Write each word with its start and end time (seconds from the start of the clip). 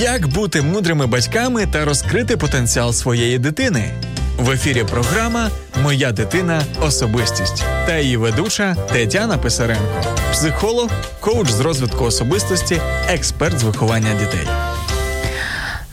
Як 0.00 0.28
бути 0.28 0.62
мудрими 0.62 1.06
батьками 1.06 1.66
та 1.66 1.84
розкрити 1.84 2.36
потенціал 2.36 2.92
своєї 2.92 3.38
дитини? 3.38 3.90
В 4.38 4.50
ефірі 4.50 4.84
програма 4.90 5.50
Моя 5.82 6.12
дитина 6.12 6.62
особистість 6.82 7.64
та 7.86 7.98
її 7.98 8.16
ведуча 8.16 8.76
Тетяна 8.92 9.38
Писаренко, 9.38 10.04
психолог, 10.32 10.90
коуч 11.20 11.50
з 11.50 11.60
розвитку 11.60 12.04
особистості, 12.04 12.80
експерт 13.08 13.58
з 13.58 13.62
виховання 13.62 14.14
дітей. 14.20 14.48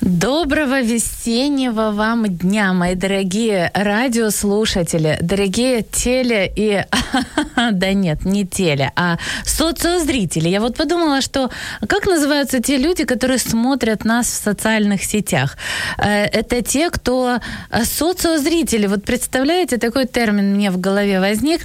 Доброго 0.01 0.81
весеннего 0.81 1.91
вам 1.91 2.25
дня, 2.25 2.73
мои 2.73 2.95
дорогие 2.95 3.71
радиослушатели, 3.73 5.17
дорогие 5.21 5.81
теле 5.81 6.51
и... 6.57 6.83
да 7.71 7.93
нет, 7.93 8.25
не 8.25 8.45
теле, 8.45 8.91
а 8.95 9.17
социозрители. 9.45 10.49
Я 10.49 10.59
вот 10.61 10.77
подумала, 10.77 11.21
что 11.21 11.49
как 11.87 12.05
называются 12.05 12.59
те 12.59 12.77
люди, 12.77 13.05
которые 13.05 13.39
смотрят 13.39 14.05
нас 14.05 14.27
в 14.27 14.43
социальных 14.43 15.03
сетях? 15.03 15.57
Э, 15.97 16.25
это 16.25 16.61
те, 16.61 16.89
кто 16.89 17.39
э, 17.71 17.83
социозрители. 17.83 18.87
Вот 18.87 19.03
представляете, 19.03 19.77
такой 19.77 20.05
термин 20.05 20.55
мне 20.55 20.71
в 20.71 20.79
голове 20.79 21.19
возник. 21.19 21.61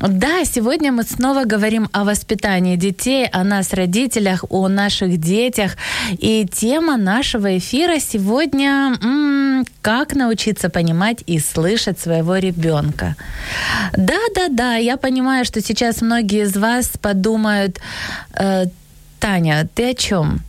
Да, 0.00 0.44
сегодня 0.44 0.92
мы 0.92 1.02
снова 1.02 1.44
говорим 1.44 1.88
о 1.92 2.04
воспитании 2.04 2.76
детей, 2.76 3.26
о 3.32 3.44
нас, 3.44 3.72
родителях, 3.72 4.44
о 4.48 4.68
наших 4.68 5.18
детях. 5.18 5.76
И 6.18 6.46
тема 6.46 6.96
нашего 6.96 7.58
эфира 7.58 7.98
сегодня 7.98 8.96
м- 9.02 9.64
«Как 9.82 10.14
научиться 10.14 10.68
понимать 10.68 11.24
и 11.26 11.40
слышать 11.40 11.98
своего 11.98 12.36
ребенка». 12.36 13.16
Да-да-да, 13.92 14.76
я 14.76 14.96
понимаю, 14.96 15.17
что 15.44 15.60
сейчас 15.60 16.02
многие 16.02 16.44
из 16.44 16.56
вас 16.56 16.90
подумают, 17.00 17.78
э, 18.34 18.66
Таня, 19.20 19.68
ты 19.74 19.90
о 19.90 19.94
чем? 19.94 20.40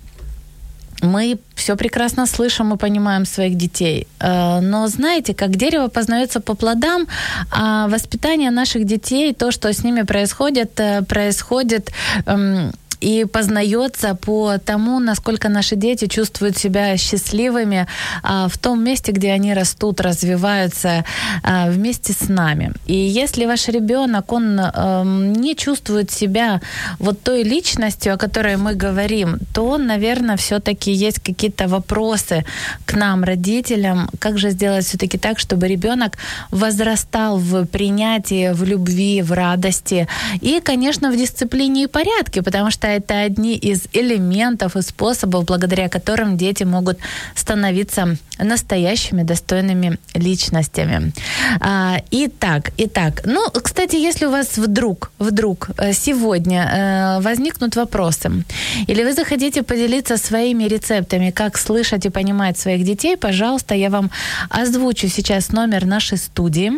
мы 1.02 1.38
все 1.56 1.76
прекрасно 1.76 2.26
слышим 2.26 2.74
и 2.74 2.78
понимаем 2.78 3.26
своих 3.26 3.56
детей. 3.56 4.08
Э, 4.20 4.60
но 4.62 4.88
знаете, 4.88 5.34
как 5.34 5.56
дерево 5.56 5.88
познается 5.88 6.40
по 6.40 6.56
плодам, 6.56 7.08
а 7.52 7.88
воспитание 7.88 8.52
наших 8.52 8.86
детей, 8.86 9.34
то, 9.34 9.52
что 9.52 9.72
с 9.72 9.84
ними 9.84 10.04
происходит, 10.04 10.80
э, 10.80 11.02
происходит 11.04 11.92
эм, 12.26 12.72
и 13.02 13.26
познается 13.26 14.16
по 14.16 14.58
тому, 14.58 15.00
насколько 15.00 15.50
наши 15.50 15.76
дети 15.76 16.08
чувствуют 16.08 16.58
себя 16.58 16.98
счастливыми 16.98 17.88
а, 18.24 18.48
в 18.48 18.58
том 18.58 18.84
месте, 18.84 19.12
где 19.12 19.32
они 19.32 19.54
растут, 19.54 20.02
развиваются 20.02 21.06
а, 21.44 21.70
вместе 21.70 22.14
с 22.14 22.30
нами. 22.30 22.74
И 22.86 22.96
если 22.96 23.46
ваш 23.46 23.68
ребенок, 23.70 24.32
он 24.32 24.60
а, 24.60 25.04
не 25.04 25.56
чувствует 25.56 26.12
себя 26.12 26.62
вот 27.00 27.22
той 27.22 27.44
личностью, 27.44 28.14
о 28.14 28.18
которой 28.18 28.58
мы 28.58 28.76
говорим, 28.76 29.38
то, 29.54 29.78
наверное, 29.78 30.36
все-таки 30.36 30.92
есть 30.92 31.20
какие-то 31.20 31.68
вопросы 31.68 32.46
к 32.86 32.94
нам, 32.96 33.24
родителям, 33.24 34.10
как 34.20 34.38
же 34.38 34.50
сделать 34.50 34.86
все-таки 34.86 35.18
так, 35.18 35.40
чтобы 35.40 35.68
ребенок 35.68 36.18
возрастал 36.52 37.38
в 37.38 37.66
принятии, 37.66 38.52
в 38.54 38.64
любви, 38.64 39.22
в 39.22 39.32
радости 39.32 40.08
и, 40.42 40.60
конечно, 40.60 41.12
в 41.12 41.18
дисциплине 41.18 41.84
и 41.84 41.88
порядке, 41.88 42.42
потому 42.42 42.72
что 42.72 42.89
это 42.96 43.22
одни 43.22 43.56
из 43.56 43.88
элементов 43.94 44.76
и 44.76 44.82
способов, 44.82 45.46
благодаря 45.46 45.90
которым 45.90 46.38
дети 46.38 46.64
могут 46.64 47.00
становиться 47.36 48.18
настоящими 48.38 49.24
достойными 49.24 49.98
личностями. 50.14 51.12
А, 51.60 52.02
итак, 52.12 52.72
итак, 52.78 53.22
ну, 53.26 53.50
кстати, 53.52 53.96
если 53.96 54.26
у 54.26 54.32
вас 54.32 54.58
вдруг, 54.58 55.12
вдруг 55.20 55.70
э, 55.78 55.94
сегодня 55.94 56.62
э, 56.64 57.22
возникнут 57.22 57.76
вопросы, 57.76 58.32
или 58.88 59.04
вы 59.04 59.14
захотите 59.14 59.64
поделиться 59.64 60.18
своими 60.18 60.64
рецептами, 60.66 61.32
как 61.32 61.58
слышать 61.58 62.06
и 62.06 62.10
понимать 62.10 62.58
своих 62.58 62.84
детей, 62.86 63.18
пожалуйста, 63.18 63.76
я 63.76 63.90
вам 63.90 64.10
озвучу 64.50 65.08
сейчас 65.08 65.52
номер 65.52 65.86
нашей 65.86 66.18
студии. 66.18 66.72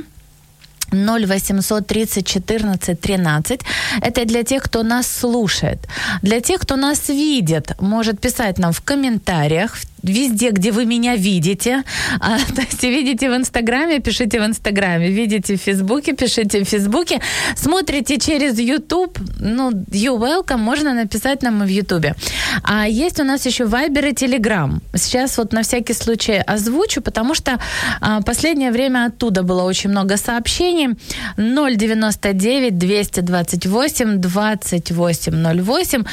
0800 0.91 1.88
30 1.88 2.25
14 2.25 3.02
13. 3.02 3.62
Это 4.02 4.25
для 4.25 4.44
тех, 4.44 4.63
кто 4.63 4.84
нас 4.84 5.07
слушает. 5.07 5.79
Для 6.22 6.40
тех, 6.40 6.62
кто 6.62 6.75
нас 6.75 7.09
видит, 7.09 7.75
может 7.81 8.19
писать 8.19 8.59
нам 8.59 8.72
в 8.72 8.81
комментариях, 8.81 9.75
в 9.75 9.85
везде, 10.03 10.51
где 10.51 10.72
вы 10.72 10.85
меня 10.85 11.16
видите. 11.16 11.84
А, 12.19 12.38
то 12.56 12.62
есть 12.62 12.84
видите 12.84 13.29
в 13.29 13.35
Инстаграме, 13.35 14.00
пишите 14.00 14.39
в 14.39 14.45
Инстаграме. 14.45 15.09
Видите 15.09 15.56
в 15.56 15.62
Фейсбуке, 15.62 16.13
пишите 16.13 16.63
в 16.63 16.67
Фейсбуке. 16.67 17.22
Смотрите 17.56 18.17
через 18.17 18.59
YouTube, 18.59 19.19
ну, 19.39 19.72
you 19.72 20.17
welcome, 20.17 20.57
можно 20.57 20.94
написать 20.94 21.44
нам 21.44 21.62
в 21.62 21.67
Ютубе. 21.67 22.16
А 22.63 22.88
есть 22.88 23.19
у 23.19 23.23
нас 23.23 23.45
еще 23.45 23.66
Viber 23.66 24.09
и 24.09 24.13
Telegram. 24.13 24.79
Сейчас 24.95 25.38
вот 25.38 25.53
на 25.53 25.62
всякий 25.62 25.94
случай 25.94 26.41
озвучу, 26.47 27.01
потому 27.01 27.35
что 27.35 27.59
а, 28.01 28.22
последнее 28.22 28.72
время 28.72 29.06
оттуда 29.06 29.44
было 29.44 29.63
очень 29.63 29.89
много 29.89 30.18
сообщений. 30.18 30.89
099 31.38 32.78
228 32.78 34.18
2808. 34.18 36.03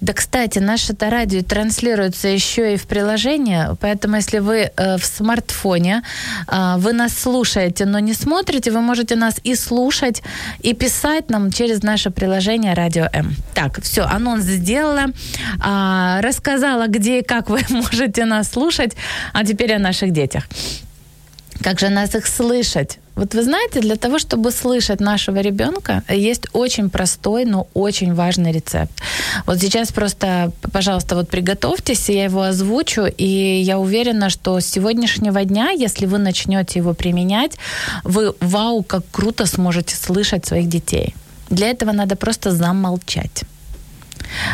Да, 0.00 0.12
кстати, 0.12 0.58
наше 0.58 0.94
радио 1.00 1.42
транслируется 1.42 2.28
еще 2.28 2.74
и 2.74 2.76
в 2.76 2.86
приложении 2.86 3.31
приложение, 3.32 3.76
поэтому 3.80 4.16
если 4.16 4.40
вы 4.40 4.70
э, 4.76 4.96
в 4.96 5.04
смартфоне, 5.04 6.02
э, 6.48 6.74
вы 6.78 6.92
нас 6.92 7.12
слушаете, 7.18 7.84
но 7.86 8.00
не 8.00 8.14
смотрите, 8.14 8.70
вы 8.70 8.80
можете 8.80 9.16
нас 9.16 9.40
и 9.44 9.56
слушать, 9.56 10.22
и 10.64 10.74
писать 10.74 11.30
нам 11.30 11.50
через 11.50 11.82
наше 11.82 12.10
приложение 12.10 12.74
Радио 12.74 13.08
М. 13.12 13.34
Так, 13.54 13.80
все, 13.82 14.02
анонс 14.02 14.44
сделала, 14.44 15.06
э, 15.64 16.20
рассказала, 16.20 16.86
где 16.88 17.18
и 17.18 17.22
как 17.22 17.50
вы 17.50 17.60
можете 17.70 18.24
нас 18.24 18.50
слушать, 18.50 18.96
а 19.32 19.44
теперь 19.44 19.74
о 19.74 19.78
наших 19.78 20.12
детях. 20.12 20.44
Как 21.62 21.80
же 21.80 21.88
нас 21.88 22.14
их 22.14 22.26
слышать? 22.26 22.98
Вот 23.14 23.34
вы 23.34 23.42
знаете, 23.42 23.80
для 23.80 23.96
того, 23.96 24.18
чтобы 24.18 24.50
слышать 24.50 25.00
нашего 25.00 25.40
ребенка, 25.40 26.02
есть 26.08 26.46
очень 26.52 26.88
простой, 26.88 27.44
но 27.44 27.68
очень 27.74 28.14
важный 28.14 28.52
рецепт. 28.52 28.92
Вот 29.46 29.60
сейчас 29.60 29.92
просто, 29.92 30.52
пожалуйста, 30.72 31.14
вот 31.14 31.28
приготовьтесь, 31.28 32.08
я 32.08 32.24
его 32.24 32.42
озвучу, 32.42 33.04
и 33.04 33.60
я 33.60 33.78
уверена, 33.78 34.30
что 34.30 34.58
с 34.58 34.66
сегодняшнего 34.66 35.44
дня, 35.44 35.70
если 35.70 36.06
вы 36.06 36.18
начнете 36.18 36.78
его 36.78 36.94
применять, 36.94 37.58
вы, 38.02 38.34
вау, 38.40 38.82
как 38.82 39.02
круто 39.10 39.46
сможете 39.46 39.94
слышать 39.94 40.46
своих 40.46 40.68
детей. 40.68 41.14
Для 41.50 41.68
этого 41.68 41.92
надо 41.92 42.16
просто 42.16 42.50
замолчать. 42.50 43.44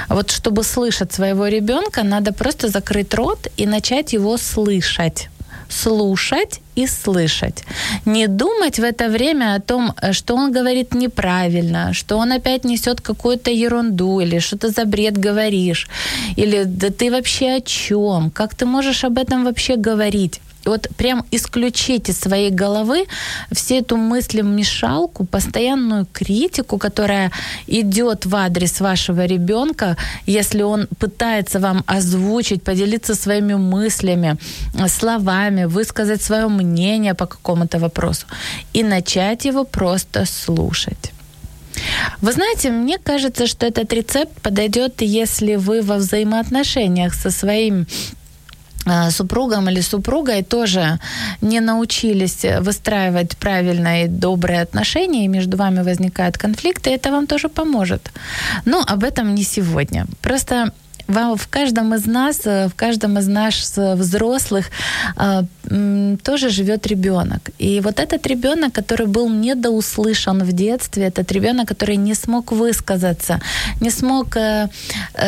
Вот 0.09 0.33
чтобы 0.33 0.65
слышать 0.65 1.13
своего 1.13 1.47
ребенка, 1.47 2.03
надо 2.03 2.33
просто 2.33 2.69
закрыть 2.69 3.15
рот 3.15 3.47
и 3.57 3.67
начать 3.67 4.13
его 4.13 4.37
слышать 4.37 5.29
слушать 5.69 6.61
и 6.79 6.87
слышать. 6.87 7.65
Не 8.05 8.29
думать 8.29 8.79
в 8.79 8.85
это 8.85 9.09
время 9.09 9.55
о 9.55 9.61
том, 9.61 9.95
что 10.13 10.35
он 10.35 10.53
говорит 10.53 10.95
неправильно, 10.95 11.93
что 11.93 12.19
он 12.19 12.33
опять 12.33 12.65
несет 12.65 13.01
какую-то 13.01 13.51
ерунду, 13.51 14.21
или 14.21 14.39
что 14.39 14.57
ты 14.57 14.69
за 14.69 14.85
бред 14.85 15.19
говоришь, 15.19 15.89
или 16.37 16.65
да 16.65 16.91
ты 16.91 17.11
вообще 17.11 17.57
о 17.57 17.61
чем, 17.61 18.31
как 18.31 18.55
ты 18.55 18.67
можешь 18.67 19.05
об 19.05 19.19
этом 19.19 19.45
вообще 19.45 19.77
говорить 19.77 20.41
вот 20.69 20.89
прям 20.97 21.25
исключить 21.31 22.09
из 22.09 22.19
своей 22.19 22.51
головы 22.51 23.07
всю 23.53 23.77
эту 23.77 23.97
мысль-мешалку, 23.97 25.25
постоянную 25.25 26.07
критику, 26.13 26.79
которая 26.79 27.31
идет 27.67 28.27
в 28.27 28.35
адрес 28.35 28.81
вашего 28.81 29.27
ребенка, 29.27 29.97
если 30.27 30.63
он 30.63 30.89
пытается 30.99 31.61
вам 31.61 31.85
озвучить, 31.87 32.63
поделиться 32.63 33.15
своими 33.15 33.55
мыслями, 33.55 34.37
словами, 34.89 35.65
высказать 35.65 36.23
свое 36.23 36.49
мнение 36.49 37.15
по 37.15 37.27
какому-то 37.27 37.79
вопросу 37.79 38.27
и 38.73 38.83
начать 38.83 39.45
его 39.45 39.65
просто 39.65 40.25
слушать. 40.27 41.13
Вы 42.21 42.33
знаете, 42.33 42.71
мне 42.71 42.99
кажется, 42.99 43.47
что 43.47 43.67
этот 43.67 43.93
рецепт 43.93 44.41
подойдет, 44.43 45.01
если 45.01 45.57
вы 45.57 45.83
во 45.83 45.97
взаимоотношениях 45.97 47.15
со 47.15 47.31
своим 47.31 47.87
супругом 49.11 49.69
или 49.69 49.81
супругой 49.81 50.43
тоже 50.43 50.99
не 51.41 51.61
научились 51.61 52.45
выстраивать 52.61 53.37
правильные 53.37 54.05
и 54.05 54.09
добрые 54.09 54.63
отношения, 54.63 55.25
и 55.25 55.29
между 55.29 55.57
вами 55.57 55.83
возникают 55.83 56.39
конфликты, 56.39 56.91
это 56.91 57.11
вам 57.11 57.27
тоже 57.27 57.49
поможет. 57.49 58.13
Но 58.65 58.85
об 58.87 59.05
этом 59.05 59.35
не 59.35 59.45
сегодня. 59.45 60.07
Просто 60.21 60.73
в 61.09 61.49
каждом 61.51 61.95
из 61.95 62.07
нас, 62.07 62.47
э, 62.47 62.69
в 62.69 62.75
каждом 62.75 63.19
из 63.19 63.29
нас 63.29 63.79
э, 63.79 63.95
взрослых 63.95 64.67
э, 65.17 65.43
тоже 66.23 66.51
живет 66.51 66.87
ребенок. 66.87 67.51
И 67.59 67.81
вот 67.81 67.99
этот 67.99 68.27
ребенок, 68.27 68.73
который 68.73 69.07
был 69.07 69.29
недоуслышан 69.31 70.43
в 70.45 70.53
детстве, 70.53 71.05
этот 71.05 71.33
ребенок, 71.33 71.69
который 71.69 71.97
не 71.97 72.15
смог 72.15 72.53
высказаться, 72.53 73.41
не 73.81 73.91
смог 73.91 74.37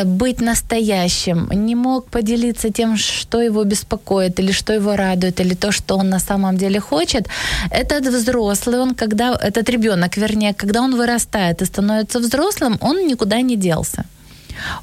быть 0.05 0.41
настоящим, 0.41 1.49
не 1.51 1.75
мог 1.75 2.09
поделиться 2.09 2.69
тем, 2.69 2.97
что 2.97 3.41
его 3.41 3.63
беспокоит, 3.63 4.39
или 4.39 4.51
что 4.51 4.73
его 4.73 4.95
радует, 4.95 5.39
или 5.39 5.55
то, 5.55 5.71
что 5.71 5.97
он 5.97 6.09
на 6.09 6.19
самом 6.19 6.57
деле 6.57 6.79
хочет, 6.79 7.27
этот 7.71 8.07
взрослый, 8.07 8.79
он 8.79 8.95
когда, 8.95 9.33
этот 9.33 9.69
ребенок, 9.69 10.17
вернее, 10.17 10.53
когда 10.53 10.81
он 10.81 10.95
вырастает 10.95 11.61
и 11.61 11.65
становится 11.65 12.19
взрослым, 12.19 12.77
он 12.81 13.07
никуда 13.07 13.41
не 13.41 13.55
делся 13.55 14.05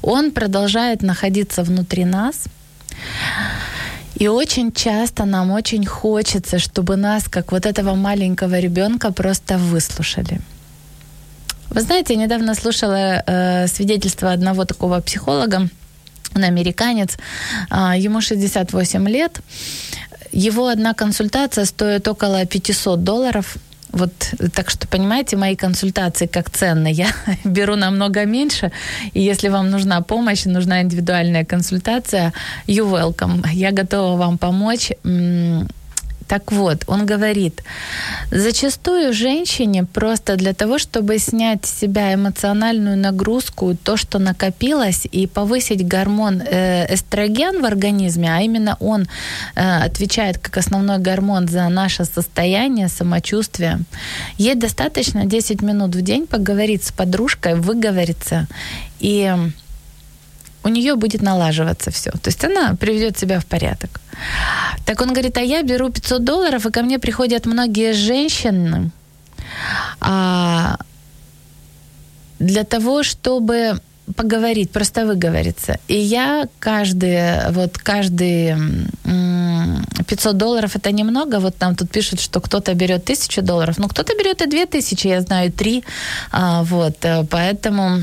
он 0.01 0.31
продолжает 0.31 1.01
находиться 1.01 1.63
внутри 1.63 2.05
нас. 2.05 2.45
И 4.15 4.27
очень 4.27 4.71
часто 4.71 5.25
нам 5.25 5.51
очень 5.51 5.85
хочется, 5.85 6.59
чтобы 6.59 6.97
нас, 6.97 7.29
как 7.29 7.51
вот 7.51 7.65
этого 7.65 7.95
маленького 7.95 8.59
ребенка, 8.59 9.11
просто 9.11 9.57
выслушали. 9.57 10.41
Вы 11.69 11.81
знаете, 11.81 12.15
я 12.15 12.19
недавно 12.19 12.55
слушала 12.55 13.23
э, 13.25 13.67
свидетельство 13.67 14.31
одного 14.31 14.65
такого 14.65 14.99
психолога, 14.99 15.69
он 16.35 16.43
американец, 16.43 17.17
э, 17.71 17.93
ему 17.97 18.21
68 18.21 19.07
лет. 19.07 19.39
Его 20.31 20.67
одна 20.67 20.93
консультация 20.93 21.65
стоит 21.65 22.07
около 22.07 22.45
500 22.45 23.03
долларов– 23.03 23.57
вот 23.91 24.11
так 24.53 24.69
что, 24.69 24.87
понимаете, 24.87 25.37
мои 25.37 25.55
консультации 25.55 26.27
как 26.27 26.49
ценные. 26.49 26.93
Я 26.93 27.07
беру 27.43 27.75
намного 27.75 28.25
меньше. 28.25 28.71
И 29.13 29.21
если 29.21 29.49
вам 29.49 29.69
нужна 29.69 30.01
помощь, 30.01 30.45
нужна 30.45 30.81
индивидуальная 30.81 31.45
консультация, 31.45 32.33
you 32.67 32.89
welcome. 32.89 33.45
Я 33.51 33.71
готова 33.71 34.17
вам 34.17 34.37
помочь. 34.37 34.91
Так 36.29 36.51
вот, 36.51 36.83
он 36.85 37.07
говорит, 37.07 37.63
зачастую 38.29 39.13
женщине 39.13 39.83
просто 39.83 40.35
для 40.35 40.53
того, 40.53 40.77
чтобы 40.77 41.17
снять 41.17 41.65
с 41.65 41.79
себя 41.79 42.13
эмоциональную 42.13 42.97
нагрузку, 42.97 43.75
то, 43.75 43.97
что 43.97 44.19
накопилось, 44.19 45.07
и 45.11 45.25
повысить 45.25 45.87
гормон 45.87 46.41
э, 46.41 46.93
эстроген 46.93 47.63
в 47.63 47.65
организме, 47.65 48.29
а 48.31 48.41
именно 48.41 48.77
он 48.79 49.07
э, 49.55 49.85
отвечает 49.85 50.37
как 50.37 50.57
основной 50.57 50.99
гормон 50.99 51.47
за 51.47 51.67
наше 51.67 52.05
состояние, 52.05 52.89
самочувствие, 52.89 53.79
ей 54.37 54.53
достаточно 54.53 55.25
10 55.25 55.63
минут 55.63 55.95
в 55.95 56.01
день 56.03 56.27
поговорить 56.27 56.83
с 56.83 56.91
подружкой, 56.91 57.55
выговориться 57.55 58.45
и 58.99 59.35
у 60.63 60.69
нее 60.69 60.95
будет 60.95 61.21
налаживаться 61.21 61.91
все. 61.91 62.11
То 62.11 62.29
есть 62.29 62.43
она 62.43 62.75
приведет 62.75 63.17
себя 63.17 63.39
в 63.39 63.45
порядок. 63.45 64.01
Так 64.85 65.01
он 65.01 65.09
говорит, 65.09 65.37
а 65.37 65.41
я 65.41 65.63
беру 65.63 65.89
500 65.89 66.23
долларов, 66.23 66.65
и 66.65 66.71
ко 66.71 66.81
мне 66.81 66.99
приходят 66.99 67.45
многие 67.45 67.93
женщины 67.93 68.91
а, 70.01 70.77
для 72.39 72.63
того, 72.63 73.03
чтобы 73.03 73.79
поговорить, 74.15 74.71
просто 74.71 75.05
выговориться. 75.05 75.77
И 75.87 75.95
я 75.95 76.47
каждый, 76.59 77.51
вот 77.51 77.77
каждый 77.77 78.55
500 80.07 80.37
долларов 80.37 80.75
это 80.75 80.91
немного, 80.91 81.39
вот 81.39 81.55
там 81.57 81.75
тут 81.75 81.91
пишут, 81.91 82.19
что 82.19 82.39
кто-то 82.41 82.73
берет 82.73 83.03
1000 83.03 83.41
долларов, 83.41 83.77
но 83.77 83.87
кто-то 83.87 84.13
берет 84.17 84.41
и 84.41 84.47
2000, 84.47 85.07
я 85.07 85.21
знаю, 85.21 85.51
3, 85.51 85.83
а, 86.31 86.63
вот, 86.63 87.05
э, 87.05 87.23
поэтому 87.29 88.01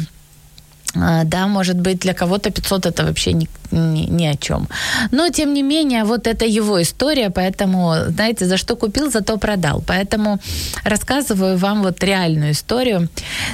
да, 1.24 1.46
может 1.46 1.76
быть, 1.76 2.00
для 2.00 2.14
кого-то 2.14 2.50
500 2.50 2.86
это 2.86 3.04
вообще 3.04 3.32
ни, 3.32 3.48
ни, 3.70 4.06
ни 4.06 4.26
о 4.26 4.36
чем. 4.36 4.68
Но, 5.10 5.28
тем 5.28 5.54
не 5.54 5.62
менее, 5.62 6.04
вот 6.04 6.26
это 6.26 6.44
его 6.44 6.80
история, 6.80 7.30
поэтому, 7.30 7.94
знаете, 8.08 8.46
за 8.46 8.56
что 8.56 8.76
купил, 8.76 9.10
зато 9.10 9.36
продал. 9.38 9.82
Поэтому 9.86 10.38
рассказываю 10.84 11.56
вам 11.58 11.82
вот 11.82 12.04
реальную 12.04 12.52
историю. 12.52 13.08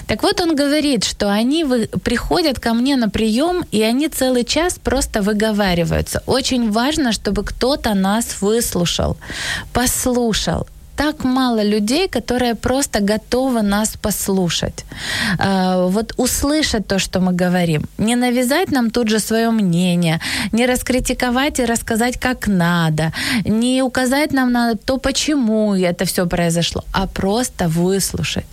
Так 0.07 0.23
вот, 0.23 0.41
он 0.41 0.57
говорит, 0.57 1.05
что 1.05 1.31
они 1.31 1.65
вы, 1.65 1.89
приходят 2.05 2.59
ко 2.61 2.75
мне 2.75 2.97
на 2.97 3.09
прием, 3.09 3.65
и 3.73 3.83
они 3.83 4.09
целый 4.09 4.45
час 4.45 4.79
просто 4.83 5.23
выговариваются. 5.23 6.23
Очень 6.27 6.71
важно, 6.71 7.13
чтобы 7.13 7.45
кто-то 7.45 7.95
нас 7.95 8.41
выслушал, 8.41 9.17
послушал, 9.73 10.67
так 10.97 11.25
мало 11.25 11.63
людей, 11.63 12.09
которые 12.09 12.55
просто 12.55 13.01
готовы 13.01 13.63
нас 13.63 13.97
послушать. 14.03 14.85
А, 15.39 15.87
вот 15.87 16.15
услышать 16.17 16.87
то, 16.87 16.99
что 16.99 17.21
мы 17.21 17.33
говорим. 17.33 17.85
Не 17.99 18.17
навязать 18.17 18.73
нам 18.73 18.91
тут 18.91 19.09
же 19.09 19.19
свое 19.19 19.51
мнение, 19.51 20.21
не 20.53 20.67
раскритиковать 20.67 21.59
и 21.61 21.67
рассказать, 21.67 22.19
как 22.21 22.49
надо, 22.49 23.13
не 23.45 23.83
указать 23.83 24.33
нам 24.33 24.53
на 24.53 24.75
то, 24.75 24.99
почему 24.99 25.75
это 25.75 26.05
все 26.05 26.27
произошло, 26.27 26.85
а 26.93 27.07
просто 27.07 27.69
выслушать. 27.69 28.47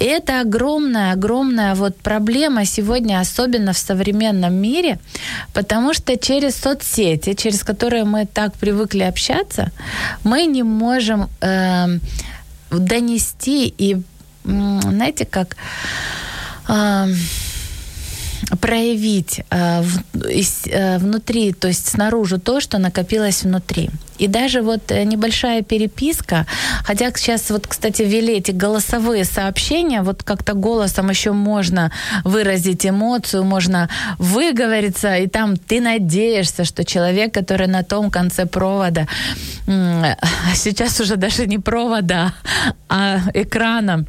И 0.00 0.04
это 0.04 0.40
огромная, 0.40 1.12
огромная 1.12 1.74
вот 1.74 1.96
проблема 1.96 2.64
сегодня, 2.64 3.20
особенно 3.20 3.72
в 3.72 3.78
современном 3.78 4.54
мире, 4.54 4.98
потому 5.52 5.94
что 5.94 6.16
через 6.16 6.56
соцсети, 6.56 7.34
через 7.34 7.62
которые 7.62 8.04
мы 8.04 8.26
так 8.26 8.52
привыкли 8.54 9.02
общаться, 9.02 9.70
мы 10.24 10.46
не 10.46 10.62
можем 10.62 11.28
э, 11.40 11.75
Эм, 11.84 12.00
донести 12.70 13.72
и, 13.78 13.96
знаете, 14.44 15.24
как 15.24 15.56
эм, 16.68 17.16
проявить 18.60 19.40
э, 19.50 19.82
э, 20.66 20.98
внутри, 20.98 21.52
то 21.52 21.68
есть 21.68 21.88
снаружи 21.88 22.38
то, 22.38 22.60
что 22.60 22.78
накопилось 22.78 23.44
внутри. 23.44 23.90
И 24.18 24.28
даже 24.28 24.62
вот 24.62 24.90
э, 24.90 25.04
небольшая 25.04 25.62
переписка, 25.62 26.46
хотя 26.84 27.10
сейчас 27.14 27.50
вот, 27.50 27.66
кстати, 27.66 28.02
ввели 28.02 28.34
эти 28.34 28.50
голосовые 28.50 29.24
сообщения, 29.24 30.02
вот 30.02 30.22
как-то 30.22 30.54
голосом 30.54 31.10
еще 31.10 31.32
можно 31.32 31.92
выразить 32.24 32.86
эмоцию, 32.86 33.44
можно 33.44 33.88
выговориться, 34.18 35.16
и 35.16 35.26
там 35.26 35.56
ты 35.56 35.80
надеешься, 35.80 36.64
что 36.64 36.84
человек, 36.84 37.34
который 37.34 37.66
на 37.66 37.82
том 37.82 38.10
конце 38.10 38.46
провода, 38.46 39.06
сейчас 40.54 41.00
уже 41.00 41.16
даже 41.16 41.46
не 41.46 41.58
провода, 41.58 42.32
а 42.88 43.20
экрана, 43.34 44.04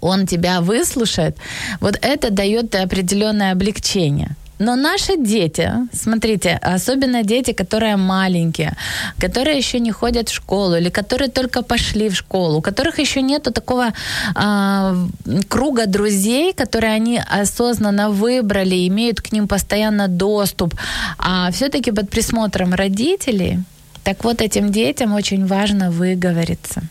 он 0.00 0.26
тебя 0.26 0.60
выслушает, 0.60 1.36
вот 1.80 1.98
это 2.02 2.30
дает 2.30 2.74
определенное 2.74 3.52
облегчение. 3.52 4.36
Но 4.58 4.76
наши 4.76 5.16
дети, 5.16 5.70
смотрите, 5.92 6.60
особенно 6.62 7.22
дети, 7.22 7.52
которые 7.52 7.96
маленькие, 7.96 8.76
которые 9.18 9.58
еще 9.58 9.80
не 9.80 9.90
ходят 9.90 10.28
в 10.28 10.34
школу 10.34 10.76
или 10.76 10.90
которые 10.90 11.28
только 11.28 11.62
пошли 11.62 12.08
в 12.08 12.14
школу, 12.14 12.58
у 12.58 12.62
которых 12.62 13.00
еще 13.00 13.22
нету 13.22 13.50
такого 13.50 13.92
э, 14.36 15.06
круга 15.48 15.86
друзей, 15.86 16.52
которые 16.52 16.92
они 16.92 17.20
осознанно 17.42 18.10
выбрали, 18.10 18.86
имеют 18.88 19.20
к 19.20 19.32
ним 19.32 19.48
постоянно 19.48 20.08
доступ, 20.08 20.74
а 21.18 21.50
все-таки 21.50 21.92
под 21.92 22.10
присмотром 22.10 22.74
родителей, 22.74 23.58
так 24.04 24.24
вот 24.24 24.40
этим 24.40 24.70
детям 24.70 25.14
очень 25.14 25.46
важно 25.46 25.90
выговориться. 25.90 26.82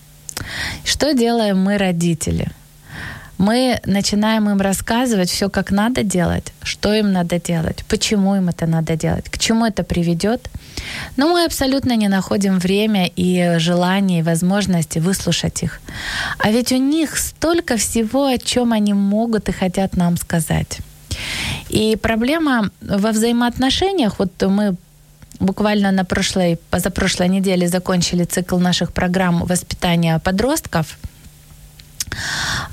Что 0.83 1.13
делаем 1.13 1.59
мы, 1.59 1.77
родители? 1.77 2.47
Мы 3.43 3.81
начинаем 3.85 4.49
им 4.49 4.61
рассказывать 4.61 5.29
все, 5.29 5.49
как 5.49 5.71
надо 5.71 6.03
делать, 6.03 6.53
что 6.63 6.93
им 6.93 7.11
надо 7.11 7.39
делать, 7.39 7.83
почему 7.89 8.35
им 8.35 8.47
это 8.49 8.65
надо 8.67 8.95
делать, 8.95 9.29
к 9.29 9.37
чему 9.37 9.65
это 9.65 9.83
приведет. 9.83 10.49
Но 11.17 11.27
мы 11.27 11.45
абсолютно 11.45 11.97
не 11.97 12.07
находим 12.07 12.59
время 12.59 13.11
и 13.17 13.59
желания, 13.59 14.19
и 14.19 14.23
возможности 14.23 14.99
выслушать 14.99 15.63
их. 15.63 15.81
А 16.37 16.51
ведь 16.51 16.71
у 16.71 16.77
них 16.77 17.17
столько 17.17 17.75
всего, 17.75 18.25
о 18.25 18.37
чем 18.37 18.71
они 18.71 18.93
могут 18.93 19.49
и 19.49 19.51
хотят 19.51 19.97
нам 19.97 20.17
сказать. 20.17 20.79
И 21.69 21.95
проблема 21.95 22.69
во 22.81 23.11
взаимоотношениях, 23.11 24.19
вот 24.19 24.31
мы 24.41 24.75
буквально 25.39 25.91
на 25.91 26.05
прошлой, 26.05 26.57
позапрошлой 26.69 27.27
неделе 27.27 27.67
закончили 27.67 28.23
цикл 28.23 28.57
наших 28.57 28.93
программ 28.93 29.43
воспитания 29.45 30.19
подростков– 30.19 30.97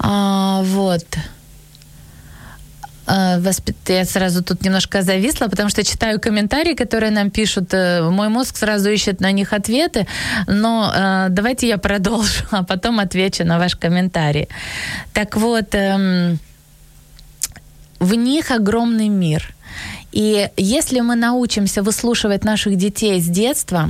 а, 0.03 0.63
вот. 0.63 1.05
А, 3.07 3.41
я 3.89 4.05
сразу 4.05 4.43
тут 4.43 4.63
немножко 4.63 5.03
зависла, 5.03 5.49
потому 5.49 5.69
что 5.69 5.85
читаю 5.85 6.21
комментарии, 6.21 6.75
которые 6.75 7.11
нам 7.11 7.31
пишут. 7.31 7.75
Э, 7.75 8.09
мой 8.11 8.29
мозг 8.29 8.57
сразу 8.57 8.91
ищет 8.91 9.21
на 9.21 9.33
них 9.33 9.53
ответы. 9.53 10.07
Но 10.47 10.93
э, 10.95 11.27
давайте 11.31 11.69
я 11.69 11.79
продолжу, 11.79 12.45
а 12.51 12.63
потом 12.63 12.99
отвечу 12.99 13.45
на 13.45 13.59
ваш 13.59 13.75
комментарий. 13.75 14.49
Так 15.13 15.37
вот, 15.37 15.75
эм, 15.75 16.39
в 17.99 18.15
них 18.15 18.51
огромный 18.51 19.09
мир. 19.09 19.55
И 20.13 20.49
если 20.57 21.01
мы 21.01 21.15
научимся 21.15 21.83
выслушивать 21.83 22.45
наших 22.45 22.77
детей 22.77 23.21
с 23.21 23.27
детства, 23.27 23.89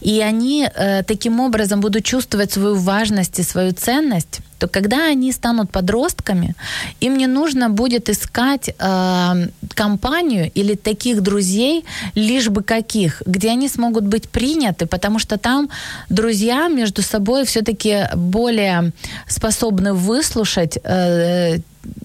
и 0.00 0.20
они 0.20 0.68
э, 0.74 1.02
таким 1.02 1.40
образом 1.40 1.80
будут 1.80 2.04
чувствовать 2.04 2.52
свою 2.52 2.74
важность 2.74 3.38
и 3.38 3.42
свою 3.42 3.72
ценность, 3.72 4.40
то 4.58 4.68
когда 4.68 5.06
они 5.06 5.32
станут 5.32 5.70
подростками, 5.70 6.54
им 7.00 7.16
не 7.16 7.26
нужно 7.26 7.70
будет 7.70 8.08
искать 8.08 8.70
э, 8.78 9.48
компанию 9.74 10.50
или 10.54 10.74
таких 10.74 11.22
друзей, 11.22 11.84
лишь 12.14 12.48
бы 12.48 12.62
каких, 12.62 13.22
где 13.26 13.50
они 13.50 13.68
смогут 13.68 14.04
быть 14.04 14.28
приняты, 14.28 14.86
потому 14.86 15.18
что 15.18 15.38
там 15.38 15.68
друзья 16.08 16.68
между 16.68 17.02
собой 17.02 17.44
все-таки 17.44 18.08
более 18.14 18.92
способны 19.26 19.94
выслушать 19.94 20.78
э, 20.84 21.58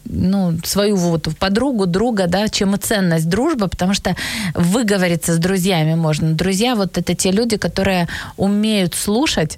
ну, 0.06 0.58
свою 0.64 0.96
вот 0.96 1.28
подругу, 1.40 1.86
друга, 1.86 2.28
да, 2.28 2.48
чем 2.48 2.76
и 2.76 2.78
ценность 2.78 3.28
дружбы, 3.28 3.68
потому 3.68 3.94
что 3.94 4.16
выговориться 4.54 5.34
с 5.34 5.38
друзьями 5.38 5.96
можно. 5.96 6.34
Друзья 6.34 6.76
вот 6.76 6.98
это 6.98 7.16
те 7.16 7.32
люди, 7.32 7.58
которые 7.58 8.08
умеют 8.38 8.94
слушать, 8.94 9.58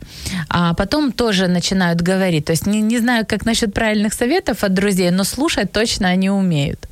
а 0.50 0.74
потом 0.74 1.12
тоже 1.12 1.48
начинают 1.48 2.02
говорить. 2.02 2.46
То 2.46 2.52
есть 2.52 2.66
не, 2.66 2.82
не 2.88 3.00
знаю, 3.00 3.26
как 3.26 3.46
насчет 3.46 3.74
правильных 3.74 4.14
советов 4.14 4.64
от 4.64 4.74
друзей, 4.74 5.12
но 5.12 5.24
слушать 5.24 5.72
точно 5.72 6.08
они 6.08 6.30
умеют. 6.30 6.88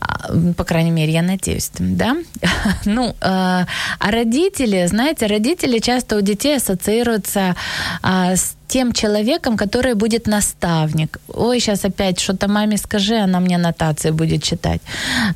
А, 0.00 0.32
по 0.56 0.64
крайней 0.64 0.90
мере, 0.90 1.12
я 1.12 1.22
надеюсь, 1.22 1.70
да? 1.78 2.16
Ну, 2.84 3.08
э, 3.08 3.14
а 3.20 4.10
родители, 4.10 4.86
знаете, 4.86 5.26
родители 5.26 5.78
часто 5.78 6.16
у 6.16 6.20
детей 6.20 6.56
ассоциируются 6.56 7.54
а, 8.02 8.36
с 8.36 8.54
тем 8.68 8.92
человеком, 8.92 9.56
который 9.56 9.94
будет 9.94 10.26
наставник. 10.26 11.18
Ой, 11.28 11.60
сейчас 11.60 11.84
опять 11.84 12.20
что-то 12.20 12.48
маме 12.48 12.76
скажи, 12.76 13.16
она 13.16 13.40
мне 13.40 13.58
нотации 13.58 14.10
будет 14.10 14.42
читать. 14.42 14.80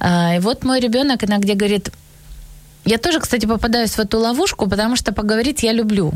А, 0.00 0.36
и 0.36 0.38
вот 0.38 0.64
мой 0.64 0.80
ребенок 0.80 1.24
иногда 1.24 1.54
говорит, 1.54 1.90
я 2.84 2.98
тоже, 2.98 3.20
кстати, 3.20 3.46
попадаюсь 3.46 3.96
в 3.96 4.00
эту 4.00 4.18
ловушку, 4.18 4.68
потому 4.68 4.96
что 4.96 5.12
поговорить 5.12 5.62
я 5.62 5.72
люблю. 5.72 6.12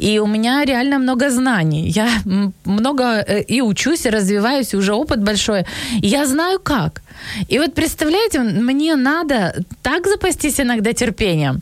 И 0.00 0.18
у 0.18 0.26
меня 0.26 0.64
реально 0.64 0.98
много 0.98 1.30
знаний. 1.30 1.88
Я 1.88 2.08
много 2.64 3.02
э, 3.02 3.42
и 3.42 3.62
учусь, 3.62 4.06
и 4.06 4.10
развиваюсь, 4.10 4.74
и 4.74 4.76
уже 4.76 4.92
опыт 4.92 5.22
большой. 5.22 5.66
И 6.02 6.06
я 6.06 6.26
знаю 6.26 6.58
как. 6.58 7.02
И 7.48 7.58
вот 7.58 7.74
представляете, 7.74 8.40
мне 8.40 8.96
надо 8.96 9.54
так 9.82 10.06
запастись 10.06 10.60
иногда 10.60 10.92
терпением. 10.92 11.60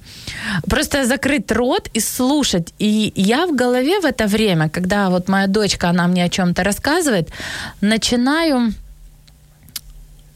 Просто 0.71 1.05
закрыть 1.05 1.53
рот 1.53 1.89
и 1.95 2.01
слушать. 2.01 2.75
И 2.79 3.13
я 3.17 3.47
в 3.47 3.57
голове 3.57 4.01
в 4.01 4.05
это 4.05 4.27
время, 4.27 4.69
когда 4.69 5.11
вот 5.11 5.29
моя 5.29 5.47
дочка, 5.47 5.89
она 5.89 6.07
мне 6.07 6.25
о 6.25 6.29
чем-то 6.29 6.63
рассказывает, 6.63 7.29
начинаю 7.81 8.73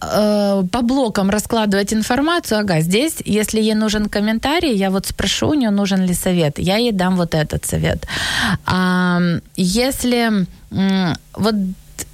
Э, 0.00 0.62
по 0.70 0.82
блокам 0.82 1.30
раскладывать 1.30 1.92
информацию, 1.92 2.60
ага, 2.60 2.80
здесь, 2.80 3.16
если 3.24 3.60
ей 3.60 3.74
нужен 3.74 4.08
комментарий, 4.08 4.74
я 4.76 4.90
вот 4.90 5.06
спрошу 5.06 5.48
у 5.48 5.54
нее, 5.54 5.70
нужен 5.70 6.06
ли 6.06 6.14
совет, 6.14 6.58
я 6.58 6.76
ей 6.76 6.92
дам 6.92 7.16
вот 7.16 7.34
этот 7.34 7.66
совет. 7.66 8.06
А, 8.66 9.20
если 9.56 10.46
вот 10.70 11.54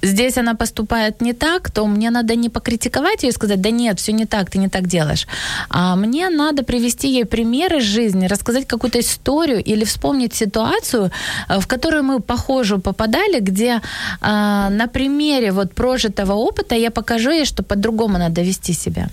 здесь 0.05 0.37
она 0.37 0.55
поступает 0.55 1.21
не 1.21 1.33
так, 1.33 1.71
то 1.71 1.85
мне 1.87 2.09
надо 2.09 2.35
не 2.35 2.49
покритиковать 2.49 3.23
ее 3.23 3.29
и 3.29 3.33
сказать, 3.33 3.61
да 3.61 3.71
нет, 3.71 3.99
все 3.99 4.13
не 4.13 4.25
так, 4.25 4.49
ты 4.49 4.59
не 4.59 4.69
так 4.69 4.87
делаешь. 4.87 5.27
А 5.69 5.95
мне 5.95 6.29
надо 6.29 6.63
привести 6.63 7.09
ей 7.09 7.25
примеры 7.25 7.81
жизни, 7.81 8.27
рассказать 8.27 8.67
какую-то 8.67 8.99
историю 8.99 9.63
или 9.63 9.83
вспомнить 9.83 10.33
ситуацию, 10.33 11.11
э, 11.49 11.59
в 11.59 11.67
которую 11.67 12.03
мы 12.03 12.19
похожу 12.19 12.79
попадали, 12.79 13.39
где 13.39 13.81
а, 14.21 14.69
на 14.69 14.87
примере 14.87 15.51
вот 15.51 15.73
прожитого 15.73 16.33
опыта 16.33 16.75
я 16.75 16.91
покажу 16.91 17.31
ей, 17.31 17.45
что 17.45 17.63
по-другому 17.63 18.17
надо 18.17 18.41
вести 18.41 18.73
себя. 18.73 19.09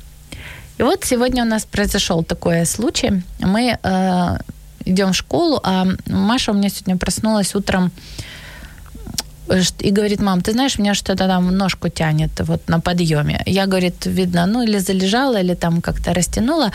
И 0.79 0.83
вот 0.83 1.05
сегодня 1.05 1.45
у 1.45 1.47
нас 1.47 1.65
произошел 1.65 2.25
такой 2.25 2.67
случай. 2.67 3.23
Мы 3.41 3.79
э, 3.83 4.39
идем 4.85 5.13
в 5.13 5.17
школу, 5.17 5.61
а 5.63 5.87
Маша 6.07 6.53
у 6.53 6.55
меня 6.55 6.69
сегодня 6.69 6.97
проснулась 6.97 7.55
утром 7.55 7.91
и 9.81 9.91
говорит, 9.91 10.21
мам, 10.21 10.41
ты 10.41 10.53
знаешь, 10.53 10.79
меня 10.79 10.95
что-то 10.95 11.27
там 11.27 11.57
ножку 11.57 11.89
тянет 11.89 12.31
вот 12.41 12.69
на 12.69 12.81
подъеме. 12.81 13.43
Я, 13.47 13.67
говорит, 13.67 14.07
видно, 14.07 14.47
ну 14.47 14.63
или 14.63 14.79
залежала, 14.79 15.41
или 15.41 15.55
там 15.55 15.81
как-то 15.81 16.15
растянула. 16.15 16.71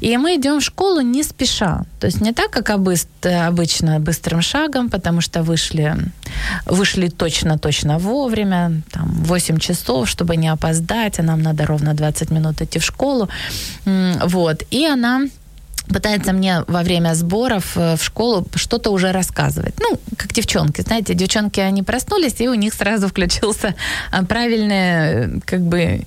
И 0.00 0.16
мы 0.16 0.36
идем 0.36 0.60
в 0.60 0.64
школу 0.64 1.00
не 1.02 1.22
спеша. 1.22 1.84
То 2.00 2.06
есть 2.06 2.20
не 2.20 2.32
так, 2.32 2.50
как 2.50 2.70
обычно, 2.70 4.00
быстрым 4.00 4.42
шагом, 4.42 4.88
потому 4.88 5.20
что 5.20 5.42
вышли, 5.42 5.94
вышли 6.66 7.08
точно-точно 7.08 7.98
вовремя, 7.98 8.82
там 8.90 9.24
8 9.24 9.58
часов, 9.58 10.08
чтобы 10.08 10.36
не 10.36 10.48
опоздать, 10.48 11.20
а 11.20 11.22
нам 11.22 11.42
надо 11.42 11.66
ровно 11.66 11.94
20 11.94 12.30
минут 12.30 12.62
идти 12.62 12.78
в 12.78 12.84
школу. 12.84 13.28
Вот. 13.84 14.62
И 14.70 14.86
она 14.86 15.26
пытается 15.88 16.32
мне 16.32 16.62
во 16.66 16.82
время 16.82 17.14
сборов 17.14 17.76
э, 17.76 17.96
в 17.96 18.02
школу 18.02 18.46
что-то 18.54 18.90
уже 18.90 19.12
рассказывать. 19.12 19.74
Ну, 19.80 19.98
как 20.16 20.32
девчонки, 20.32 20.82
знаете, 20.82 21.14
девчонки, 21.14 21.60
они 21.60 21.82
проснулись, 21.82 22.40
и 22.40 22.48
у 22.48 22.54
них 22.54 22.74
сразу 22.74 23.08
включился 23.08 23.74
э, 24.12 24.24
правильное, 24.24 25.28
э, 25.28 25.40
как 25.44 25.60
бы, 25.60 26.02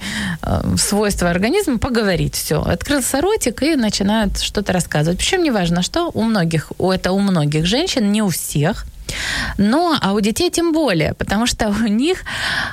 свойство 0.77 1.29
организма 1.29 1.77
поговорить. 1.77 2.35
Все, 2.35 2.61
открылся 2.61 3.21
ротик 3.21 3.63
и 3.63 3.75
начинают 3.75 4.39
что-то 4.39 4.73
рассказывать. 4.73 5.19
Причем 5.19 5.43
неважно, 5.43 5.81
что 5.81 6.11
у 6.13 6.23
многих, 6.23 6.71
это 6.79 7.11
у 7.11 7.19
многих 7.19 7.65
женщин, 7.65 8.11
не 8.11 8.21
у 8.21 8.29
всех, 8.29 8.85
но, 9.57 9.97
а 10.01 10.13
у 10.13 10.19
детей 10.19 10.49
тем 10.51 10.71
более, 10.71 11.13
потому 11.13 11.47
что 11.47 11.69
у 11.69 11.87
них 11.87 12.23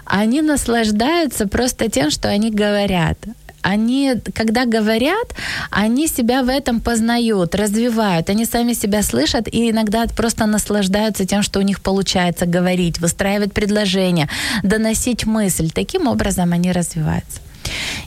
они 0.05 0.43
наслаждаются 0.43 1.49
просто 1.49 1.91
тем, 1.91 2.11
что 2.11 2.29
они 2.29 2.51
говорят 2.51 3.19
они, 3.67 4.15
когда 4.33 4.65
говорят, 4.65 5.35
они 5.71 6.07
себя 6.07 6.43
в 6.43 6.49
этом 6.49 6.81
познают, 6.81 7.55
развивают, 7.55 8.31
они 8.31 8.45
сами 8.45 8.75
себя 8.75 9.03
слышат 9.03 9.49
и 9.49 9.71
иногда 9.71 10.07
просто 10.17 10.47
наслаждаются 10.47 11.27
тем, 11.27 11.43
что 11.43 11.59
у 11.59 11.63
них 11.63 11.81
получается 11.81 12.47
говорить, 12.47 13.01
выстраивать 13.01 13.53
предложения, 13.53 14.29
доносить 14.63 15.27
мысль. 15.27 15.71
Таким 15.71 16.07
образом 16.07 16.53
они 16.53 16.71
развиваются. 16.73 17.41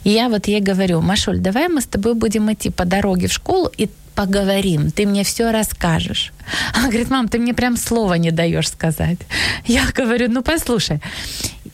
И 0.05 0.11
я 0.11 0.29
вот 0.29 0.47
ей 0.47 0.61
говорю, 0.61 1.01
Машуль, 1.01 1.39
давай 1.39 1.67
мы 1.67 1.81
с 1.81 1.85
тобой 1.85 2.13
будем 2.13 2.49
идти 2.51 2.69
по 2.69 2.85
дороге 2.85 3.27
в 3.27 3.33
школу 3.33 3.69
и 3.77 3.89
поговорим, 4.15 4.91
ты 4.91 5.05
мне 5.05 5.23
все 5.23 5.51
расскажешь. 5.51 6.31
Она 6.73 6.87
говорит, 6.87 7.09
мам, 7.09 7.27
ты 7.27 7.39
мне 7.39 7.53
прям 7.53 7.77
слова 7.77 8.17
не 8.17 8.31
даешь 8.31 8.69
сказать. 8.69 9.19
Я 9.65 9.83
говорю, 9.93 10.27
ну 10.29 10.41
послушай, 10.41 10.99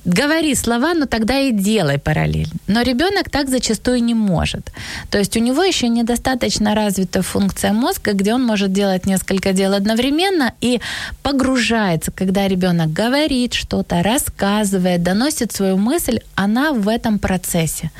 говори 0.06 0.56
слова, 0.56 0.94
но 0.94 1.06
тогда 1.06 1.40
и 1.40 1.52
делай 1.52 1.98
параллель. 1.98 2.50
Но 2.68 2.82
ребенок 2.82 3.30
так 3.30 3.50
зачастую 3.50 4.04
не 4.04 4.14
может. 4.14 4.72
То 5.10 5.18
есть 5.18 5.36
у 5.36 5.40
него 5.40 5.64
еще 5.64 5.90
недостаточно 5.90 6.76
развита 6.76 7.22
функция 7.22 7.74
мозга, 7.74 8.14
где 8.14 8.34
он 8.34 8.44
может 8.44 8.72
делать 8.72 9.06
несколько 9.06 9.54
дел 9.54 9.74
одновременно 9.74 10.54
и 10.62 10.80
погружается, 11.24 12.12
когда 12.12 12.48
ребенок 12.48 12.94
говорит 12.94 13.54
что-то, 13.54 14.04
рассказывает, 14.04 15.04
доносит 15.04 15.52
свою 15.52 15.78
мысль, 15.78 16.20
она 16.36 16.72
в 16.74 16.88
этом 16.88 17.20
процессе. 17.20 17.92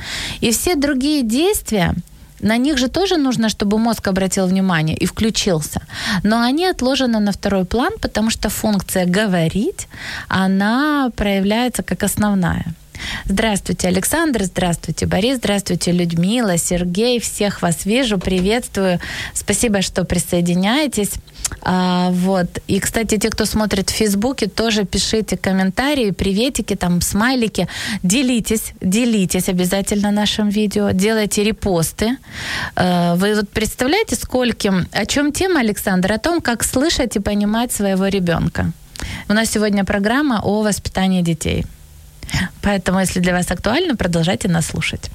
И 0.42 0.52
все 0.52 0.76
другие 0.76 1.24
действия, 1.24 1.96
на 2.40 2.58
них 2.58 2.78
же 2.78 2.88
тоже 2.88 3.18
нужно, 3.18 3.50
чтобы 3.50 3.78
мозг 3.78 4.08
обратил 4.08 4.48
внимание 4.48 4.98
и 4.98 5.06
включился. 5.06 5.82
Но 6.24 6.42
они 6.42 6.66
отложены 6.66 7.20
на 7.20 7.32
второй 7.32 7.66
план, 7.66 7.94
потому 8.02 8.30
что 8.30 8.50
функция 8.50 9.06
говорить, 9.06 9.88
она 10.28 11.10
проявляется 11.16 11.84
как 11.84 12.04
основная. 12.04 12.66
Здравствуйте, 13.26 13.88
Александр, 13.88 14.44
здравствуйте, 14.44 15.06
Борис, 15.06 15.38
здравствуйте, 15.38 15.92
Людмила, 15.92 16.58
Сергей, 16.58 17.20
всех 17.20 17.62
вас 17.62 17.86
вижу, 17.86 18.18
приветствую. 18.18 19.00
Спасибо, 19.34 19.82
что 19.82 20.04
присоединяетесь. 20.04 21.12
А, 21.62 22.10
вот. 22.12 22.48
И, 22.68 22.80
кстати, 22.80 23.18
те, 23.18 23.30
кто 23.30 23.46
смотрит 23.46 23.90
в 23.90 23.94
Фейсбуке, 23.94 24.48
тоже 24.48 24.86
пишите 24.86 25.38
комментарии, 25.38 26.12
приветики, 26.12 26.76
там, 26.76 27.02
смайлики. 27.02 27.68
Делитесь, 28.04 28.74
делитесь 28.82 29.50
обязательно 29.50 30.12
нашим 30.12 30.50
видео, 30.50 30.92
делайте 30.92 31.44
репосты. 31.44 32.18
А, 32.76 33.16
вы 33.16 33.36
вот 33.36 33.50
представляете, 33.50 34.16
скольким... 34.16 34.88
О 34.92 35.06
чем 35.06 35.32
тема, 35.32 35.60
Александр? 35.60 36.14
О 36.14 36.18
том, 36.18 36.42
как 36.42 36.64
слышать 36.64 37.16
и 37.16 37.20
понимать 37.20 37.72
своего 37.72 38.08
ребенка. 38.08 38.72
У 39.30 39.34
нас 39.34 39.50
сегодня 39.50 39.84
программа 39.84 40.42
о 40.44 40.62
воспитании 40.62 41.22
детей. 41.22 41.66
Поэтому, 42.62 43.00
если 43.00 43.20
для 43.20 43.34
вас 43.34 43.52
актуально, 43.52 43.96
продолжайте 43.96 44.48
нас 44.48 44.68
слушать. 44.68 45.10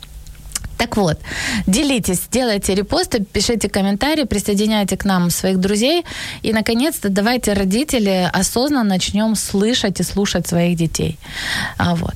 Так 0.80 0.96
вот, 0.96 1.20
делитесь, 1.66 2.22
делайте 2.30 2.74
репосты, 2.74 3.22
пишите 3.22 3.68
комментарии, 3.68 4.24
присоединяйте 4.24 4.96
к 4.96 5.04
нам 5.04 5.28
своих 5.30 5.58
друзей. 5.58 6.06
И, 6.40 6.54
наконец-то, 6.54 7.10
давайте, 7.10 7.52
родители, 7.52 8.30
осознанно 8.32 8.84
начнем 8.88 9.34
слышать 9.34 10.00
и 10.00 10.02
слушать 10.02 10.46
своих 10.48 10.78
детей. 10.78 11.18
А 11.76 11.94
вот. 11.94 12.14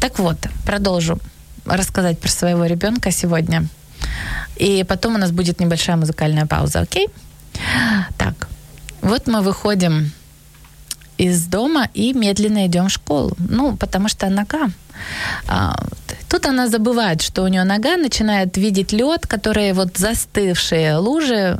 Так 0.00 0.18
вот, 0.18 0.38
продолжу 0.66 1.20
рассказать 1.64 2.18
про 2.18 2.28
своего 2.28 2.66
ребенка 2.66 3.12
сегодня. 3.12 3.66
И 4.56 4.82
потом 4.82 5.14
у 5.14 5.18
нас 5.18 5.30
будет 5.30 5.60
небольшая 5.60 5.96
музыкальная 5.96 6.46
пауза, 6.46 6.80
окей? 6.80 7.06
Так, 8.18 8.48
вот 9.02 9.28
мы 9.28 9.40
выходим 9.40 10.10
из 11.20 11.44
дома 11.46 11.88
и 11.94 12.12
медленно 12.12 12.66
идем 12.66 12.86
в 12.86 12.90
школу. 12.90 13.32
Ну, 13.38 13.76
потому 13.76 14.08
что 14.08 14.30
нога. 14.30 14.70
А, 15.48 15.74
тут 16.28 16.46
она 16.46 16.68
забывает, 16.68 17.22
что 17.22 17.42
у 17.42 17.48
нее 17.48 17.64
нога, 17.64 17.96
начинает 17.96 18.56
видеть 18.56 18.92
лед, 18.92 19.26
которые 19.26 19.74
вот 19.74 19.98
застывшие 19.98 20.96
лужи, 20.96 21.58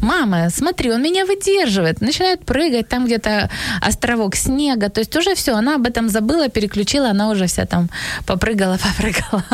мама, 0.00 0.50
смотри, 0.50 0.92
он 0.92 1.02
меня 1.02 1.24
выдерживает. 1.26 2.00
Начинает 2.00 2.44
прыгать, 2.44 2.88
там 2.88 3.06
где-то 3.06 3.50
островок 3.80 4.36
снега. 4.36 4.88
То 4.88 5.00
есть 5.00 5.16
уже 5.16 5.34
все, 5.34 5.54
она 5.54 5.76
об 5.76 5.86
этом 5.86 6.08
забыла, 6.08 6.48
переключила, 6.48 7.10
она 7.10 7.30
уже 7.30 7.46
вся 7.46 7.66
там 7.66 7.88
попрыгала, 8.26 8.78
попрыгала. 8.82 9.44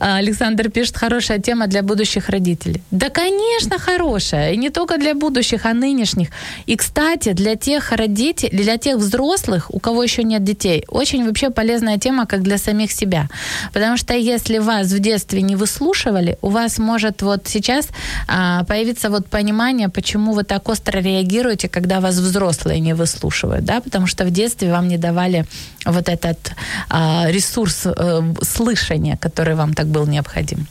А, 0.00 0.16
Александр 0.16 0.70
пишет, 0.70 0.96
хорошая 0.96 1.38
тема 1.38 1.66
для 1.66 1.82
будущих 1.82 2.28
родителей. 2.28 2.82
Да, 2.90 3.08
конечно, 3.08 3.78
хорошая. 3.78 4.52
И 4.52 4.56
не 4.56 4.70
только 4.70 4.98
для 4.98 5.14
будущих, 5.14 5.66
а 5.66 5.74
нынешних. 5.74 6.28
И, 6.66 6.76
кстати, 6.76 7.32
для 7.32 7.56
тех 7.56 7.92
родителей, 7.92 8.56
для 8.56 8.76
тех 8.78 8.96
взрослых, 8.96 9.74
у 9.74 9.78
кого 9.78 10.02
еще 10.02 10.22
нет 10.24 10.44
детей, 10.44 10.84
очень 10.88 11.24
вообще 11.26 11.50
полезная 11.50 11.98
тема, 11.98 12.26
как 12.26 12.42
для 12.42 12.58
самих 12.58 12.92
себя. 12.92 13.28
Потому 13.72 13.96
что 13.96 14.14
если 14.14 14.58
вас 14.58 14.88
в 14.88 14.98
детстве 14.98 15.42
не 15.42 15.56
выслушивали, 15.56 16.38
у 16.42 16.48
вас 16.48 16.78
может 16.78 17.22
вот 17.22 17.46
сейчас 17.46 17.88
а, 18.28 18.64
появиться 18.64 19.10
вот 19.10 19.26
понимание, 19.36 19.88
почему 19.88 20.32
вы 20.32 20.44
так 20.44 20.68
остро 20.68 21.00
реагируете, 21.00 21.68
когда 21.68 22.00
вас 22.00 22.14
взрослые 22.14 22.80
не 22.80 22.94
выслушивают, 22.94 23.64
да, 23.64 23.80
потому 23.80 24.06
что 24.06 24.24
в 24.24 24.30
детстве 24.30 24.70
вам 24.70 24.88
не 24.88 24.98
давали 24.98 25.44
вот 25.84 26.08
этот 26.08 26.52
а, 26.88 27.26
ресурс 27.28 27.86
а, 27.86 28.22
слышания, 28.42 29.16
который 29.16 29.54
вам 29.54 29.74
так 29.74 29.86
был 29.86 30.06
необходим. 30.06 30.66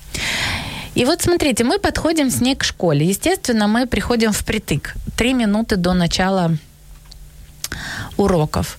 И 0.95 1.05
вот 1.05 1.21
смотрите, 1.21 1.63
мы 1.63 1.77
подходим 1.77 2.29
с 2.29 2.41
ней 2.41 2.55
к 2.55 2.63
школе. 2.63 3.05
Естественно, 3.05 3.67
мы 3.67 3.85
приходим 3.85 4.31
впритык. 4.31 4.95
Три 5.15 5.33
минуты 5.33 5.75
до 5.75 5.93
начала 5.93 6.57
уроков. 8.17 8.77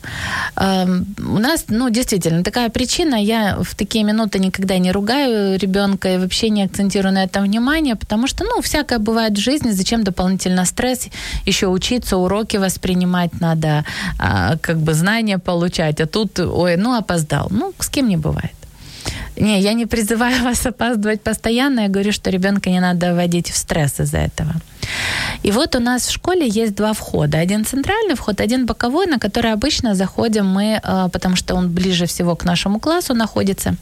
Эм, 0.56 1.06
у 1.18 1.38
нас, 1.38 1.64
ну, 1.68 1.90
действительно, 1.90 2.42
такая 2.42 2.68
причина. 2.68 3.16
Я 3.16 3.56
в 3.60 3.74
такие 3.74 4.04
минуты 4.04 4.38
никогда 4.38 4.78
не 4.78 4.92
ругаю 4.92 5.58
ребенка 5.58 6.14
и 6.14 6.18
вообще 6.18 6.50
не 6.50 6.64
акцентирую 6.64 7.12
на 7.12 7.24
этом 7.24 7.44
внимание, 7.44 7.96
потому 7.96 8.26
что, 8.26 8.44
ну, 8.44 8.60
всякое 8.60 8.98
бывает 8.98 9.32
в 9.32 9.40
жизни. 9.40 9.70
Зачем 9.70 10.04
дополнительно 10.04 10.64
стресс? 10.64 11.08
Еще 11.46 11.66
учиться, 11.66 12.16
уроки 12.16 12.56
воспринимать 12.58 13.40
надо, 13.40 13.84
а, 14.18 14.56
как 14.60 14.78
бы 14.78 14.94
знания 14.94 15.38
получать. 15.38 16.00
А 16.00 16.06
тут, 16.06 16.38
ой, 16.38 16.76
ну, 16.76 16.94
опоздал. 16.94 17.48
Ну, 17.50 17.72
с 17.78 17.88
кем 17.88 18.08
не 18.08 18.16
бывает. 18.16 18.52
Не, 19.36 19.60
я 19.60 19.74
не 19.74 19.86
призываю 19.86 20.42
вас 20.44 20.66
опаздывать 20.66 21.20
постоянно. 21.20 21.80
Я 21.80 21.88
говорю, 21.88 22.12
что 22.12 22.30
ребенка 22.30 22.70
не 22.70 22.80
надо 22.80 23.14
вводить 23.14 23.50
в 23.50 23.56
стресс 23.56 24.00
из-за 24.00 24.18
этого. 24.18 24.54
И 25.42 25.50
вот 25.50 25.76
у 25.76 25.80
нас 25.80 26.06
в 26.06 26.12
школе 26.12 26.48
есть 26.48 26.74
два 26.74 26.92
входа. 26.92 27.38
Один 27.38 27.64
центральный 27.64 28.14
вход, 28.14 28.40
один 28.40 28.66
боковой, 28.66 29.06
на 29.06 29.18
который 29.18 29.52
обычно 29.52 29.94
заходим 29.94 30.46
мы, 30.46 30.80
э, 30.82 31.08
потому 31.12 31.36
что 31.36 31.54
он 31.54 31.68
ближе 31.70 32.06
всего 32.06 32.36
к 32.36 32.44
нашему 32.44 32.80
классу 32.80 33.14
находится. 33.14 33.74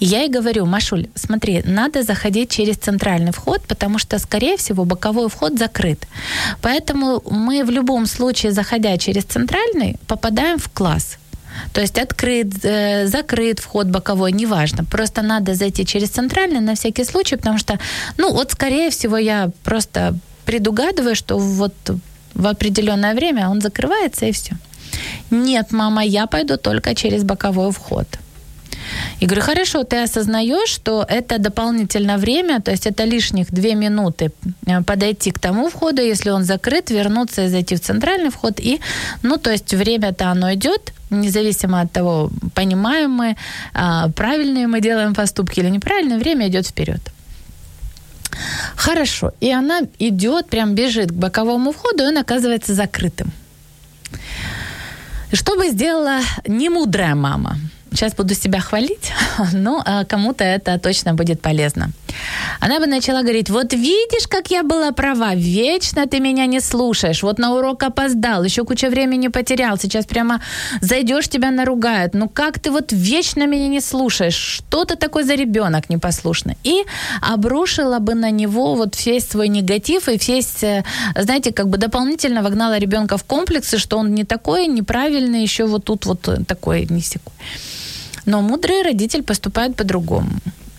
И 0.00 0.06
я 0.06 0.20
ей 0.20 0.30
говорю, 0.30 0.66
Машуль, 0.66 1.06
смотри, 1.14 1.62
надо 1.64 2.02
заходить 2.02 2.50
через 2.50 2.76
центральный 2.76 3.32
вход, 3.32 3.62
потому 3.66 3.98
что, 3.98 4.18
скорее 4.18 4.56
всего, 4.56 4.84
боковой 4.84 5.28
вход 5.28 5.58
закрыт. 5.58 6.06
Поэтому 6.62 7.22
мы 7.30 7.64
в 7.64 7.70
любом 7.70 8.06
случае, 8.06 8.52
заходя 8.52 8.96
через 8.98 9.24
центральный, 9.24 9.96
попадаем 10.06 10.58
в 10.58 10.68
класс. 10.68 11.19
То 11.72 11.80
есть 11.80 11.98
открыт, 11.98 12.64
э, 12.64 13.06
закрыт 13.06 13.60
вход 13.60 13.86
боковой, 13.86 14.32
неважно. 14.32 14.84
Просто 14.84 15.22
надо 15.22 15.54
зайти 15.54 15.84
через 15.84 16.10
центральный 16.10 16.60
на 16.60 16.74
всякий 16.74 17.04
случай, 17.04 17.36
потому 17.36 17.58
что, 17.58 17.78
ну, 18.18 18.32
вот, 18.32 18.52
скорее 18.52 18.90
всего, 18.90 19.18
я 19.18 19.50
просто 19.62 20.14
предугадываю, 20.44 21.14
что 21.14 21.38
вот 21.38 21.74
в 22.34 22.46
определенное 22.46 23.14
время 23.14 23.48
он 23.48 23.60
закрывается 23.60 24.26
и 24.26 24.32
все. 24.32 24.52
Нет, 25.30 25.72
мама, 25.72 26.02
я 26.04 26.26
пойду 26.26 26.56
только 26.56 26.94
через 26.94 27.22
боковой 27.22 27.70
вход. 27.70 28.06
И 29.20 29.26
говорю, 29.26 29.42
хорошо, 29.42 29.84
ты 29.84 30.02
осознаешь, 30.02 30.68
что 30.68 31.04
это 31.08 31.38
дополнительное 31.38 32.18
время, 32.18 32.60
то 32.60 32.70
есть 32.70 32.86
это 32.86 33.04
лишних 33.04 33.52
две 33.52 33.74
минуты 33.74 34.32
э, 34.66 34.82
подойти 34.82 35.30
к 35.30 35.38
тому 35.38 35.68
входу, 35.68 36.02
если 36.02 36.30
он 36.30 36.44
закрыт, 36.44 36.90
вернуться 36.90 37.44
и 37.44 37.48
зайти 37.48 37.76
в 37.76 37.80
центральный 37.80 38.30
вход. 38.30 38.58
И, 38.58 38.80
ну, 39.22 39.36
то 39.36 39.50
есть 39.50 39.74
время-то 39.74 40.30
оно 40.30 40.52
идет, 40.54 40.92
независимо 41.10 41.80
от 41.80 41.92
того, 41.92 42.30
понимаем 42.54 43.10
мы, 43.10 43.36
а, 43.74 44.08
правильные 44.08 44.66
мы 44.66 44.80
делаем 44.80 45.14
поступки 45.14 45.60
или 45.60 45.70
неправильные, 45.70 46.18
время 46.18 46.48
идет 46.48 46.66
вперед. 46.66 47.00
Хорошо. 48.76 49.32
И 49.40 49.52
она 49.52 49.80
идет, 49.98 50.48
прям 50.48 50.74
бежит 50.74 51.10
к 51.10 51.14
боковому 51.14 51.72
входу, 51.72 52.04
и 52.04 52.06
он 52.06 52.18
оказывается 52.18 52.74
закрытым. 52.74 53.32
Что 55.32 55.56
бы 55.56 55.68
сделала 55.68 56.20
немудрая 56.46 57.14
мама? 57.14 57.56
Сейчас 57.92 58.14
буду 58.14 58.34
себя 58.34 58.60
хвалить, 58.60 59.12
но 59.52 59.82
а, 59.84 60.04
кому-то 60.04 60.44
это 60.44 60.78
точно 60.78 61.14
будет 61.14 61.40
полезно. 61.42 61.90
Она 62.60 62.78
бы 62.78 62.86
начала 62.86 63.22
говорить, 63.22 63.50
вот 63.50 63.72
видишь, 63.72 64.28
как 64.28 64.50
я 64.50 64.62
была 64.62 64.92
права, 64.92 65.34
вечно 65.34 66.06
ты 66.06 66.20
меня 66.20 66.46
не 66.46 66.60
слушаешь, 66.60 67.22
вот 67.22 67.38
на 67.38 67.54
урок 67.54 67.82
опоздал, 67.82 68.44
еще 68.44 68.64
куча 68.64 68.90
времени 68.90 69.28
потерял, 69.28 69.78
сейчас 69.78 70.06
прямо 70.06 70.40
зайдешь, 70.80 71.28
тебя 71.28 71.50
наругают, 71.50 72.14
ну 72.14 72.28
как 72.28 72.58
ты 72.58 72.70
вот 72.70 72.92
вечно 72.92 73.46
меня 73.46 73.68
не 73.68 73.80
слушаешь, 73.80 74.34
что 74.34 74.84
ты 74.84 74.96
такой 74.96 75.24
за 75.24 75.34
ребенок 75.34 75.90
непослушный? 75.90 76.56
И 76.64 76.84
обрушила 77.22 77.98
бы 77.98 78.14
на 78.14 78.30
него 78.30 78.74
вот 78.74 79.06
весь 79.06 79.28
свой 79.28 79.48
негатив 79.48 80.08
и 80.08 80.18
весь, 80.28 80.62
э, 80.62 80.84
знаете, 81.16 81.52
как 81.52 81.68
бы 81.68 81.78
дополнительно 81.78 82.42
вогнала 82.42 82.78
ребенка 82.78 83.16
в 83.16 83.24
комплексы, 83.24 83.78
что 83.78 83.98
он 83.98 84.14
не 84.14 84.24
такой, 84.24 84.66
неправильный, 84.66 85.42
еще 85.42 85.64
вот 85.64 85.84
тут 85.84 86.06
вот 86.06 86.28
такой, 86.46 86.86
не 86.90 87.00
секунд. 87.00 87.34
Но 88.26 88.42
мудрый 88.42 88.82
родитель 88.82 89.22
поступает 89.22 89.76
по-другому. 89.76 90.30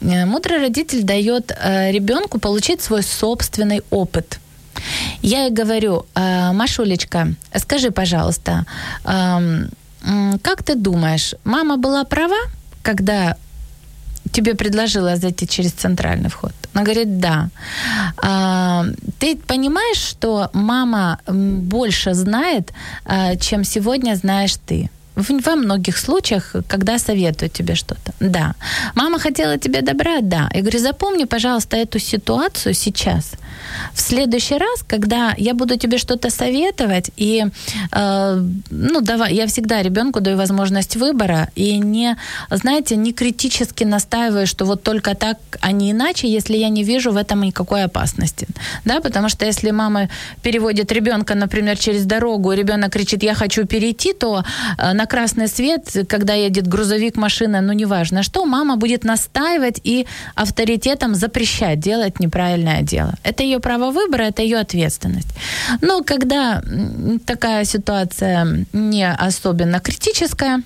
Э, 0.01 0.25
мудрый 0.25 0.59
родитель 0.59 1.03
дает 1.03 1.51
э, 1.51 1.91
ребенку 1.91 2.39
получить 2.39 2.81
свой 2.81 3.03
собственный 3.03 3.81
опыт. 3.89 4.39
Я 5.21 5.45
ей 5.45 5.51
говорю, 5.51 6.05
э, 6.15 6.51
Машулечка, 6.53 7.27
скажи, 7.55 7.91
пожалуйста, 7.91 8.65
э, 9.05 9.67
как 10.41 10.63
ты 10.63 10.75
думаешь, 10.75 11.35
мама 11.43 11.77
была 11.77 12.03
права, 12.03 12.39
когда 12.81 13.35
тебе 14.31 14.55
предложила 14.55 15.15
зайти 15.15 15.47
через 15.47 15.71
центральный 15.71 16.29
вход? 16.29 16.53
Она 16.73 16.83
говорит, 16.83 17.19
да. 17.19 17.49
А, 18.17 18.85
ты 19.19 19.35
понимаешь, 19.35 19.97
что 19.97 20.49
мама 20.53 21.19
больше 21.27 22.13
знает, 22.13 22.71
чем 23.39 23.63
сегодня 23.63 24.15
знаешь 24.15 24.55
ты? 24.65 24.89
Во 25.29 25.55
многих 25.55 25.97
случаях, 25.97 26.55
когда 26.67 26.99
советуют 26.99 27.53
тебе 27.53 27.75
что-то. 27.75 28.13
Да. 28.19 28.55
Мама 28.95 29.19
хотела 29.19 29.57
тебе 29.57 29.81
добра? 29.81 30.21
Да. 30.21 30.49
Я 30.53 30.61
говорю, 30.61 30.79
запомни, 30.79 31.25
пожалуйста, 31.25 31.77
эту 31.77 31.99
ситуацию 31.99 32.73
сейчас. 32.73 33.31
В 33.93 33.99
следующий 33.99 34.57
раз, 34.57 34.83
когда 34.87 35.33
я 35.37 35.53
буду 35.53 35.77
тебе 35.77 35.97
что-то 35.97 36.29
советовать, 36.29 37.11
и, 37.17 37.45
э, 37.91 38.41
ну, 38.69 39.01
давай, 39.01 39.33
я 39.33 39.45
всегда 39.45 39.83
ребенку 39.83 40.21
даю 40.21 40.37
возможность 40.37 40.95
выбора, 40.95 41.47
и 41.55 41.77
не, 41.77 42.17
знаете, 42.49 42.95
не 42.95 43.13
критически 43.13 43.85
настаиваю, 43.85 44.47
что 44.47 44.65
вот 44.65 44.83
только 44.83 45.15
так, 45.15 45.37
а 45.61 45.71
не 45.71 45.91
иначе, 45.91 46.27
если 46.27 46.57
я 46.57 46.69
не 46.69 46.83
вижу 46.83 47.11
в 47.11 47.17
этом 47.17 47.41
никакой 47.41 47.83
опасности. 47.83 48.47
Да, 48.85 48.99
потому 48.99 49.29
что 49.29 49.45
если 49.45 49.71
мама 49.71 50.09
переводит 50.43 50.91
ребенка, 50.91 51.35
например, 51.35 51.77
через 51.77 52.05
дорогу, 52.05 52.53
ребенок 52.53 52.91
кричит, 52.91 53.23
я 53.23 53.33
хочу 53.33 53.65
перейти, 53.65 54.13
то 54.13 54.43
э, 54.77 54.93
на 54.93 55.05
красный 55.11 55.49
свет, 55.49 56.07
когда 56.07 56.33
едет 56.35 56.67
грузовик, 56.67 57.17
машина, 57.17 57.61
ну 57.61 57.73
неважно 57.73 58.23
что, 58.23 58.45
мама 58.45 58.77
будет 58.77 59.03
настаивать 59.03 59.81
и 59.83 60.07
авторитетом 60.35 61.15
запрещать 61.15 61.79
делать 61.79 62.21
неправильное 62.21 62.81
дело. 62.81 63.13
Это 63.23 63.43
ее 63.43 63.59
право 63.59 63.91
выбора, 63.91 64.23
это 64.23 64.41
ее 64.41 64.59
ответственность. 64.59 65.27
Но 65.81 66.01
когда 66.03 66.61
такая 67.25 67.65
ситуация 67.65 68.65
не 68.73 69.05
особенно 69.27 69.79
критическая, 69.81 70.61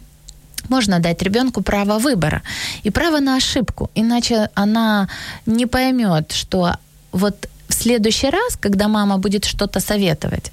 можно 0.69 0.99
дать 0.99 1.23
ребенку 1.23 1.63
право 1.63 1.97
выбора 1.97 2.41
и 2.83 2.91
право 2.91 3.19
на 3.19 3.37
ошибку, 3.37 3.89
иначе 3.95 4.49
она 4.53 5.07
не 5.47 5.65
поймет, 5.65 6.31
что 6.31 6.75
вот 7.11 7.49
в 7.67 7.73
следующий 7.73 8.29
раз, 8.29 8.57
когда 8.59 8.87
мама 8.87 9.17
будет 9.17 9.45
что-то 9.45 9.79
советовать, 9.79 10.51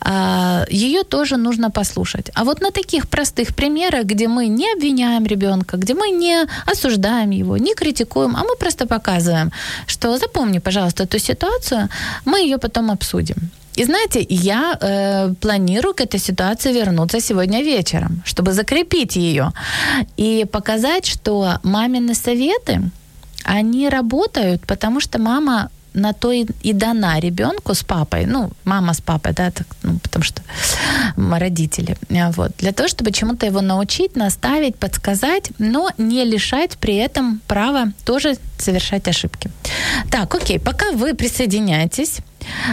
а, 0.00 0.64
ее 0.70 1.02
тоже 1.02 1.36
нужно 1.36 1.70
послушать. 1.70 2.30
А 2.34 2.44
вот 2.44 2.60
на 2.60 2.70
таких 2.70 3.06
простых 3.08 3.54
примерах, 3.54 4.04
где 4.04 4.28
мы 4.28 4.48
не 4.48 4.72
обвиняем 4.72 5.26
ребенка, 5.26 5.76
где 5.76 5.94
мы 5.94 6.08
не 6.08 6.46
осуждаем 6.66 7.30
его, 7.30 7.58
не 7.58 7.74
критикуем, 7.74 8.36
а 8.36 8.42
мы 8.44 8.56
просто 8.56 8.86
показываем, 8.86 9.50
что 9.86 10.18
запомни, 10.18 10.60
пожалуйста, 10.60 11.02
эту 11.02 11.18
ситуацию, 11.18 11.88
мы 12.24 12.40
ее 12.40 12.58
потом 12.58 12.90
обсудим. 12.90 13.36
И 13.76 13.84
знаете, 13.84 14.24
я 14.28 14.78
э, 14.80 15.34
планирую 15.40 15.94
к 15.94 16.00
этой 16.00 16.20
ситуации 16.20 16.72
вернуться 16.72 17.20
сегодня 17.20 17.62
вечером, 17.62 18.22
чтобы 18.24 18.52
закрепить 18.52 19.16
ее 19.16 19.52
и 20.16 20.46
показать, 20.52 21.06
что 21.06 21.58
мамины 21.64 22.14
советы, 22.14 22.82
они 23.44 23.88
работают, 23.88 24.62
потому 24.66 25.00
что 25.00 25.18
мама 25.18 25.70
на 25.94 26.12
то 26.12 26.32
и, 26.32 26.46
и 26.62 26.72
дана 26.72 27.20
ребенку 27.20 27.74
с 27.74 27.82
папой, 27.82 28.26
ну, 28.26 28.50
мама 28.64 28.92
с 28.92 29.00
папой, 29.00 29.32
да, 29.32 29.50
так, 29.50 29.66
ну, 29.82 29.98
потому 29.98 30.24
что 30.24 30.42
родители, 31.16 31.96
вот, 32.36 32.52
для 32.58 32.72
того, 32.72 32.88
чтобы 32.88 33.12
чему-то 33.12 33.46
его 33.46 33.60
научить, 33.60 34.16
наставить, 34.16 34.76
подсказать, 34.76 35.50
но 35.58 35.90
не 35.98 36.24
лишать 36.24 36.76
при 36.78 36.96
этом 36.96 37.40
права 37.46 37.92
тоже 38.04 38.36
совершать 38.58 39.08
ошибки. 39.08 39.50
Так, 40.10 40.34
окей, 40.34 40.58
пока 40.58 40.92
вы 40.92 41.14
присоединяетесь, 41.14 42.18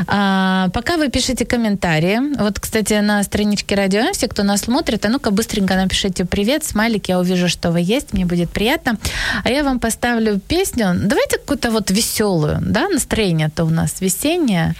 а, 0.07 0.69
пока 0.73 0.97
вы 0.97 1.09
пишете 1.09 1.45
комментарии, 1.45 2.19
вот, 2.37 2.59
кстати, 2.59 2.93
на 2.93 3.23
страничке 3.23 3.75
Радио 3.75 4.11
все, 4.13 4.27
кто 4.27 4.43
нас 4.43 4.61
смотрит, 4.61 5.05
а 5.05 5.09
ну-ка 5.09 5.31
быстренько 5.31 5.75
напишите 5.75 6.25
привет, 6.25 6.63
смайлик, 6.63 7.09
я 7.09 7.19
увижу, 7.19 7.47
что 7.47 7.71
вы 7.71 7.81
есть, 7.81 8.13
мне 8.13 8.25
будет 8.25 8.49
приятно. 8.49 8.97
А 9.43 9.49
я 9.49 9.63
вам 9.63 9.79
поставлю 9.79 10.39
песню, 10.39 10.93
давайте 10.95 11.37
какую-то 11.37 11.71
вот 11.71 11.91
веселую, 11.91 12.59
да, 12.61 12.89
настроение-то 12.89 13.63
у 13.63 13.69
нас 13.69 14.01
весеннее. 14.01 14.75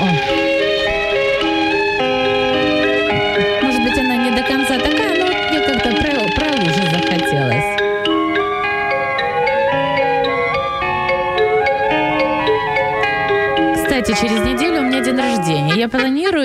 О. 0.00 0.73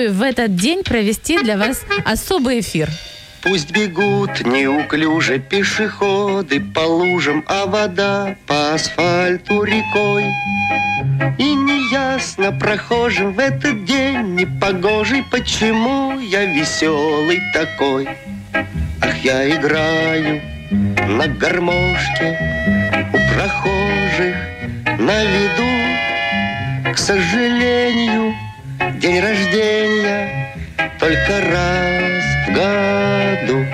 планирую 0.00 0.12
в 0.12 0.22
этот 0.22 0.56
день 0.56 0.82
провести 0.82 1.38
для 1.38 1.56
вас 1.56 1.82
особый 2.04 2.60
эфир. 2.60 2.88
Пусть 3.42 3.70
бегут 3.72 4.44
неуклюже 4.44 5.38
пешеходы 5.38 6.60
по 6.60 6.80
лужам, 6.80 7.42
а 7.46 7.66
вода 7.66 8.36
по 8.46 8.74
асфальту 8.74 9.62
рекой. 9.62 10.24
И 11.38 11.54
неясно 11.54 12.52
прохожим 12.52 13.32
в 13.32 13.38
этот 13.38 13.84
день 13.84 14.34
непогожий, 14.34 15.24
почему 15.30 16.18
я 16.20 16.44
веселый 16.44 17.40
такой. 17.54 18.08
Ах, 19.00 19.24
я 19.24 19.48
играю 19.48 20.42
на 21.08 21.26
гармошке 21.28 22.38
у 23.12 23.34
прохожих 23.34 24.36
на 24.98 25.24
виду. 25.24 26.92
К 26.92 26.98
сожалению, 26.98 28.34
день 28.98 29.20
рождения 29.20 30.54
только 30.98 31.40
раз 31.50 32.24
в 32.46 32.52
году. 32.52 33.64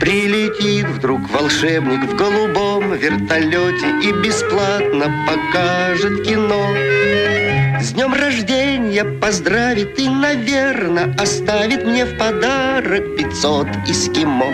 Прилетит 0.00 0.86
вдруг 0.86 1.28
волшебник 1.30 2.04
в 2.04 2.16
голубом 2.16 2.92
вертолете 2.94 3.88
и 4.02 4.12
бесплатно 4.12 5.12
покажет 5.26 6.24
кино. 6.24 6.74
С 7.80 7.92
днем 7.92 8.14
рождения 8.14 9.04
поздравит 9.04 9.98
и, 9.98 10.08
наверное, 10.08 11.14
оставит 11.18 11.84
мне 11.84 12.04
в 12.04 12.16
подарок 12.18 13.16
500 13.16 13.68
эскимо. 13.86 14.46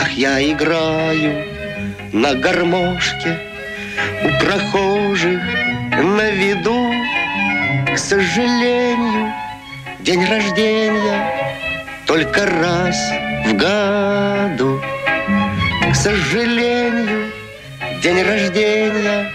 Ах, 0.00 0.12
я 0.12 0.40
играю 0.42 1.44
на 2.12 2.34
гармошке 2.34 3.38
у 4.24 4.44
прохожих 4.44 5.40
на 6.02 6.30
виду. 6.30 6.92
К 7.94 7.98
сожалению, 7.98 9.32
день 10.00 10.24
рождения 10.24 11.30
только 12.06 12.46
раз 12.46 12.96
в 13.46 13.54
году. 13.54 14.80
К 15.90 15.94
сожалению, 15.94 17.30
день 18.02 18.22
рождения 18.22 19.30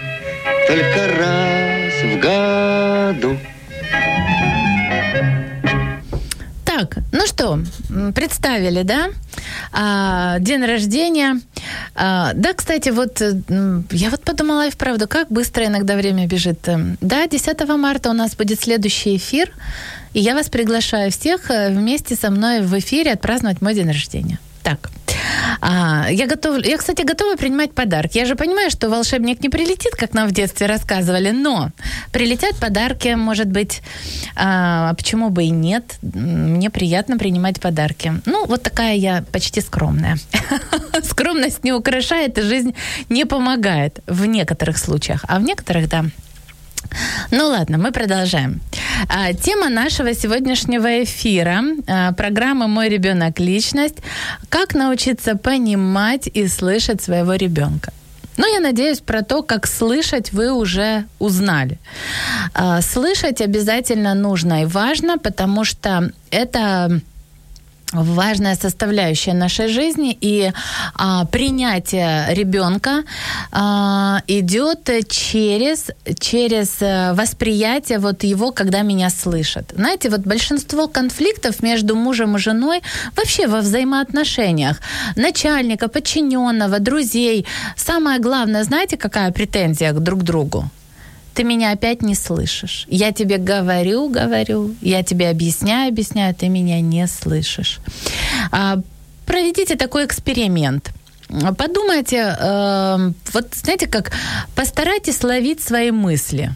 только 0.66 1.08
раз 1.18 1.94
в 2.02 2.20
году. 2.20 3.38
Так, 6.64 6.98
ну 7.12 7.26
что, 7.26 7.58
представили, 8.14 8.82
да? 8.82 9.08
А, 9.72 10.38
день 10.38 10.64
рождения. 10.64 11.40
А, 11.94 12.32
да, 12.34 12.52
кстати, 12.54 12.90
вот 12.90 13.20
э, 13.20 13.34
я 13.90 14.10
вот 14.10 14.22
подумала 14.22 14.66
и 14.66 14.70
вправду, 14.70 15.08
как 15.08 15.28
быстро 15.28 15.66
иногда 15.66 15.96
время 15.96 16.26
бежит. 16.26 16.68
Эм, 16.68 16.96
Да, 17.00 17.26
10 17.26 17.68
марта 17.76 18.10
у 18.10 18.12
нас 18.12 18.36
будет 18.36 18.60
следующий 18.60 19.16
эфир, 19.16 19.52
и 20.14 20.20
я 20.20 20.34
вас 20.34 20.48
приглашаю 20.48 21.10
всех 21.10 21.50
э, 21.50 21.70
вместе 21.70 22.16
со 22.16 22.30
мной 22.30 22.60
в 22.62 22.78
эфире 22.78 23.12
отпраздновать 23.12 23.60
мой 23.60 23.74
день 23.74 23.88
рождения. 23.88 24.38
Так, 24.62 24.90
а, 25.60 26.06
я 26.10 26.26
готова, 26.26 26.58
я, 26.58 26.76
кстати, 26.76 27.02
готова 27.02 27.36
принимать 27.36 27.72
подарки. 27.72 28.18
Я 28.18 28.24
же 28.24 28.36
понимаю, 28.36 28.70
что 28.70 28.88
волшебник 28.88 29.42
не 29.42 29.48
прилетит, 29.48 29.94
как 29.94 30.14
нам 30.14 30.28
в 30.28 30.32
детстве 30.32 30.66
рассказывали, 30.66 31.30
но 31.30 31.70
прилетят 32.12 32.56
подарки, 32.56 33.14
может 33.14 33.48
быть, 33.48 33.82
а, 34.36 34.94
почему 34.94 35.30
бы 35.30 35.44
и 35.44 35.50
нет. 35.50 35.98
Мне 36.02 36.70
приятно 36.70 37.18
принимать 37.18 37.60
подарки. 37.60 38.12
Ну, 38.26 38.46
вот 38.46 38.62
такая 38.62 38.94
я 38.94 39.24
почти 39.32 39.60
скромная. 39.60 40.18
Скромность 41.02 41.64
не 41.64 41.72
украшает, 41.72 42.38
и 42.38 42.42
жизнь 42.42 42.74
не 43.08 43.24
помогает 43.24 44.00
в 44.06 44.26
некоторых 44.26 44.78
случаях, 44.78 45.24
а 45.28 45.38
в 45.38 45.42
некоторых, 45.42 45.88
да, 45.88 46.04
ну 47.30 47.46
ладно, 47.48 47.78
мы 47.78 47.92
продолжаем. 47.92 48.60
А, 49.08 49.32
тема 49.32 49.68
нашего 49.68 50.14
сегодняшнего 50.14 51.02
эфира, 51.04 51.62
а, 51.86 52.12
программы 52.12 52.68
«Мой 52.68 52.88
ребенок. 52.88 53.40
Личность». 53.40 53.96
Как 54.48 54.74
научиться 54.74 55.36
понимать 55.36 56.26
и 56.26 56.48
слышать 56.48 57.02
своего 57.02 57.34
ребенка. 57.34 57.92
Ну, 58.36 58.52
я 58.54 58.60
надеюсь, 58.60 59.00
про 59.00 59.22
то, 59.22 59.42
как 59.42 59.66
слышать, 59.66 60.32
вы 60.32 60.52
уже 60.52 61.04
узнали. 61.18 61.78
А, 62.54 62.80
Слышать 62.80 63.40
обязательно 63.40 64.14
нужно 64.14 64.62
и 64.62 64.66
важно, 64.66 65.18
потому 65.18 65.64
что 65.64 66.10
это 66.30 67.00
важная 67.92 68.54
составляющая 68.54 69.34
нашей 69.34 69.68
жизни, 69.68 70.16
и 70.20 70.52
а, 70.94 71.24
принятие 71.26 72.34
ребенка 72.34 73.04
а, 73.52 74.22
идет 74.26 74.88
через, 75.08 75.90
через 76.18 76.76
э, 76.80 77.12
восприятие 77.14 77.98
вот 77.98 78.22
его, 78.24 78.52
когда 78.52 78.82
меня 78.82 79.10
слышат. 79.10 79.72
Знаете, 79.74 80.08
вот 80.10 80.20
большинство 80.20 80.88
конфликтов 80.88 81.62
между 81.62 81.96
мужем 81.96 82.36
и 82.36 82.38
женой 82.38 82.82
вообще 83.16 83.46
во 83.46 83.60
взаимоотношениях 83.60 84.80
начальника, 85.16 85.88
подчиненного, 85.88 86.78
друзей. 86.78 87.46
Самое 87.76 88.20
главное, 88.20 88.64
знаете, 88.64 88.96
какая 88.96 89.32
претензия 89.32 89.92
друг 89.92 90.20
к 90.20 90.22
другу? 90.22 90.70
Ты 91.34 91.44
меня 91.44 91.72
опять 91.72 92.02
не 92.02 92.14
слышишь. 92.14 92.86
Я 92.88 93.12
тебе 93.12 93.38
говорю, 93.38 94.08
говорю, 94.08 94.74
я 94.80 95.02
тебе 95.02 95.30
объясняю, 95.30 95.88
объясняю, 95.88 96.34
ты 96.34 96.48
меня 96.48 96.80
не 96.80 97.06
слышишь. 97.06 97.80
А, 98.50 98.78
проведите 99.26 99.76
такой 99.76 100.06
эксперимент. 100.06 100.90
Подумайте, 101.56 102.36
э, 102.38 103.12
вот 103.32 103.54
знаете, 103.54 103.86
как 103.86 104.10
постарайтесь 104.56 105.22
ловить 105.22 105.62
свои 105.62 105.92
мысли. 105.92 106.50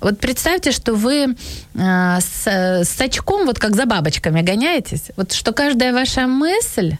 Вот 0.00 0.18
представьте, 0.18 0.72
что 0.72 0.94
вы 0.94 1.36
э, 1.74 2.18
с, 2.20 2.46
с 2.46 3.00
очком, 3.00 3.46
вот 3.46 3.60
как 3.60 3.76
за 3.76 3.86
бабочками 3.86 4.42
гоняетесь, 4.42 5.12
вот 5.16 5.32
что 5.32 5.52
каждая 5.52 5.92
ваша 5.92 6.26
мысль 6.26 6.96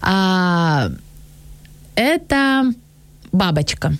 а, 0.00 0.90
это 1.96 2.72
бабочка. 3.32 3.92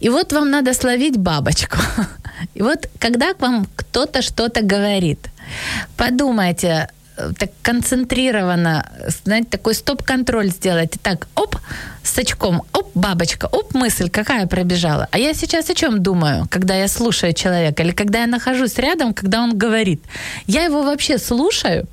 И 0.00 0.08
вот 0.08 0.32
вам 0.32 0.50
надо 0.50 0.74
словить 0.74 1.16
бабочку. 1.16 1.78
И 2.54 2.62
вот 2.62 2.88
когда 2.98 3.34
к 3.34 3.40
вам 3.40 3.66
кто-то 3.76 4.22
что-то 4.22 4.62
говорит, 4.62 5.18
подумайте, 5.96 6.88
э, 7.16 7.32
так 7.38 7.50
концентрированно, 7.62 8.84
знаете, 9.24 9.48
такой 9.50 9.74
стоп-контроль 9.74 10.50
сделайте. 10.50 10.98
Так, 11.02 11.26
оп, 11.34 11.56
с 12.02 12.18
очком, 12.18 12.62
оп, 12.72 12.90
бабочка, 12.94 13.48
оп, 13.52 13.74
мысль 13.74 14.08
какая 14.08 14.46
пробежала. 14.46 15.08
А 15.10 15.18
я 15.18 15.34
сейчас 15.34 15.70
о 15.70 15.74
чем 15.74 16.02
думаю, 16.02 16.46
когда 16.50 16.74
я 16.74 16.88
слушаю 16.88 17.32
человека, 17.32 17.82
или 17.82 17.92
когда 17.92 18.20
я 18.20 18.26
нахожусь 18.26 18.78
рядом, 18.78 19.14
когда 19.14 19.42
он 19.42 19.58
говорит. 19.58 20.00
Я 20.46 20.64
его 20.64 20.82
вообще 20.82 21.18
слушаю, 21.18 21.86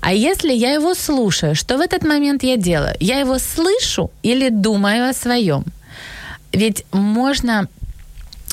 а 0.00 0.12
если 0.12 0.52
я 0.52 0.74
его 0.74 0.94
слушаю, 0.94 1.54
что 1.54 1.76
в 1.76 1.80
этот 1.80 2.02
момент 2.04 2.42
я 2.42 2.56
делаю? 2.56 2.94
Я 3.00 3.20
его 3.20 3.38
слышу 3.38 4.10
или 4.22 4.48
думаю 4.50 5.08
о 5.08 5.12
своем? 5.12 5.64
Ведь 6.52 6.84
можно... 6.92 7.68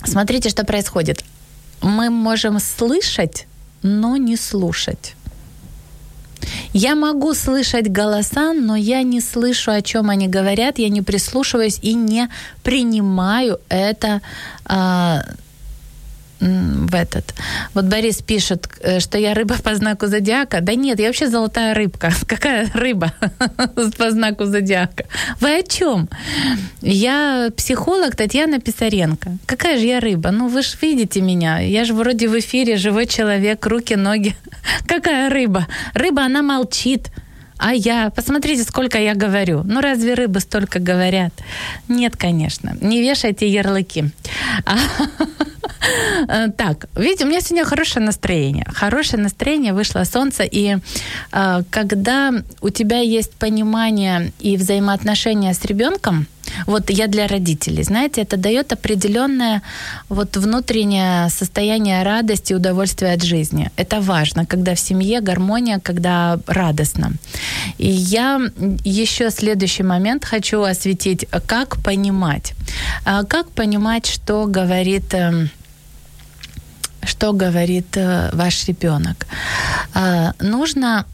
Смотрите, 0.03 0.49
что 0.49 0.63
происходит. 0.63 1.23
Мы 1.81 2.09
можем 2.09 2.59
слышать, 2.59 3.47
но 3.81 4.17
не 4.17 4.37
слушать. 4.37 5.15
Я 6.73 6.95
могу 6.95 7.33
слышать 7.33 7.91
голоса, 7.91 8.53
но 8.53 8.75
я 8.75 9.03
не 9.03 9.21
слышу, 9.21 9.71
о 9.71 9.81
чем 9.81 10.09
они 10.09 10.27
говорят, 10.27 10.79
я 10.79 10.89
не 10.89 11.01
прислушиваюсь 11.01 11.79
и 11.81 11.93
не 11.93 12.29
принимаю 12.63 13.59
это 13.69 14.21
а, 14.65 15.23
в 16.39 16.95
этот. 16.95 17.33
Вот 17.73 17.85
Борис 17.85 18.21
пишет, 18.21 18.67
э, 18.81 18.99
что 18.99 19.17
я 19.17 19.33
рыба 19.33 19.55
по 19.61 19.75
знаку 19.75 20.07
зодиака. 20.07 20.61
Да 20.61 20.75
нет, 20.75 20.99
я 20.99 21.07
вообще 21.07 21.27
золотая 21.27 21.73
рыбка. 21.73 22.11
Какая 22.27 22.69
рыба 22.73 23.13
по 23.97 24.11
знаку 24.11 24.45
зодиака? 24.45 25.05
Вы 25.41 25.59
о 25.59 25.63
чем? 25.63 26.09
Я 26.81 27.49
психолог 27.55 28.15
Татьяна 28.15 28.59
Писаренко. 28.59 29.37
Какая 29.45 29.77
же 29.77 29.85
я 29.85 29.99
рыба? 29.99 30.31
Ну 30.31 30.47
вы 30.47 30.61
же 30.61 30.77
видите 30.81 31.21
меня. 31.21 31.59
Я 31.59 31.83
же 31.83 31.93
вроде 31.93 32.27
в 32.27 32.39
эфире 32.39 32.77
живой 32.77 33.05
человек, 33.05 33.65
руки, 33.65 33.95
ноги. 33.95 34.35
Какая 34.87 35.29
рыба? 35.29 35.67
Рыба, 35.93 36.23
она 36.23 36.41
молчит. 36.41 37.09
А 37.59 37.73
я, 37.73 38.09
посмотрите, 38.09 38.63
сколько 38.63 38.97
я 38.97 39.15
говорю. 39.15 39.63
Ну, 39.65 39.81
разве 39.81 40.13
рыбы 40.13 40.39
столько 40.39 40.79
говорят? 40.79 41.33
Нет, 41.89 42.15
конечно. 42.15 42.77
Не 42.79 43.01
вешайте 43.01 43.49
ярлыки. 43.49 44.05
А, 44.65 44.77
так, 46.57 46.87
видите, 46.95 47.25
у 47.25 47.27
меня 47.27 47.41
сегодня 47.41 47.65
хорошее 47.65 48.05
настроение. 48.05 48.65
Хорошее 48.73 49.21
настроение, 49.21 49.73
вышло 49.73 50.05
солнце, 50.05 50.43
и 50.43 50.77
а, 51.33 51.63
когда 51.69 52.33
у 52.61 52.69
тебя 52.69 52.99
есть 52.99 53.33
понимание 53.33 54.31
и 54.39 54.55
взаимоотношения 54.55 55.53
с 55.53 55.65
ребенком, 55.65 56.27
вот 56.65 56.89
я 56.89 57.07
для 57.07 57.27
родителей, 57.27 57.83
знаете, 57.83 58.21
это 58.21 58.37
дает 58.37 58.73
определенное 58.73 59.61
вот 60.09 60.37
внутреннее 60.37 61.29
состояние 61.29 62.03
радости 62.03 62.53
и 62.53 62.55
удовольствия 62.55 63.13
от 63.13 63.23
жизни. 63.23 63.71
Это 63.75 64.01
важно, 64.01 64.45
когда 64.45 64.75
в 64.75 64.79
семье 64.79 65.21
гармония, 65.21 65.79
когда 65.79 66.39
радостно. 66.47 67.13
И 67.77 67.87
я 67.87 68.41
еще 68.83 69.29
следующий 69.31 69.83
момент 69.83 70.25
хочу 70.25 70.61
осветить, 70.61 71.27
как 71.45 71.77
понимать. 71.83 72.53
А, 73.05 73.23
как 73.23 73.49
понимать, 73.51 74.05
что 74.05 74.45
говорит 74.45 75.13
эм, 75.13 75.49
что 77.03 77.33
говорит 77.33 77.97
э, 77.97 78.29
ваш 78.33 78.67
ребенок. 78.67 79.25
А, 79.93 80.33
нужно 80.39 81.05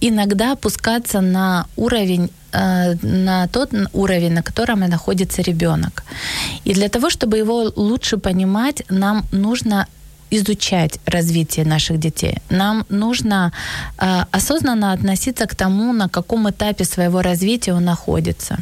иногда 0.00 0.52
опускаться 0.52 1.20
на 1.20 1.66
уровень 1.76 2.30
э, 2.52 2.94
на 3.02 3.46
тот 3.48 3.70
уровень, 3.92 4.32
на 4.32 4.42
котором 4.42 4.80
находится 4.80 5.42
ребенок. 5.42 6.04
И 6.64 6.74
для 6.74 6.88
того, 6.88 7.10
чтобы 7.10 7.38
его 7.38 7.72
лучше 7.76 8.16
понимать, 8.16 8.82
нам 8.90 9.24
нужно 9.32 9.86
изучать 10.30 10.98
развитие 11.06 11.64
наших 11.66 11.98
детей. 11.98 12.38
Нам 12.50 12.84
нужно 12.88 13.52
э, 13.98 14.24
осознанно 14.32 14.92
относиться 14.92 15.46
к 15.46 15.54
тому, 15.54 15.92
на 15.92 16.08
каком 16.08 16.48
этапе 16.48 16.84
своего 16.84 17.22
развития 17.22 17.74
он 17.74 17.84
находится. 17.84 18.58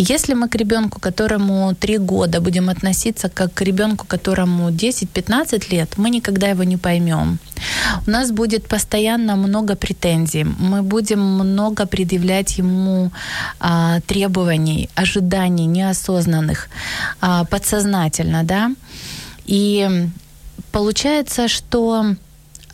Если 0.00 0.34
мы 0.34 0.48
к 0.48 0.54
ребенку, 0.54 1.00
которому 1.00 1.74
3 1.74 1.98
года, 1.98 2.40
будем 2.40 2.68
относиться 2.68 3.28
как 3.28 3.52
к 3.52 3.62
ребенку, 3.62 4.06
которому 4.06 4.70
10-15 4.70 5.72
лет, 5.72 5.98
мы 5.98 6.10
никогда 6.10 6.50
его 6.50 6.62
не 6.62 6.76
поймем. 6.76 7.38
У 8.06 8.10
нас 8.10 8.30
будет 8.30 8.68
постоянно 8.68 9.36
много 9.36 9.74
претензий, 9.74 10.44
мы 10.44 10.82
будем 10.82 11.20
много 11.20 11.84
предъявлять 11.84 12.58
ему 12.58 13.10
а, 13.58 14.00
требований, 14.06 14.88
ожиданий 14.94 15.66
неосознанных, 15.66 16.68
а, 17.20 17.44
подсознательно, 17.44 18.44
да. 18.44 18.70
И 19.46 20.08
получается, 20.70 21.48
что 21.48 22.14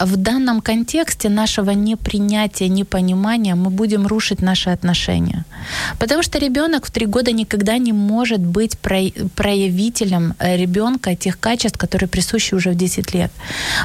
в 0.05 0.17
данном 0.17 0.61
контексте 0.61 1.29
нашего 1.29 1.71
непринятия, 1.71 2.69
непонимания 2.69 3.55
мы 3.55 3.71
будем 3.71 4.07
рушить 4.07 4.43
наши 4.43 4.71
отношения. 4.71 5.45
Потому 5.99 6.23
что 6.23 6.39
ребенок 6.39 6.87
в 6.87 6.91
три 6.91 7.07
года 7.07 7.33
никогда 7.33 7.79
не 7.79 7.93
может 7.93 8.41
быть 8.41 8.79
проявителем 8.79 10.35
э, 10.39 10.57
ребенка 10.57 11.15
тех 11.17 11.39
качеств, 11.41 11.79
которые 11.79 12.09
присущи 12.09 12.55
уже 12.55 12.71
в 12.71 12.75
10 12.75 13.15
лет. 13.15 13.33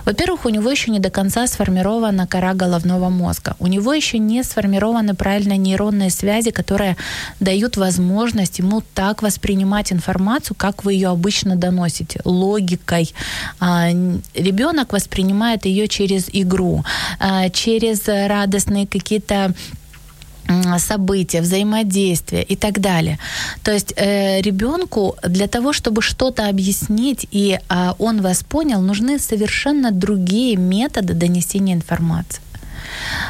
Во-первых, 0.05 0.45
у 0.45 0.49
него 0.49 0.69
еще 0.69 0.91
не 0.91 0.99
до 0.99 1.10
конца 1.10 1.47
сформирована 1.47 2.27
кора 2.27 2.53
головного 2.53 3.10
мозга. 3.10 3.55
У 3.60 3.67
него 3.67 3.93
еще 3.93 4.17
не 4.17 4.43
сформированы 4.43 5.13
правильно 5.15 5.58
нейронные 5.58 6.10
связи, 6.10 6.51
которые 6.51 6.95
дают 7.39 7.77
возможность 7.77 8.60
ему 8.60 8.82
так 8.93 9.21
воспринимать 9.21 9.93
информацию, 9.93 10.55
как 10.58 10.84
вы 10.84 10.93
ее 10.93 11.10
обычно 11.10 11.55
доносите, 11.55 12.19
логикой. 12.25 13.13
А, 13.60 13.89
ребенок 14.34 14.93
воспринимает 14.93 15.65
ее 15.65 15.88
через 15.88 16.09
через 16.10 16.30
игру, 16.34 16.84
а, 17.19 17.50
через 17.50 18.08
радостные 18.08 18.88
какие-то 18.88 19.54
события, 20.80 21.41
взаимодействия 21.41 22.41
и 22.41 22.56
так 22.56 22.80
далее. 22.80 23.19
То 23.63 23.72
есть 23.72 23.93
э, 23.95 24.41
ребенку 24.41 25.15
для 25.24 25.48
того, 25.48 25.74
чтобы 25.74 26.02
что-то 26.02 26.50
объяснить 26.50 27.28
и 27.32 27.60
э, 27.69 27.93
он 28.00 28.22
вас 28.22 28.43
понял, 28.43 28.82
нужны 28.82 29.19
совершенно 29.19 29.91
другие 29.91 30.56
методы 30.58 31.13
донесения 31.13 31.76
информации. 31.76 32.41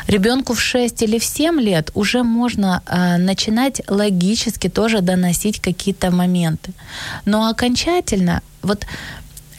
Ребенку 0.08 0.54
в 0.54 0.62
6 0.62 1.04
или 1.04 1.18
в 1.18 1.24
7 1.26 1.60
лет 1.60 1.92
уже 1.94 2.24
можно 2.24 2.82
э, 2.86 3.18
начинать 3.18 3.82
логически 3.89 4.70
тоже 4.70 5.02
доносить 5.02 5.60
какие-то 5.60 6.12
моменты. 6.12 6.72
Но 7.26 7.50
окончательно, 7.50 8.42
вот 8.62 8.86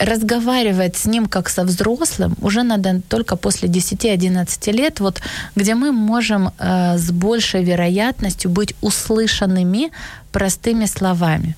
разговаривать 0.01 0.95
с 0.95 1.05
ним 1.05 1.27
как 1.27 1.49
со 1.49 1.63
взрослым 1.63 2.35
уже 2.41 2.63
надо 2.63 3.01
только 3.09 3.35
после 3.35 3.69
10-11 3.69 4.71
лет, 4.71 4.99
вот, 4.99 5.21
где 5.55 5.75
мы 5.75 5.91
можем 5.91 6.47
э, 6.47 6.97
с 6.97 7.11
большей 7.11 7.63
вероятностью 7.63 8.51
быть 8.51 8.75
услышанными 8.81 9.91
простыми 10.31 10.87
словами. 10.87 11.55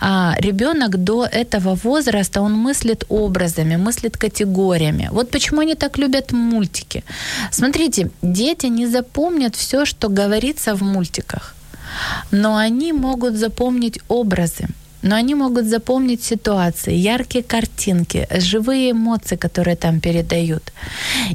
А 0.00 0.34
ребенок 0.38 0.96
до 1.04 1.24
этого 1.24 1.74
возраста, 1.84 2.40
он 2.40 2.52
мыслит 2.52 3.04
образами, 3.08 3.76
мыслит 3.76 4.16
категориями. 4.16 5.08
Вот 5.12 5.30
почему 5.30 5.60
они 5.60 5.74
так 5.74 5.98
любят 5.98 6.32
мультики. 6.32 7.04
Смотрите, 7.50 8.10
дети 8.22 8.66
не 8.66 8.86
запомнят 8.86 9.56
все, 9.56 9.84
что 9.84 10.08
говорится 10.08 10.74
в 10.74 10.82
мультиках, 10.82 11.54
но 12.30 12.56
они 12.56 12.92
могут 12.92 13.34
запомнить 13.34 14.00
образы 14.08 14.66
но 15.02 15.16
они 15.16 15.34
могут 15.34 15.66
запомнить 15.66 16.22
ситуации, 16.22 16.94
яркие 16.94 17.44
картинки, 17.44 18.26
живые 18.38 18.92
эмоции, 18.92 19.36
которые 19.36 19.76
там 19.76 20.00
передают. 20.00 20.72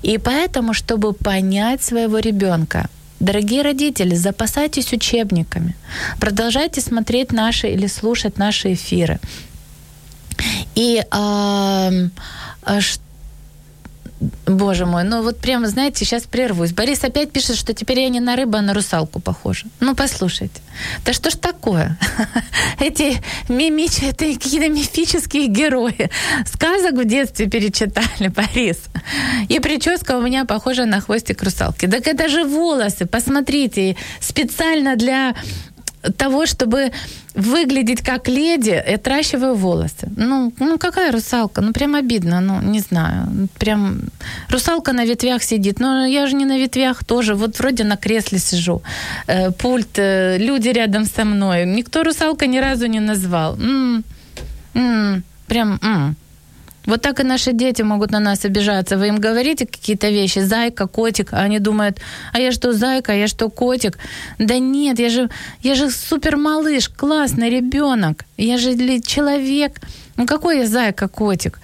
И 0.04 0.18
поэтому, 0.18 0.74
чтобы 0.74 1.14
понять 1.14 1.84
своего 1.84 2.20
ребенка, 2.20 2.90
Дорогие 3.20 3.64
родители, 3.64 4.16
запасайтесь 4.16 4.94
учебниками, 4.94 5.76
продолжайте 6.20 6.82
смотреть 6.82 7.32
наши 7.32 7.68
или 7.68 7.88
слушать 7.88 8.38
наши 8.38 8.74
эфиры. 8.74 9.20
И 10.76 11.04
э, 11.12 12.10
Боже 14.48 14.86
мой, 14.86 15.04
ну 15.04 15.22
вот 15.22 15.38
прямо, 15.38 15.68
знаете, 15.68 16.04
сейчас 16.04 16.24
прервусь. 16.24 16.72
Борис 16.72 17.04
опять 17.04 17.32
пишет, 17.32 17.56
что 17.56 17.74
теперь 17.74 18.00
я 18.00 18.10
не 18.10 18.20
на 18.20 18.36
рыбу, 18.36 18.58
а 18.58 18.62
на 18.62 18.74
русалку 18.74 19.20
похожа. 19.20 19.68
Ну, 19.80 19.96
послушайте. 19.96 20.62
Да 21.06 21.14
что 21.14 21.30
ж 21.30 21.36
такое? 21.36 21.98
Эти 22.80 23.22
мимичи, 23.48 24.06
это 24.06 24.26
какие-то 24.26 24.70
мифические 24.70 25.48
герои. 25.48 26.10
Сказок 26.52 26.94
в 26.94 27.06
детстве 27.06 27.48
перечитали, 27.48 28.28
Борис. 28.36 28.80
И 29.50 29.60
прическа 29.60 30.18
у 30.18 30.22
меня 30.22 30.46
похожа 30.46 30.86
на 30.86 31.00
хвостик 31.00 31.44
русалки. 31.44 31.86
Так 31.88 32.08
это 32.08 32.28
же 32.28 32.44
волосы, 32.44 33.06
посмотрите. 33.06 33.98
Специально 34.20 34.96
для 34.96 35.36
того, 36.16 36.46
чтобы 36.46 36.92
выглядеть 37.36 38.02
как 38.02 38.28
леди, 38.28 38.84
я 38.88 38.96
отращиваю 38.96 39.56
волосы. 39.56 40.10
Ну, 40.18 40.52
ну 40.60 40.78
какая 40.78 41.12
русалка? 41.12 41.62
Ну, 41.62 41.72
прям 41.72 41.96
обидно, 41.96 42.42
ну, 42.42 42.62
не 42.62 42.80
знаю. 42.80 43.48
Прям 43.60 44.02
русалка 44.50 44.94
на 44.94 45.06
ветвях 45.06 45.44
сидит. 45.44 45.80
Но 45.80 46.06
я 46.06 46.28
же 46.28 46.36
не 46.36 46.46
на 46.46 46.58
ветвях 46.58 47.04
тоже. 47.04 47.36
Вот 47.36 47.60
вроде 47.60 47.84
на 47.84 47.98
кресле 47.98 48.40
сижу. 48.40 48.82
Э, 49.28 49.52
пульт, 49.52 50.00
э, 50.00 50.38
люди 50.40 50.70
рядом 50.70 51.06
со 51.06 51.26
мной. 51.26 51.66
Никто 51.66 52.04
русалка 52.04 52.48
ни 52.48 52.60
разу 52.60 52.88
не 52.88 53.00
назвал. 53.00 53.56
М-м, 53.56 54.04
м-м, 54.74 55.24
прям... 55.48 55.80
М-м. 55.82 56.16
Вот 56.88 57.02
так 57.02 57.20
и 57.20 57.24
наши 57.24 57.52
дети 57.54 57.84
могут 57.84 58.12
на 58.12 58.20
нас 58.20 58.46
обижаться. 58.46 58.98
Вы 58.98 59.08
им 59.10 59.18
говорите 59.18 59.66
какие-то 59.66 60.10
вещи, 60.10 60.40
зайка, 60.40 60.88
котик, 60.88 61.34
а 61.34 61.42
они 61.42 61.60
думают, 61.60 62.00
а 62.34 62.40
я 62.40 62.52
что, 62.52 62.72
зайка, 62.72 63.14
я 63.14 63.28
что, 63.28 63.50
котик? 63.50 64.00
Да 64.40 64.58
нет, 64.58 65.00
я 65.00 65.10
же, 65.10 65.30
я 65.64 65.76
же 65.76 65.92
супер 65.92 66.38
малыш, 66.38 66.90
классный 66.90 67.50
ребенок, 67.50 68.24
я 68.38 68.58
же 68.58 68.74
человек. 69.02 69.82
Ну 70.16 70.26
какой 70.26 70.60
я 70.60 70.68
зайка, 70.68 71.10
котик? 71.10 71.60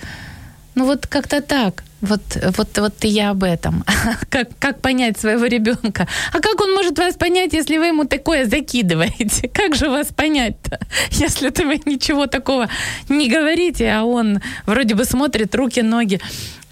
Ну 0.76 0.86
вот 0.86 1.08
как-то 1.08 1.42
так. 1.42 1.84
Вот, 2.02 2.22
вот, 2.58 2.78
вот 2.78 3.04
я 3.04 3.30
об 3.30 3.44
этом. 3.44 3.86
как, 4.30 4.50
как 4.60 4.82
понять 4.82 5.18
своего 5.18 5.46
ребенка? 5.46 6.08
А 6.34 6.40
как 6.42 6.60
он 6.60 6.74
может 6.74 6.98
вас 6.98 7.16
понять, 7.16 7.54
если 7.54 7.78
вы 7.78 7.86
ему 7.88 8.04
такое 8.04 8.46
закидываете? 8.46 9.48
Как 9.54 9.76
же 9.76 9.90
вас 9.90 10.08
понять-то, 10.08 10.80
если 11.12 11.50
вы 11.64 11.80
ничего 11.86 12.28
такого 12.28 12.68
не 13.08 13.30
говорите, 13.30 13.90
а 13.90 14.04
он 14.04 14.42
вроде 14.66 14.96
бы 14.96 15.06
смотрит 15.06 15.56
руки, 15.56 15.82
ноги 15.82 16.20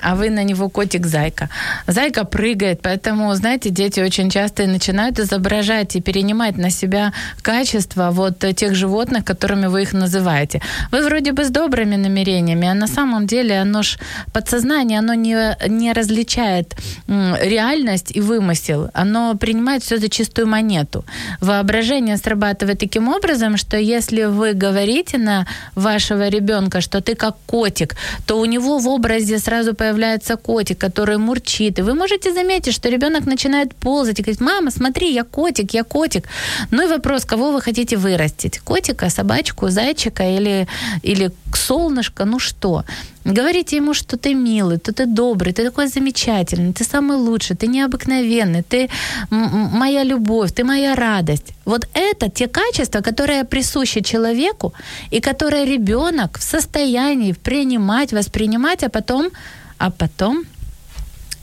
а 0.01 0.15
вы 0.15 0.29
на 0.29 0.43
него 0.43 0.69
котик-зайка. 0.69 1.49
Зайка 1.87 2.25
прыгает, 2.25 2.81
поэтому, 2.81 3.33
знаете, 3.35 3.69
дети 3.69 3.99
очень 3.99 4.29
часто 4.29 4.67
начинают 4.67 5.19
изображать 5.19 5.95
и 5.95 6.01
перенимать 6.01 6.57
на 6.57 6.69
себя 6.69 7.13
качества 7.41 8.09
вот 8.11 8.39
тех 8.55 8.75
животных, 8.75 9.23
которыми 9.25 9.67
вы 9.67 9.83
их 9.83 9.93
называете. 9.93 10.61
Вы 10.91 11.05
вроде 11.05 11.31
бы 11.31 11.43
с 11.45 11.49
добрыми 11.49 11.95
намерениями, 11.95 12.67
а 12.67 12.73
на 12.73 12.87
самом 12.87 13.27
деле 13.27 13.59
оно 13.59 13.83
ж 13.83 13.97
подсознание, 14.33 14.99
оно 14.99 15.13
не, 15.13 15.55
не 15.67 15.93
различает 15.93 16.75
реальность 17.07 18.11
и 18.15 18.21
вымысел. 18.21 18.89
Оно 18.93 19.35
принимает 19.35 19.83
все 19.83 19.97
за 19.97 20.09
чистую 20.09 20.47
монету. 20.47 21.05
Воображение 21.41 22.17
срабатывает 22.17 22.79
таким 22.79 23.07
образом, 23.07 23.57
что 23.57 23.77
если 23.77 24.25
вы 24.25 24.53
говорите 24.53 25.17
на 25.17 25.45
вашего 25.75 26.29
ребенка, 26.29 26.81
что 26.81 27.01
ты 27.01 27.15
как 27.15 27.35
котик, 27.45 27.95
то 28.25 28.39
у 28.39 28.45
него 28.45 28.79
в 28.79 28.87
образе 28.87 29.37
сразу 29.39 29.73
появляется 29.73 29.90
появляется 29.91 30.37
котик, 30.37 30.77
который 30.77 31.17
мурчит, 31.17 31.79
и 31.79 31.81
вы 31.81 31.93
можете 31.93 32.33
заметить, 32.33 32.73
что 32.73 32.89
ребенок 32.89 33.25
начинает 33.25 33.75
ползать 33.75 34.19
и 34.19 34.23
говорит, 34.23 34.41
мама, 34.41 34.71
смотри, 34.71 35.13
я 35.13 35.23
котик, 35.23 35.73
я 35.73 35.83
котик. 35.83 36.29
Ну 36.71 36.83
и 36.83 36.87
вопрос, 36.87 37.25
кого 37.25 37.51
вы 37.51 37.61
хотите 37.61 37.97
вырастить? 37.97 38.59
Котика, 38.59 39.09
собачку, 39.09 39.69
зайчика 39.69 40.23
или, 40.23 40.67
или 41.03 41.31
солнышко, 41.53 42.25
ну 42.25 42.39
что? 42.39 42.83
Говорите 43.25 43.77
ему, 43.77 43.93
что 43.93 44.17
ты 44.17 44.33
милый, 44.33 44.77
что 44.77 44.91
ты 44.93 45.05
добрый, 45.05 45.53
ты 45.53 45.63
такой 45.63 45.87
замечательный, 45.87 46.73
ты 46.73 46.83
самый 46.83 47.17
лучший, 47.17 47.55
ты 47.55 47.67
необыкновенный, 47.67 48.63
ты 48.63 48.89
моя 49.29 50.03
любовь, 50.03 50.51
ты 50.51 50.63
моя 50.63 50.95
радость. 50.95 51.53
Вот 51.65 51.87
это 51.93 52.29
те 52.29 52.47
качества, 52.47 53.01
которые 53.01 53.43
присущи 53.43 54.01
человеку 54.01 54.73
и 55.13 55.19
которые 55.19 55.65
ребенок 55.65 56.39
в 56.39 56.41
состоянии 56.41 57.33
принимать, 57.33 58.13
воспринимать, 58.13 58.83
а 58.83 58.89
потом, 58.89 59.29
а 59.81 59.89
потом 59.89 60.45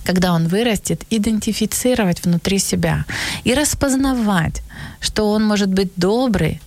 когда 0.04 0.32
он 0.32 0.48
вырастет, 0.48 1.02
идентифицировать 1.10 2.24
внутри 2.24 2.58
себя 2.58 3.04
и 3.44 3.54
распознавать, 3.54 4.62
что 5.00 5.30
он 5.30 5.44
может 5.44 5.68
быть 5.68 5.90
добрый 5.96 6.62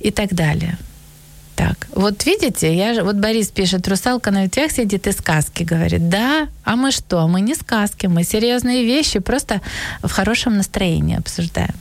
и 0.00 0.10
так 0.10 0.32
далее. 0.32 0.78
Так, 1.54 1.86
вот 1.94 2.26
видите, 2.26 2.74
я 2.74 2.94
же, 2.94 3.02
вот 3.02 3.16
Борис 3.16 3.48
пишет, 3.48 3.88
русалка 3.88 4.30
на 4.30 4.44
ветвях 4.44 4.72
сидит 4.72 5.06
и 5.06 5.12
сказки 5.12 5.64
говорит. 5.64 6.08
Да, 6.08 6.48
а 6.64 6.76
мы 6.76 6.92
что? 6.92 7.28
Мы 7.28 7.42
не 7.42 7.54
сказки, 7.54 8.06
мы 8.06 8.24
серьезные 8.24 8.84
вещи, 8.84 9.18
просто 9.18 9.60
в 10.02 10.10
хорошем 10.10 10.56
настроении 10.56 11.18
обсуждаем. 11.18 11.74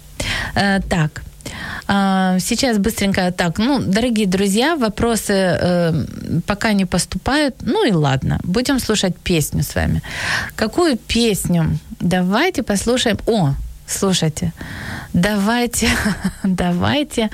Э, 0.55 0.81
так, 0.81 1.23
Сейчас 2.39 2.77
быстренько 2.77 3.31
так, 3.31 3.59
ну, 3.59 3.79
дорогие 3.79 4.27
друзья, 4.27 4.75
вопросы 4.75 5.33
э, 5.33 6.05
пока 6.47 6.73
не 6.73 6.85
поступают. 6.85 7.55
Ну 7.61 7.85
и 7.85 7.91
ладно, 7.91 8.39
будем 8.43 8.79
слушать 8.79 9.15
песню 9.23 9.61
с 9.61 9.75
вами. 9.75 10.01
Какую 10.55 10.97
песню? 10.97 11.77
Давайте 11.99 12.63
послушаем. 12.63 13.17
О, 13.27 13.53
слушайте, 13.87 14.51
Давайте, 15.15 15.87
давайте, 16.43 17.29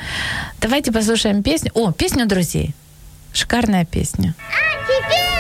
давайте 0.61 0.91
послушаем 0.91 1.41
песню. 1.41 1.71
О, 1.73 1.91
песню 1.91 2.27
друзей. 2.27 2.75
Шикарная 3.33 3.85
песня. 3.85 4.35
А 4.37 4.85
теперь 4.85 5.30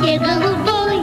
мечте 0.00 0.18
голубой. 0.18 1.02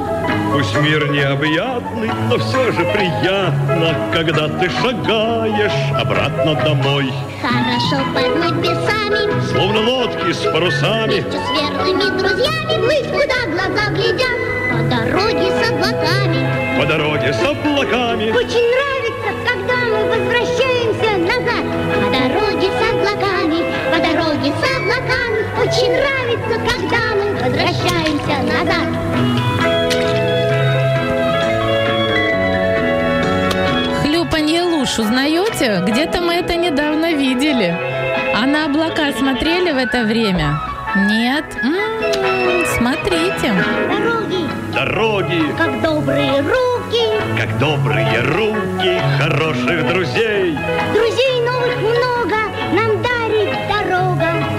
Пусть 0.51 0.75
мир 0.75 1.09
необъятный, 1.09 2.09
но 2.29 2.37
все 2.37 2.71
же 2.71 2.85
приятно, 2.93 3.95
когда 4.13 4.47
ты 4.47 4.69
шагаешь 4.69 5.93
обратно 5.99 6.55
домой. 6.55 7.11
Хорошо 7.41 8.03
подмыть 8.13 8.55
бесами, 8.61 9.41
Словно 9.51 9.81
лодки 9.81 10.31
с 10.31 10.39
парусами, 10.51 11.11
вместе 11.11 11.31
с 11.31 11.59
верными 11.59 12.17
друзьями, 12.17 12.85
плыть, 12.85 13.07
куда 13.11 13.45
глаза 13.51 13.89
глядят, 13.91 14.39
по 14.71 14.77
дороге 14.89 15.51
с 15.51 15.69
облаками. 15.69 16.79
по 16.79 16.85
дороге 16.85 17.33
с 17.33 17.43
облаками. 17.43 18.31
Очень 18.31 18.67
нравится, 18.71 19.29
когда 19.47 19.75
мы 19.89 20.05
возвращаемся 20.07 20.74
по 23.95 24.01
дороге 24.01 24.51
с 24.51 24.77
облаками. 24.77 25.45
Очень 25.61 25.91
нравится, 25.91 26.59
когда 26.69 27.15
мы 27.15 27.31
возвращаемся 27.33 28.43
назад. 28.43 29.95
Хлюпанье 34.01 34.63
луж 34.63 34.99
узнаете? 34.99 35.81
Где-то 35.85 36.21
мы 36.21 36.33
это 36.35 36.55
недавно 36.55 37.13
видели. 37.13 37.75
А 38.35 38.45
на 38.45 38.65
облака 38.65 39.11
смотрели 39.17 39.71
в 39.71 39.77
это 39.77 40.03
время? 40.03 40.59
Нет? 40.95 41.45
М-м, 41.63 42.65
смотрите. 42.77 43.53
Дороги, 43.87 44.49
Дороги, 44.73 45.41
как 45.57 45.81
добрые 45.81 46.41
руки, 46.41 47.05
как 47.39 47.57
добрые 47.59 48.19
руки 48.21 49.01
хороших 49.19 49.87
друзей. 49.87 50.57
друзей 50.93 51.41
новых 51.45 51.77
много. 51.77 52.44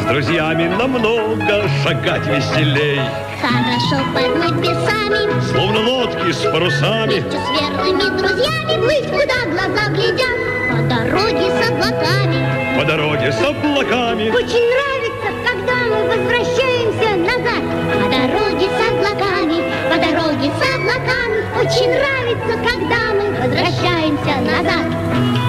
С 0.07 0.09
друзьями 0.09 0.69
намного 0.69 1.69
шагать 1.83 2.25
веселей. 2.29 3.01
Хорошо 3.43 4.05
подмыть 4.15 4.55
бесами, 4.63 5.41
Словно 5.51 5.81
лодки 5.81 6.31
с 6.31 6.43
парусами, 6.45 7.15
вместе 7.21 7.39
с 7.39 7.61
верными 7.61 8.17
друзьями, 8.17 8.81
плыть, 8.85 9.11
куда 9.11 9.51
глаза 9.51 9.89
глядят, 9.91 10.39
по 10.71 10.79
дороге 10.89 11.51
с 11.51 11.71
облаками. 11.71 12.79
по 12.79 12.85
дороге 12.87 13.33
с 13.33 13.43
облаками. 13.43 14.31
Очень 14.31 14.67
нравится, 14.71 15.29
когда 15.45 15.75
мы 15.91 15.99
возвращаемся 16.07 17.17
назад, 17.17 17.65
по 17.93 18.09
дороге 18.09 18.67
с 18.71 18.81
облаками, 18.89 19.59
по 19.91 19.97
дороге 19.97 20.51
с 20.55 20.63
облаками. 20.77 21.39
Очень 21.59 21.91
нравится, 21.91 22.55
когда 22.63 23.01
мы 23.13 23.27
возвращаемся 23.41 24.35
назад. 24.41 25.46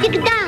Всегда, 0.00 0.40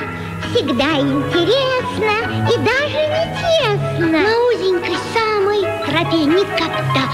всегда 0.51 0.99
интересно 0.99 2.15
и 2.49 2.57
даже 2.59 3.01
не 3.12 3.25
тесно. 3.38 4.07
На 4.09 4.33
узенькой 4.49 4.97
самой 5.12 5.61
тропе 5.87 6.25
никогда, 6.25 7.05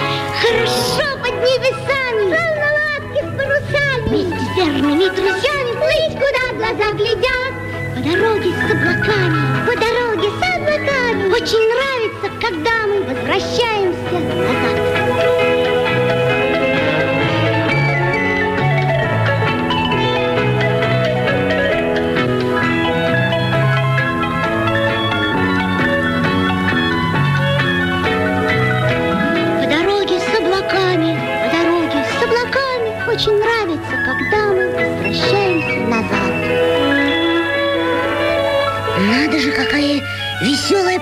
хорошо 0.40 1.06
под 1.18 1.34
небесами, 1.42 2.24
словно 2.30 2.66
лодки 2.78 3.20
с 3.20 3.30
парусами. 3.36 4.06
Вместе 4.08 4.38
с 4.38 4.56
верными 4.56 5.06
друзьями 5.16 5.72
плыть, 5.78 6.14
куда 6.14 6.44
глаза 6.56 6.92
глядят, 6.92 7.52
по 7.94 8.00
дороге 8.00 8.50
с 8.52 8.70
облаками, 8.70 9.40
по 9.66 9.74
дороге 9.74 10.28
с 10.30 10.56
облаками. 10.56 11.22
Очень 11.32 11.66
нравится, 11.74 12.28
когда 12.40 12.86
мы 12.86 13.02
возвращаемся 13.02 14.12
назад. 14.12 14.87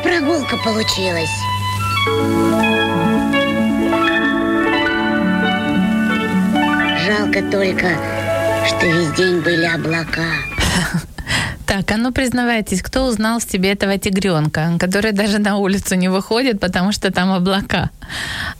Прогулка 0.07 0.57
получилась. 0.59 1.31
Жалко 7.05 7.43
только, 7.51 7.89
что 8.69 8.87
весь 8.87 9.13
день 9.17 9.41
были 9.41 9.65
облака. 9.65 10.27
Так, 11.67 11.91
а 11.91 11.97
ну 11.97 12.13
признавайтесь, 12.13 12.81
кто 12.81 13.07
узнал 13.07 13.41
в 13.41 13.43
себе 13.43 13.73
этого 13.73 13.99
тигренка, 13.99 14.77
который 14.79 15.11
даже 15.11 15.41
на 15.41 15.57
улицу 15.57 15.97
не 15.97 16.09
выходит, 16.09 16.61
потому 16.61 16.93
что 16.93 17.13
там 17.13 17.33
облака? 17.33 17.91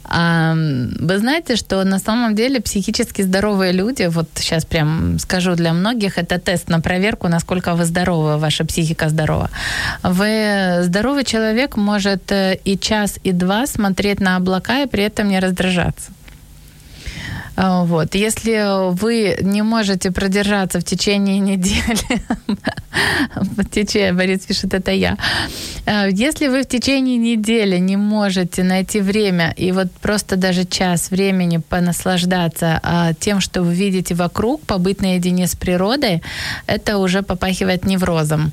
Вы 0.09 1.17
знаете, 1.17 1.55
что 1.55 1.83
на 1.83 1.99
самом 1.99 2.35
деле 2.35 2.61
психически 2.61 3.21
здоровые 3.21 3.73
люди, 3.73 4.07
вот 4.07 4.29
сейчас 4.35 4.65
прям 4.65 5.19
скажу 5.19 5.55
для 5.55 5.73
многих, 5.73 6.17
это 6.17 6.39
тест 6.39 6.69
на 6.69 6.79
проверку, 6.79 7.27
насколько 7.27 7.75
вы 7.75 7.85
здоровы, 7.85 8.37
ваша 8.37 8.65
психика 8.65 9.09
здорова. 9.09 9.49
Вы 10.03 10.79
здоровый 10.83 11.23
человек 11.23 11.77
может 11.77 12.31
э, 12.31 12.59
и 12.63 12.77
час, 12.77 13.19
и 13.23 13.31
два 13.31 13.67
смотреть 13.67 14.19
на 14.19 14.37
облака 14.37 14.83
и 14.83 14.87
при 14.87 15.03
этом 15.03 15.27
не 15.29 15.39
раздражаться. 15.39 16.11
А, 17.57 17.83
Вот. 17.85 18.15
Если 18.15 18.91
вы 18.93 19.37
не 19.41 19.63
можете 19.63 20.11
продержаться 20.11 20.79
в 20.79 20.83
течение 20.83 21.39
недели, 21.39 22.21
в 23.35 23.65
течение, 23.65 24.13
Борис 24.13 24.45
пишет, 24.45 24.73
это 24.75 24.91
я. 24.91 25.17
А, 25.87 26.07
Если 26.07 26.47
вы 26.49 26.61
в 26.61 26.67
течение 26.67 27.17
недели 27.17 27.79
не 27.79 27.97
можете 27.97 28.63
найти 28.63 29.01
время 29.01 29.53
и 29.57 29.71
вот 29.71 29.91
просто 30.01 30.35
даже 30.35 30.65
час 30.65 31.09
времени 31.09 31.57
понаслаждаться 31.57 32.79
а, 32.83 33.13
тем, 33.13 33.41
что 33.41 33.63
вы 33.63 33.73
видите 33.73 34.13
вокруг, 34.13 34.61
побыть 34.61 35.01
наедине 35.01 35.47
с 35.47 35.55
природой, 35.55 36.21
это 36.67 36.99
уже 36.99 37.23
попахивает 37.23 37.85
неврозом. 37.85 38.51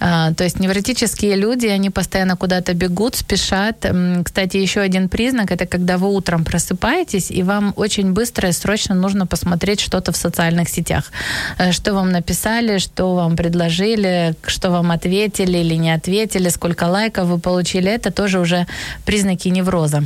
А, 0.00 0.32
то 0.34 0.44
есть 0.44 0.60
невротические 0.60 1.36
люди, 1.36 1.66
они 1.66 1.90
постоянно 1.90 2.36
куда-то 2.36 2.74
бегут, 2.74 3.16
спешат. 3.16 3.84
Кстати, 4.24 4.56
еще 4.56 4.80
один 4.80 5.08
признак– 5.08 5.50
это 5.52 5.66
когда 5.66 5.98
вы 5.98 6.08
утром 6.14 6.44
просыпаетесь, 6.44 7.30
и 7.30 7.42
вам 7.42 7.72
очень 7.76 8.12
быстро 8.12 8.48
и 8.48 8.52
срочно 8.52 8.94
нужно 8.94 9.26
посмотреть 9.26 9.80
что-то 9.80 10.12
в 10.12 10.16
социальных 10.16 10.68
сетях. 10.68 11.12
Э, 11.58 11.72
Что 11.72 11.94
вам 11.94 12.12
написали, 12.12 12.78
что 12.78 13.14
вам 13.14 13.36
предложили, 13.36 14.34
что 14.46 14.70
вам 14.70 14.90
ответили 14.90 15.58
или 15.58 15.74
не 15.74 15.90
ответили, 15.90 16.48
сколько 16.50 16.84
лайков 16.84 17.28
вы 17.28 17.38
получили. 17.38 17.90
Это 17.90 18.10
тоже 18.10 18.38
уже 18.38 18.66
признаки 19.04 19.48
невроза. 19.48 20.04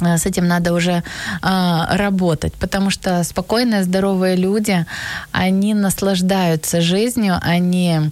Э, 0.00 0.18
С 0.18 0.26
этим 0.26 0.46
надо 0.46 0.72
уже 0.72 1.02
а, 1.42 1.96
работать, 1.96 2.54
потому 2.54 2.90
что 2.90 3.24
спокойные, 3.24 3.82
здоровые 3.82 4.36
люди, 4.36 4.86
они 5.32 5.74
наслаждаются 5.74 6.80
жизнью, 6.80 7.38
они 7.42 8.10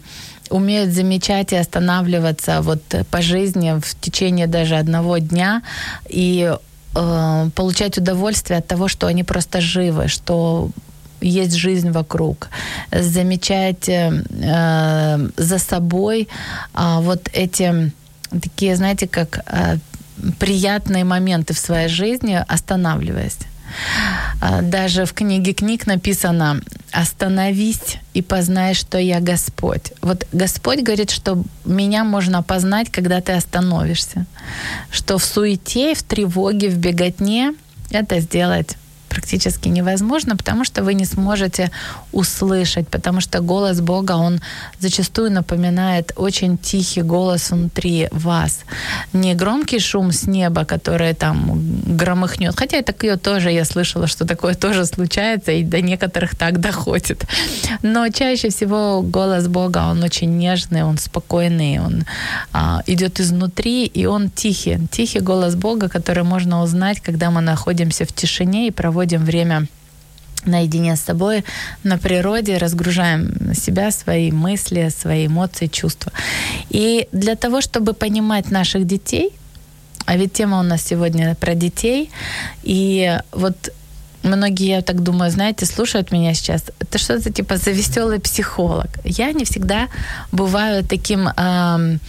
умеют 0.51 0.91
замечать 0.91 1.53
и 1.53 1.57
останавливаться 1.57 2.61
вот 2.63 2.83
по 3.11 3.23
жизни 3.23 3.79
в 3.81 4.01
течение 4.01 4.47
даже 4.47 4.77
одного 4.77 5.19
дня 5.19 5.63
и 6.09 6.53
э, 6.95 7.51
получать 7.55 7.99
удовольствие 7.99 8.59
от 8.59 8.67
того, 8.67 8.89
что 8.89 9.07
они 9.07 9.25
просто 9.25 9.61
живы, 9.61 10.09
что 10.09 10.71
есть 11.21 11.55
жизнь 11.55 11.91
вокруг, 11.91 12.49
замечать 12.93 13.89
э, 13.89 14.13
э, 14.31 15.29
за 15.37 15.59
собой 15.59 16.29
а, 16.75 17.01
вот 17.01 17.29
эти 17.33 17.93
такие, 18.31 18.77
знаете, 18.77 19.09
как 19.09 19.45
э, 19.47 19.79
приятные 20.39 21.05
моменты 21.05 21.55
в 21.55 21.59
своей 21.59 21.89
жизни, 21.89 22.43
останавливаясь. 22.49 23.39
А, 24.41 24.63
Даже 24.63 25.05
в 25.05 25.13
книге 25.13 25.53
книг 25.53 25.87
написано 25.87 26.61
«Остановись 26.93 27.99
и 28.15 28.23
познай, 28.23 28.75
что 28.75 28.99
я 28.99 29.21
Господь». 29.21 29.93
Вот 30.03 30.27
Господь 30.33 30.83
говорит, 30.83 31.11
что 31.11 31.43
меня 31.65 32.05
можно 32.05 32.43
познать, 32.43 32.91
когда 32.91 33.21
ты 33.21 33.33
остановишься. 33.33 34.27
Что 34.91 35.19
в 35.19 35.25
суете, 35.25 35.95
в 35.95 36.03
тревоге, 36.03 36.69
в 36.69 36.77
беготне 36.79 37.55
это 37.91 38.21
сделать 38.21 38.77
практически 39.19 39.69
невозможно, 39.69 40.37
потому 40.37 40.65
что 40.65 40.83
вы 40.85 40.95
не 40.95 41.05
сможете 41.05 41.71
услышать, 42.13 42.89
потому 42.89 43.21
что 43.21 43.41
голос 43.41 43.81
Бога, 43.81 44.13
он 44.13 44.41
зачастую 44.81 45.31
напоминает 45.33 46.13
очень 46.17 46.57
тихий 46.57 47.03
голос 47.03 47.51
внутри 47.51 48.09
вас. 48.13 48.61
Не 49.13 49.35
громкий 49.35 49.81
шум 49.81 50.13
с 50.13 50.29
неба, 50.29 50.65
который 50.65 51.15
там 51.15 51.61
громыхнет, 51.97 52.55
хотя 52.57 52.79
и 52.79 52.83
такое 52.83 53.17
тоже 53.17 53.51
я 53.51 53.65
слышала, 53.65 54.07
что 54.07 54.25
такое 54.25 54.55
тоже 54.55 54.85
случается, 54.87 55.53
и 55.53 55.65
до 55.65 55.81
некоторых 55.81 56.37
так 56.37 56.61
доходит. 56.61 57.27
Но 57.83 58.09
чаще 58.11 58.49
всего 58.49 59.03
голос 59.03 59.49
Бога, 59.49 59.91
он 59.91 60.03
очень 60.05 60.39
нежный, 60.39 60.85
он 60.85 60.99
спокойный, 60.99 61.81
он 61.81 62.05
а, 62.53 62.83
идет 62.87 63.21
изнутри, 63.21 63.87
и 63.87 64.07
он 64.07 64.31
тихий. 64.31 64.79
Тихий 64.91 65.21
голос 65.21 65.55
Бога, 65.55 65.89
который 65.89 66.23
можно 66.23 66.63
узнать, 66.63 67.01
когда 67.01 67.31
мы 67.31 67.41
находимся 67.41 68.05
в 68.05 68.13
тишине 68.13 68.69
и 68.69 68.71
проводим 68.71 69.08
время 69.17 69.67
наедине 70.45 70.97
с 70.97 71.01
собой 71.01 71.45
на 71.83 71.99
природе, 71.99 72.59
разгружаем 72.59 73.55
себя, 73.55 73.91
свои 73.91 74.31
мысли, 74.31 74.91
свои 74.97 75.27
эмоции, 75.27 75.67
чувства. 75.67 76.13
И 76.71 77.09
для 77.13 77.35
того, 77.35 77.61
чтобы 77.61 77.93
понимать 77.93 78.51
наших 78.51 78.87
детей, 78.87 79.33
а 80.07 80.17
ведь 80.17 80.33
тема 80.33 80.61
у 80.61 80.63
нас 80.63 80.83
сегодня 80.83 81.35
про 81.35 81.55
детей, 81.55 82.11
и 82.63 83.19
вот 83.33 83.73
Многие, 84.25 84.69
я 84.69 84.83
так 84.83 85.03
думаю, 85.03 85.31
знаете, 85.31 85.65
слушают 85.65 86.11
меня 86.13 86.35
сейчас. 86.35 86.65
Это 86.81 86.99
что-то 86.99 87.33
типа 87.33 87.57
за 87.57 87.71
веселый 87.71 88.19
психолог. 88.19 88.89
Я 89.05 89.33
не 89.33 89.45
всегда 89.45 89.89
бываю 90.33 90.85
таким 90.85 91.29
эм, 91.29 92.01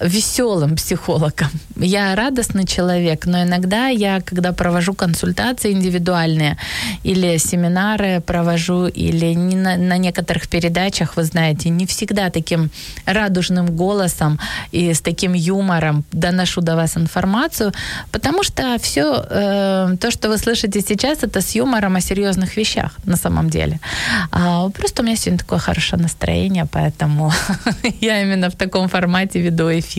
веселым 0.00 0.76
психологом. 0.76 1.48
Я 1.76 2.14
радостный 2.14 2.66
человек, 2.66 3.26
но 3.26 3.42
иногда 3.42 3.88
я, 3.88 4.20
когда 4.20 4.52
провожу 4.52 4.94
консультации 4.94 5.72
индивидуальные 5.72 6.58
или 7.04 7.38
семинары 7.38 8.20
провожу, 8.20 8.86
или 8.86 9.34
не 9.34 9.56
на, 9.56 9.76
на 9.76 9.98
некоторых 9.98 10.48
передачах, 10.48 11.16
вы 11.16 11.24
знаете, 11.24 11.70
не 11.70 11.86
всегда 11.86 12.30
таким 12.30 12.70
радужным 13.06 13.66
голосом 13.76 14.38
и 14.72 14.92
с 14.92 15.00
таким 15.00 15.34
юмором 15.34 16.04
доношу 16.12 16.60
до 16.60 16.76
вас 16.76 16.96
информацию, 16.96 17.72
потому 18.10 18.42
что 18.42 18.76
все 18.80 19.24
э, 19.30 19.96
то, 20.00 20.10
что 20.10 20.28
вы 20.28 20.38
слышите 20.38 20.80
сейчас, 20.80 21.22
это 21.22 21.40
с 21.40 21.54
юмором 21.54 21.96
о 21.96 22.00
серьезных 22.00 22.56
вещах 22.56 22.92
на 23.04 23.16
самом 23.16 23.50
деле. 23.50 23.80
А, 24.30 24.68
просто 24.70 25.02
у 25.02 25.04
меня 25.04 25.16
сегодня 25.16 25.38
такое 25.38 25.58
хорошее 25.58 26.02
настроение, 26.02 26.66
поэтому 26.70 27.32
я 28.00 28.22
именно 28.22 28.50
в 28.50 28.56
таком 28.56 28.88
формате 28.88 29.40
веду 29.40 29.70
эфир. 29.70 29.91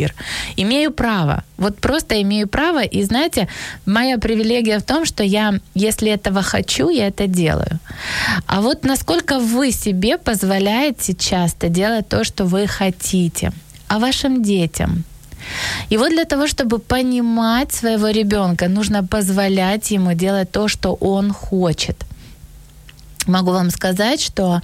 Имею 0.57 0.91
право, 0.91 1.43
вот 1.57 1.77
просто 1.77 2.21
имею 2.21 2.47
право, 2.47 2.81
и 2.81 3.03
знаете, 3.03 3.47
моя 3.85 4.17
привилегия 4.17 4.79
в 4.79 4.83
том, 4.83 5.05
что 5.05 5.23
я, 5.23 5.59
если 5.75 6.11
этого 6.11 6.41
хочу, 6.41 6.89
я 6.89 7.07
это 7.07 7.27
делаю. 7.27 7.79
А 8.47 8.61
вот 8.61 8.85
насколько 8.85 9.39
вы 9.39 9.71
себе 9.71 10.17
позволяете 10.17 11.13
часто 11.13 11.69
делать 11.69 12.09
то, 12.09 12.23
что 12.23 12.45
вы 12.45 12.67
хотите, 12.67 13.51
а 13.87 13.99
вашим 13.99 14.43
детям– 14.43 15.03
и 15.89 15.97
вот 15.97 16.09
для 16.09 16.25
того, 16.25 16.47
чтобы 16.47 16.79
понимать 16.79 17.73
своего 17.73 18.09
ребенка, 18.09 18.67
нужно 18.67 19.03
позволять 19.03 19.91
ему 19.91 20.13
делать 20.13 20.51
то, 20.51 20.67
что 20.67 20.93
он 20.93 21.33
хочет. 21.33 21.97
Могу 23.27 23.51
вам 23.51 23.69
сказать, 23.69 24.21
что 24.21 24.61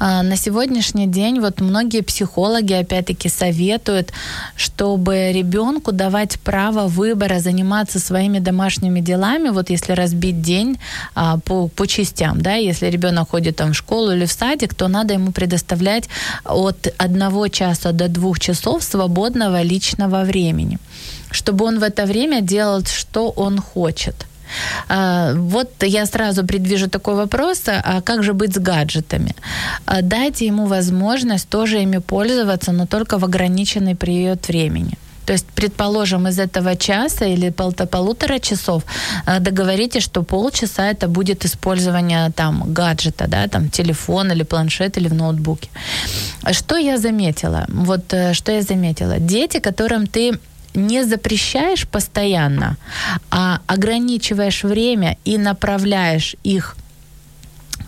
э, 0.00 0.22
на 0.22 0.36
сегодняшний 0.36 1.06
день 1.06 1.40
вот 1.40 1.60
многие 1.60 2.02
психологи 2.02 2.72
опять-таки 2.72 3.28
советуют, 3.28 4.12
чтобы 4.56 5.32
ребенку 5.32 5.92
давать 5.92 6.38
право 6.40 6.88
выбора 6.88 7.40
заниматься 7.40 7.98
своими 7.98 8.38
домашними 8.38 9.00
делами, 9.00 9.50
вот 9.50 9.70
если 9.70 9.92
разбить 9.92 10.42
день 10.42 10.78
э, 11.16 11.38
по, 11.44 11.68
по 11.68 11.86
частям, 11.86 12.40
да, 12.40 12.54
если 12.54 12.86
ребенок 12.86 13.30
ходит 13.30 13.56
там 13.56 13.72
в 13.72 13.76
школу 13.76 14.12
или 14.12 14.26
в 14.26 14.32
садик, 14.32 14.74
то 14.74 14.88
надо 14.88 15.14
ему 15.14 15.32
предоставлять 15.32 16.08
от 16.44 16.88
одного 16.98 17.48
часа 17.48 17.92
до 17.92 18.08
двух 18.08 18.40
часов 18.40 18.82
свободного 18.82 19.62
личного 19.62 20.24
времени, 20.24 20.78
чтобы 21.30 21.64
он 21.64 21.78
в 21.78 21.82
это 21.82 22.06
время 22.06 22.40
делал, 22.40 22.84
что 22.84 23.30
он 23.30 23.58
хочет. 23.58 24.26
А, 24.88 25.34
Вот 25.34 25.70
я 25.82 26.06
сразу 26.06 26.44
предвижу 26.44 26.88
такой 26.88 27.14
вопрос, 27.14 27.62
а 27.66 28.00
как 28.00 28.22
же 28.22 28.32
быть 28.32 28.54
с 28.54 28.58
гаджетами? 28.58 29.34
А, 29.86 30.02
Дайте 30.02 30.46
ему 30.46 30.66
возможность 30.66 31.48
тоже 31.48 31.82
ими 31.82 31.98
пользоваться, 31.98 32.72
но 32.72 32.86
только 32.86 33.18
в 33.18 33.24
ограниченный 33.24 33.94
период 33.94 34.48
времени. 34.48 34.98
То 35.26 35.32
есть, 35.32 35.46
предположим, 35.54 36.26
из 36.26 36.38
этого 36.38 36.74
часа 36.76 37.24
или 37.26 37.50
пол- 37.50 37.86
полутора 37.86 38.38
часов 38.40 38.82
договоритесь, 39.40 40.02
что 40.02 40.22
полчаса 40.22 40.90
это 40.90 41.06
будет 41.08 41.44
использование 41.44 42.30
там 42.30 42.64
гаджета, 42.74 43.26
да, 43.28 43.46
там 43.46 43.68
телефон 43.68 44.32
или 44.32 44.42
планшет 44.42 44.98
или 44.98 45.08
в 45.08 45.14
ноутбуке. 45.14 45.68
Что 46.52 46.76
я 46.76 46.98
заметила? 46.98 47.66
Вот 47.68 48.12
э, 48.12 48.34
что 48.34 48.52
я 48.52 48.62
заметила? 48.62 49.18
Дети, 49.18 49.60
которым 49.60 50.06
ты 50.06 50.32
не 50.74 51.04
запрещаешь 51.04 51.86
постоянно, 51.86 52.76
а 53.30 53.60
ограничиваешь 53.66 54.64
время 54.64 55.16
и 55.24 55.38
направляешь 55.38 56.36
их 56.42 56.76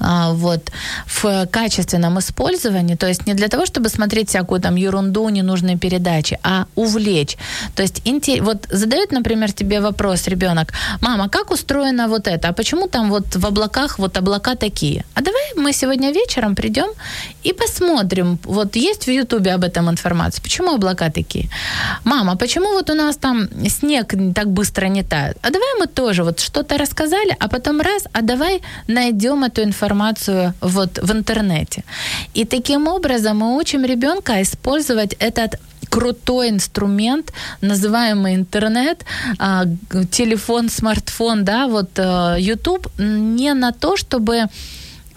вот, 0.00 0.70
в 1.06 1.46
качественном 1.46 2.18
использовании, 2.18 2.96
то 2.96 3.06
есть 3.06 3.26
не 3.26 3.34
для 3.34 3.48
того, 3.48 3.66
чтобы 3.66 3.88
смотреть 3.88 4.28
всякую 4.28 4.60
там 4.60 4.76
ерунду, 4.76 5.28
ненужные 5.28 5.78
передачи, 5.78 6.38
а 6.42 6.66
увлечь. 6.74 7.36
То 7.74 7.82
есть 7.82 8.02
вот 8.40 8.66
задает, 8.70 9.12
например, 9.12 9.52
тебе 9.52 9.80
вопрос 9.80 10.28
ребенок, 10.28 10.72
мама, 11.00 11.28
как 11.28 11.50
устроено 11.50 12.08
вот 12.08 12.28
это, 12.28 12.48
а 12.48 12.52
почему 12.52 12.88
там 12.88 13.10
вот 13.10 13.36
в 13.36 13.46
облаках 13.46 13.98
вот 13.98 14.16
облака 14.16 14.54
такие? 14.54 15.04
А 15.14 15.22
давай 15.22 15.42
мы 15.56 15.72
сегодня 15.72 16.12
вечером 16.12 16.54
придем 16.54 16.88
и 17.46 17.52
посмотрим, 17.52 18.38
вот 18.44 18.76
есть 18.76 19.06
в 19.06 19.10
Ютубе 19.10 19.54
об 19.54 19.64
этом 19.64 19.88
информация, 19.90 20.42
почему 20.42 20.74
облака 20.74 21.10
такие? 21.10 21.48
Мама, 22.04 22.36
почему 22.36 22.72
вот 22.72 22.90
у 22.90 22.94
нас 22.94 23.16
там 23.16 23.48
снег 23.68 24.14
так 24.34 24.48
быстро 24.48 24.86
не 24.86 25.02
тает? 25.02 25.36
А 25.42 25.50
давай 25.50 25.78
мы 25.78 25.86
тоже 25.86 26.24
вот 26.24 26.40
что-то 26.40 26.78
рассказали, 26.78 27.36
а 27.38 27.48
потом 27.48 27.80
раз, 27.80 28.04
а 28.12 28.22
давай 28.22 28.62
найдем 28.88 29.44
эту 29.44 29.62
информацию 29.62 29.83
вот 30.60 30.98
в 31.02 31.12
интернете. 31.12 31.84
И 32.34 32.44
таким 32.44 32.88
образом 32.88 33.38
мы 33.38 33.56
учим 33.56 33.84
ребенка 33.84 34.42
использовать 34.42 35.14
этот 35.20 35.60
крутой 35.90 36.48
инструмент, 36.48 37.32
называемый 37.60 38.34
интернет, 38.34 39.04
а, 39.38 39.64
телефон, 40.10 40.68
смартфон, 40.68 41.44
да, 41.44 41.66
вот 41.66 41.90
э, 41.98 42.36
YouTube, 42.40 42.88
не 42.98 43.54
на 43.54 43.72
то, 43.72 43.96
чтобы 43.96 44.48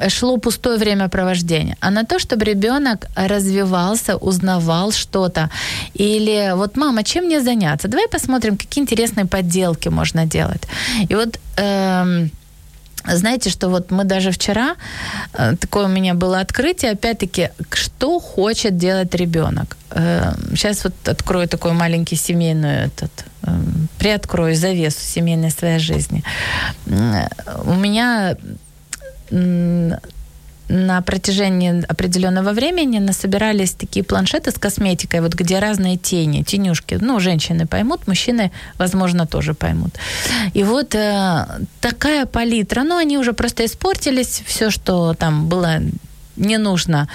шло 0.07 0.38
пустое 0.38 0.78
времяпровождение, 0.78 1.76
а 1.80 1.89
на 1.89 2.03
то, 2.03 2.20
чтобы 2.20 2.45
ребенок 2.45 3.07
развивался, 3.15 4.15
узнавал 4.18 4.91
что-то. 4.91 5.49
Или 5.95 6.53
вот, 6.55 6.78
мама, 6.78 7.03
чем 7.03 7.26
мне 7.26 7.41
заняться? 7.41 7.88
Давай 7.88 8.07
посмотрим, 8.07 8.57
какие 8.57 8.84
интересные 8.84 9.26
подделки 9.26 9.89
можно 9.89 10.26
делать. 10.26 10.61
И 11.09 11.15
вот 11.15 11.39
эм, 11.57 12.30
знаете, 13.16 13.49
что 13.49 13.70
вот 13.70 13.91
мы 13.91 14.03
даже 14.03 14.32
вчера, 14.32 14.76
э, 15.34 15.55
такое 15.60 15.86
у 15.86 15.89
меня 15.89 16.14
было 16.14 16.39
открытие, 16.39 16.91
опять-таки, 16.91 17.49
что 17.72 18.20
хочет 18.20 18.78
делать 18.78 19.16
ребенок. 19.16 19.78
Э, 19.91 20.34
сейчас 20.55 20.84
вот 20.84 20.93
открою 21.08 21.47
такой 21.47 21.72
маленький 21.72 22.18
семейную 22.18 22.88
этот, 22.88 23.12
э, 23.43 23.49
приоткрою 23.99 24.55
завесу 24.55 24.99
семейной 25.01 25.51
своей 25.51 25.80
жизни. 25.80 26.24
У 26.86 27.74
меня 27.74 28.36
на 30.70 31.01
протяжении 31.01 31.84
определенного 31.88 32.51
времени 32.51 32.99
насобирались 32.99 33.72
такие 33.72 34.03
планшеты 34.03 34.51
с 34.51 34.55
косметикой, 34.55 35.22
вот 35.22 35.34
где 35.34 35.59
разные 35.59 35.97
тени, 35.97 36.43
тенюшки. 36.43 36.97
Ну, 37.01 37.20
женщины 37.20 37.65
поймут, 37.65 38.07
мужчины, 38.07 38.51
возможно, 38.78 39.26
тоже 39.26 39.53
поймут. 39.53 39.95
И 40.53 40.63
вот 40.63 40.95
э, 40.95 41.45
такая 41.82 42.26
палитра, 42.26 42.84
ну, 42.84 42.97
они 42.97 43.18
уже 43.18 43.34
просто 43.34 43.65
испортились, 43.65 44.43
все, 44.45 44.70
что 44.70 45.13
там 45.13 45.47
было 45.47 45.80
не 46.36 46.57
нужно, 46.57 47.07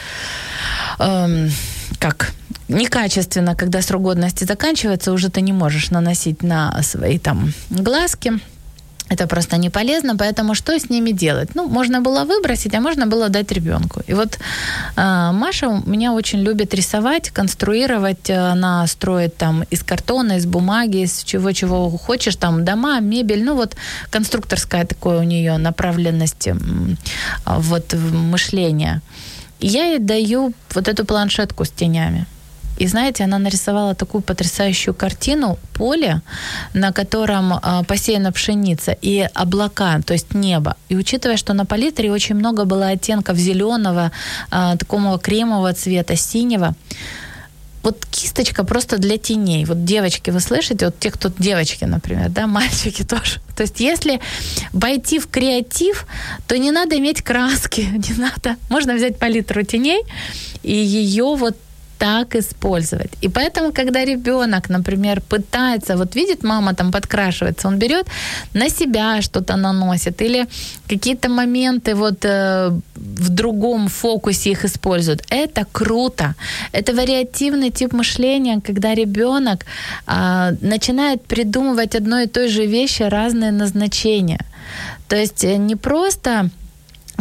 эм, 0.98 1.50
как 1.98 2.32
некачественно, 2.68 3.54
когда 3.54 3.82
срок 3.82 4.02
годности 4.02 4.44
заканчивается, 4.44 5.12
уже 5.12 5.28
ты 5.28 5.40
не 5.40 5.52
можешь 5.52 5.90
наносить 5.90 6.42
на 6.42 6.82
свои 6.82 7.18
там 7.18 7.52
глазки. 7.70 8.32
Это 9.08 9.26
просто 9.26 9.56
не 9.56 9.70
полезно, 9.70 10.16
поэтому 10.16 10.54
что 10.54 10.72
с 10.72 10.90
ними 10.90 11.12
делать? 11.12 11.54
Ну, 11.54 11.68
можно 11.68 12.00
было 12.00 12.24
выбросить, 12.24 12.74
а 12.74 12.80
можно 12.80 13.06
было 13.06 13.28
дать 13.28 13.52
ребенку. 13.52 14.00
И 14.06 14.14
вот 14.14 14.38
э, 14.96 15.30
Маша 15.32 15.82
меня 15.86 16.12
очень 16.12 16.40
любит 16.40 16.74
рисовать, 16.74 17.30
конструировать. 17.30 18.30
Э, 18.30 18.52
Она 18.52 18.86
строит 18.86 19.36
там 19.36 19.64
из 19.72 19.82
картона, 19.82 20.36
из 20.36 20.46
бумаги, 20.46 21.02
из 21.02 21.24
чего-чего 21.24 21.90
хочешь, 21.98 22.36
там 22.36 22.64
дома, 22.64 23.00
мебель. 23.00 23.44
Ну, 23.44 23.54
вот 23.54 23.76
конструкторская 24.10 24.84
такое 24.84 25.18
у 25.18 25.24
нее 25.24 25.58
направленность 25.58 26.48
а, 27.44 27.58
вот 27.58 27.94
мышление. 27.94 29.00
Я 29.60 29.84
ей 29.84 29.98
даю 29.98 30.52
вот 30.74 30.88
эту 30.88 31.04
планшетку 31.04 31.64
с 31.64 31.70
тенями. 31.70 32.26
И 32.82 32.88
знаете, 32.88 33.24
она 33.24 33.38
нарисовала 33.38 33.94
такую 33.94 34.22
потрясающую 34.22 34.92
картину 34.92 35.56
поле, 35.72 36.20
на 36.74 36.92
котором 36.92 37.52
а, 37.52 37.84
посеяна 37.84 38.32
пшеница 38.32 38.96
и 39.04 39.28
облака, 39.34 40.00
то 40.04 40.14
есть 40.14 40.34
небо. 40.34 40.74
И 40.88 40.96
учитывая, 40.96 41.36
что 41.36 41.54
на 41.54 41.64
палитре 41.64 42.10
очень 42.10 42.34
много 42.34 42.64
было 42.64 42.88
оттенков 42.88 43.36
зеленого, 43.36 44.10
а, 44.50 44.76
такого 44.76 45.16
кремового 45.18 45.72
цвета, 45.74 46.16
синего, 46.16 46.74
вот 47.84 48.04
кисточка 48.10 48.64
просто 48.64 48.98
для 48.98 49.16
теней. 49.16 49.64
Вот 49.64 49.84
девочки, 49.84 50.30
вы 50.30 50.40
слышите, 50.40 50.86
вот 50.86 50.98
те, 50.98 51.12
кто 51.12 51.30
девочки, 51.38 51.84
например, 51.84 52.30
да, 52.30 52.46
мальчики 52.48 53.04
тоже. 53.04 53.40
То 53.56 53.62
есть 53.62 53.78
если 53.78 54.20
войти 54.72 55.20
в 55.20 55.28
креатив, 55.28 56.04
то 56.48 56.58
не 56.58 56.72
надо 56.72 56.98
иметь 56.98 57.22
краски, 57.22 57.80
не 57.92 58.14
надо. 58.18 58.56
Можно 58.70 58.94
взять 58.94 59.20
палитру 59.20 59.62
теней 59.62 60.02
и 60.64 60.74
ее 60.74 61.36
вот 61.36 61.56
так 62.02 62.34
использовать. 62.34 63.12
И 63.24 63.28
поэтому, 63.28 63.72
когда 63.72 64.04
ребенок, 64.04 64.70
например, 64.70 65.20
пытается, 65.20 65.96
вот 65.96 66.16
видит, 66.16 66.44
мама 66.44 66.74
там 66.74 66.90
подкрашивается, 66.90 67.68
он 67.68 67.78
берет 67.78 68.06
на 68.54 68.68
себя 68.68 69.22
что-то 69.22 69.56
наносит 69.56 70.22
или 70.22 70.46
какие-то 70.88 71.28
моменты 71.28 71.94
вот 71.94 72.24
э, 72.24 72.70
в 72.96 73.28
другом 73.28 73.88
фокусе 73.88 74.50
их 74.50 74.64
используют. 74.64 75.22
Это 75.30 75.64
круто. 75.72 76.34
Это 76.72 76.92
вариативный 76.92 77.70
тип 77.70 77.92
мышления, 77.92 78.60
когда 78.66 78.94
ребенок 78.94 79.64
э, 80.06 80.56
начинает 80.60 81.22
придумывать 81.22 81.94
одной 81.94 82.24
и 82.24 82.28
той 82.28 82.48
же 82.48 82.66
вещи 82.66 83.04
разные 83.04 83.52
назначения. 83.52 84.40
То 85.06 85.16
есть 85.16 85.44
э, 85.44 85.56
не 85.56 85.76
просто 85.76 86.50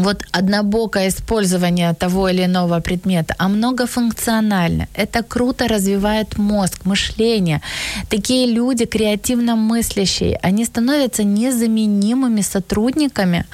вот 0.04 0.24
однобокое 0.32 1.08
использование 1.08 1.94
того 1.94 2.30
или 2.30 2.46
иного 2.46 2.80
предмета, 2.80 3.36
а 3.38 3.48
многофункционально. 3.48 4.88
Это 4.94 5.24
круто 5.24 5.68
развивает 5.68 6.38
мозг, 6.38 6.86
мышление. 6.86 7.62
Такие 8.10 8.48
люди, 8.48 8.86
креативно 8.86 9.56
мыслящие, 9.56 10.40
они 10.44 10.66
становятся 10.66 11.24
незаменимыми 11.24 12.42
сотрудниками 12.42 13.46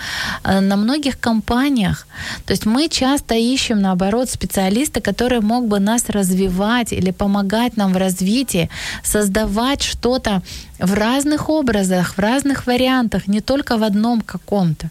э, 0.43 0.59
на 0.59 0.75
многих 0.75 1.19
компаниях. 1.19 2.07
То 2.45 2.53
есть 2.53 2.65
мы 2.65 2.89
часто 2.89 3.35
ищем, 3.35 3.81
наоборот, 3.81 4.29
специалиста, 4.29 5.01
который 5.01 5.41
мог 5.41 5.67
бы 5.67 5.79
нас 5.79 6.09
развивать 6.09 6.93
или 6.93 7.11
помогать 7.11 7.77
нам 7.77 7.93
в 7.93 7.97
развитии, 7.97 8.69
создавать 9.03 9.81
что-то 9.81 10.41
в 10.79 10.93
разных 10.93 11.49
образах, 11.49 12.17
в 12.17 12.19
разных 12.19 12.67
вариантах, 12.67 13.27
не 13.27 13.41
только 13.41 13.77
в 13.77 13.83
одном 13.83 14.21
каком-то. 14.21 14.89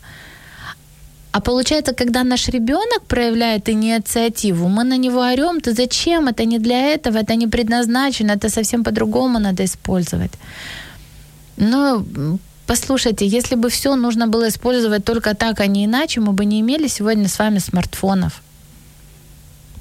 А 1.36 1.40
получается, 1.40 1.92
когда 1.92 2.24
наш 2.24 2.48
ребенок 2.48 3.02
проявляет 3.08 3.68
инициативу, 3.68 4.68
мы 4.68 4.84
на 4.84 4.96
него 4.96 5.20
орем, 5.20 5.60
то 5.60 5.72
зачем? 5.72 6.28
Это 6.28 6.46
не 6.46 6.58
для 6.58 6.94
этого, 6.94 7.18
это 7.18 7.34
не 7.34 7.46
предназначено, 7.46 8.32
это 8.32 8.48
совсем 8.48 8.82
по-другому 8.82 9.38
надо 9.38 9.62
использовать. 9.62 10.32
Но 11.58 12.06
послушайте, 12.66 13.26
если 13.26 13.56
бы 13.56 13.68
все 13.68 13.96
нужно 13.96 14.28
было 14.28 14.48
использовать 14.48 15.04
только 15.04 15.34
так, 15.34 15.60
а 15.60 15.66
не 15.66 15.84
иначе, 15.84 16.20
мы 16.20 16.32
бы 16.32 16.46
не 16.46 16.60
имели 16.60 16.88
сегодня 16.88 17.28
с 17.28 17.38
вами 17.38 17.58
смартфонов. 17.58 18.40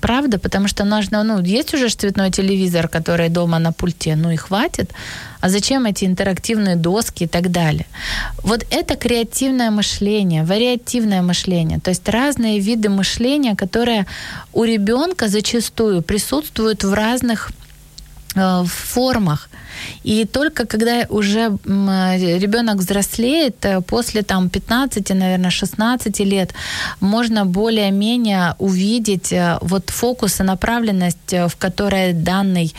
Правда? 0.06 0.38
Потому 0.38 0.68
что 0.68 0.84
нужно, 0.84 1.24
ну, 1.24 1.42
есть 1.42 1.74
уже 1.74 1.90
цветной 1.90 2.30
телевизор, 2.30 2.88
который 2.88 3.30
дома 3.30 3.58
на 3.58 3.72
пульте, 3.72 4.16
ну 4.16 4.30
и 4.30 4.36
хватит. 4.36 4.92
А 5.42 5.50
зачем 5.50 5.88
эти 5.88 6.06
интерактивные 6.06 6.76
доски 6.76 7.24
и 7.24 7.28
так 7.28 7.50
далее? 7.50 7.88
Вот 8.44 8.66
это 8.70 8.96
креативное 8.96 9.72
мышление, 9.72 10.44
вариативное 10.44 11.24
мышление, 11.24 11.80
то 11.80 11.90
есть 11.90 12.08
разные 12.10 12.60
виды 12.60 12.90
мышления, 12.90 13.56
которые 13.56 14.06
у 14.54 14.64
ребенка 14.64 15.28
зачастую 15.28 16.04
присутствуют 16.04 16.84
в 16.84 16.94
разных 16.94 17.52
э, 18.36 18.64
формах. 18.66 19.50
И 20.04 20.26
только 20.26 20.66
когда 20.66 21.06
уже 21.10 21.58
ребенок 22.40 22.78
взрослеет, 22.78 23.66
э, 23.66 23.82
после 23.82 24.22
там 24.22 24.50
15, 24.50 25.10
наверное, 25.14 25.50
16 25.50 26.20
лет, 26.20 26.54
можно 27.00 27.46
более-менее 27.46 28.56
увидеть 28.60 29.34
э, 29.34 29.58
вот 29.62 29.90
фокус 29.90 30.40
и 30.40 30.44
направленность, 30.44 31.34
э, 31.34 31.48
в 31.48 31.56
которой 31.56 32.14
данный 32.14 32.74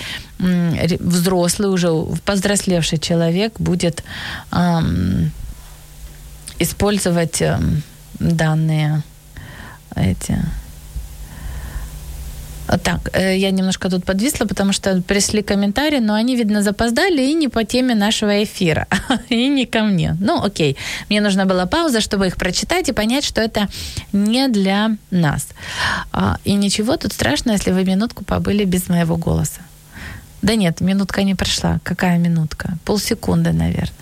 взрослый, 1.00 1.70
уже 1.70 1.88
повзрослевший 2.24 2.98
человек 2.98 3.54
будет 3.58 4.04
ам, 4.50 5.30
использовать 6.58 7.40
эм, 7.40 7.82
данные 8.18 9.02
эти 9.94 10.38
так, 12.66 13.10
э, 13.12 13.36
я 13.36 13.50
немножко 13.50 13.88
тут 13.88 14.04
подвисла, 14.04 14.46
потому 14.46 14.72
что 14.72 15.02
пришли 15.02 15.42
комментарии, 15.42 16.00
но 16.00 16.14
они, 16.14 16.36
видно, 16.36 16.62
запоздали 16.62 17.22
и 17.22 17.34
не 17.34 17.48
по 17.48 17.64
теме 17.64 17.94
нашего 17.94 18.42
эфира, 18.42 18.86
и 19.28 19.48
не 19.48 19.66
ко 19.66 19.82
мне. 19.82 20.16
Ну, 20.20 20.42
окей, 20.44 20.76
мне 21.08 21.20
нужна 21.20 21.44
была 21.44 21.66
пауза, 21.66 22.00
чтобы 22.00 22.26
их 22.26 22.36
прочитать 22.36 22.88
и 22.88 22.92
понять, 22.92 23.24
что 23.24 23.40
это 23.40 23.68
не 24.12 24.48
для 24.48 24.96
нас. 25.10 25.48
А, 26.12 26.38
И 26.44 26.54
ничего 26.54 26.96
тут 26.96 27.12
страшного, 27.12 27.56
если 27.56 27.72
вы 27.72 27.84
минутку 27.84 28.24
побыли 28.24 28.64
без 28.64 28.88
моего 28.88 29.16
голоса. 29.16 29.60
Да 30.42 30.54
нет, 30.54 30.80
минутка 30.80 31.22
не 31.22 31.34
прошла. 31.34 31.78
Какая 31.82 32.18
минутка? 32.18 32.76
Полсекунды, 32.84 33.52
наверное. 33.52 33.92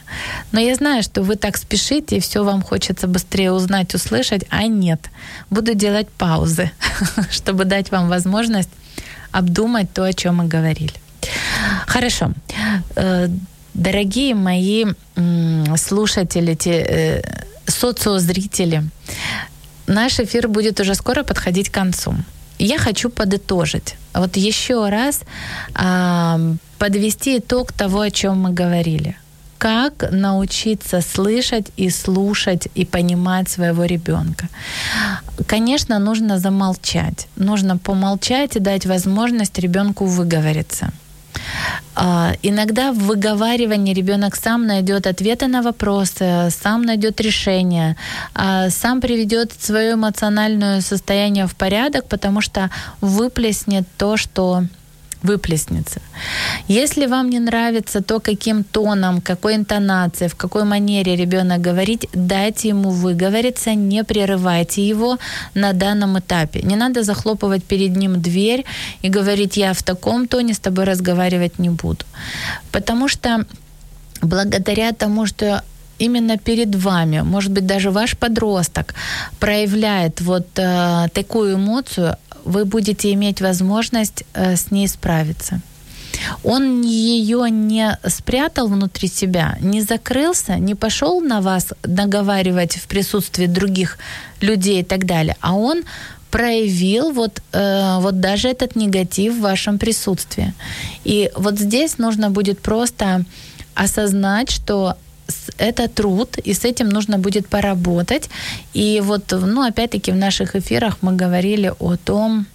Но 0.53 0.61
я 0.61 0.75
знаю, 0.75 1.03
что 1.03 1.23
вы 1.23 1.37
так 1.37 1.57
спешите, 1.57 2.17
и 2.17 2.21
все 2.21 2.45
вам 2.45 2.63
хочется 2.63 3.07
быстрее 3.07 3.53
узнать, 3.53 3.95
услышать, 3.95 4.45
а 4.51 4.67
нет. 4.67 5.01
Буду 5.51 5.75
делать 5.75 6.09
паузы, 6.09 6.71
чтобы 7.31 7.65
дать 7.65 7.91
вам 7.91 8.09
возможность 8.09 8.71
обдумать 9.33 9.93
то, 9.93 10.05
о 10.05 10.13
чем 10.13 10.37
мы 10.37 10.45
говорили. 10.47 10.95
Хорошо. 11.87 12.33
Э, 12.97 13.29
Дорогие 13.75 14.37
мои 14.37 14.85
слушатели, 15.77 16.55
те, 16.55 16.71
э, 16.71 17.23
социозрители, 17.67 18.85
наш 19.89 20.21
эфир 20.21 20.47
будет 20.47 20.81
уже 20.81 20.95
скоро 20.95 21.25
подходить 21.25 21.71
к 21.71 21.75
концу. 21.75 22.15
Я 22.65 22.79
хочу 22.79 23.11
подытожить. 23.11 23.97
Вот 24.15 24.37
еще 24.37 24.89
раз 24.89 25.21
а, 25.75 26.39
подвести 26.79 27.39
итог 27.39 27.73
того, 27.73 28.01
о 28.01 28.11
чем 28.11 28.41
мы 28.41 28.53
говорили. 28.53 29.17
Как 29.59 30.11
научиться 30.11 31.03
слышать 31.03 31.67
и 31.77 31.91
слушать 31.91 32.69
и 32.75 32.87
понимать 32.87 33.51
своего 33.51 33.85
ребенка? 33.85 34.49
Конечно, 35.47 35.99
нужно 35.99 36.39
замолчать. 36.39 37.29
Нужно 37.37 37.77
помолчать 37.77 38.57
и 38.57 38.61
дать 38.61 38.87
возможность 38.87 39.59
ребенку 39.59 40.07
выговориться. 40.07 40.91
А, 41.95 42.33
Иногда 42.43 42.93
в 42.93 42.99
выговаривании 42.99 43.95
ребенок 43.95 44.37
сам 44.37 44.67
найдет 44.67 45.07
ответы 45.07 45.47
на 45.47 45.63
вопросы, 45.63 46.49
сам 46.51 46.83
найдет 46.83 47.21
решение, 47.21 47.97
а, 48.35 48.71
сам 48.71 49.01
приведет 49.01 49.53
свое 49.59 49.95
эмоциональное 49.95 50.81
состояние 50.81 51.47
в 51.47 51.55
порядок, 51.55 52.07
потому 52.09 52.41
что 52.41 52.71
выплеснет 53.01 53.87
то, 53.97 54.17
что 54.17 54.65
выплеснется. 55.25 56.01
Если 56.69 57.07
вам 57.07 57.31
не 57.31 57.41
нравится 57.41 58.01
то, 58.01 58.21
каким 58.21 58.63
тоном, 58.63 59.21
какой 59.21 59.57
интонацией, 59.57 60.29
в 60.29 60.35
какой 60.35 60.65
манере 60.65 61.17
ребенок 61.17 61.61
говорит, 61.61 62.05
дайте 62.13 62.69
ему 62.69 62.91
выговориться, 62.91 63.75
не 63.75 64.05
прерывайте 64.05 64.89
его 64.89 65.19
на 65.55 65.73
данном 65.73 66.19
этапе. 66.19 66.61
Не 66.63 66.77
надо 66.77 67.03
захлопывать 67.03 67.65
перед 67.65 67.97
ним 67.97 68.21
дверь 68.21 68.65
и 69.03 69.09
говорить, 69.09 69.57
я 69.57 69.73
в 69.73 69.83
таком 69.83 70.29
тоне 70.29 70.53
с 70.53 70.59
тобой 70.59 70.85
разговаривать 70.85 71.59
не 71.59 71.71
буду. 71.71 72.05
Потому 72.71 73.09
что 73.09 73.47
благодаря 74.23 74.93
тому, 74.93 75.27
что 75.27 75.63
именно 75.99 76.37
перед 76.37 76.75
вами, 76.75 77.23
может 77.23 77.53
быть, 77.53 77.67
даже 77.67 77.91
ваш 77.91 78.17
подросток 78.17 78.95
проявляет 79.39 80.21
вот 80.21 80.47
э, 80.57 81.09
такую 81.13 81.55
эмоцию, 81.55 82.17
вы 82.45 82.65
будете 82.65 83.13
иметь 83.13 83.41
возможность 83.41 84.25
э, 84.35 84.57
с 84.57 84.71
ней 84.71 84.89
справиться. 84.89 85.61
Он 86.43 86.83
ее 86.83 87.51
не 87.51 87.99
спрятал 88.07 88.69
внутри 88.69 89.09
себя, 89.09 89.57
не 89.61 89.83
закрылся, 89.83 90.57
не 90.57 90.75
пошел 90.75 91.21
на 91.21 91.41
вас 91.41 91.73
наговаривать 91.83 92.77
в 92.77 92.87
присутствии 92.87 93.47
других 93.47 93.99
людей 94.41 94.81
и 94.81 94.85
так 94.85 95.07
далее, 95.07 95.37
а 95.41 95.55
он 95.55 95.83
проявил 96.31 97.13
вот, 97.13 97.43
э, 97.53 97.99
вот 98.01 98.21
даже 98.21 98.49
этот 98.49 98.77
негатив 98.77 99.35
в 99.35 99.41
вашем 99.41 99.79
присутствии. 99.79 100.53
И 101.05 101.31
вот 101.37 101.59
здесь 101.59 101.99
нужно 101.99 102.31
будет 102.31 102.61
просто 102.61 103.25
осознать, 103.75 104.51
что 104.51 104.97
это 105.59 105.89
труд, 105.89 106.39
и 106.39 106.53
с 106.53 106.65
этим 106.65 106.89
нужно 106.89 107.19
будет 107.19 107.49
поработать. 107.49 108.31
И 108.75 109.01
вот, 109.05 109.33
ну, 109.33 109.63
опять-таки 109.63 110.13
в 110.13 110.17
наших 110.17 110.57
эфирах 110.57 110.99
мы 111.03 111.13
говорили 111.13 111.73
о 111.79 111.97
том, 111.97 112.47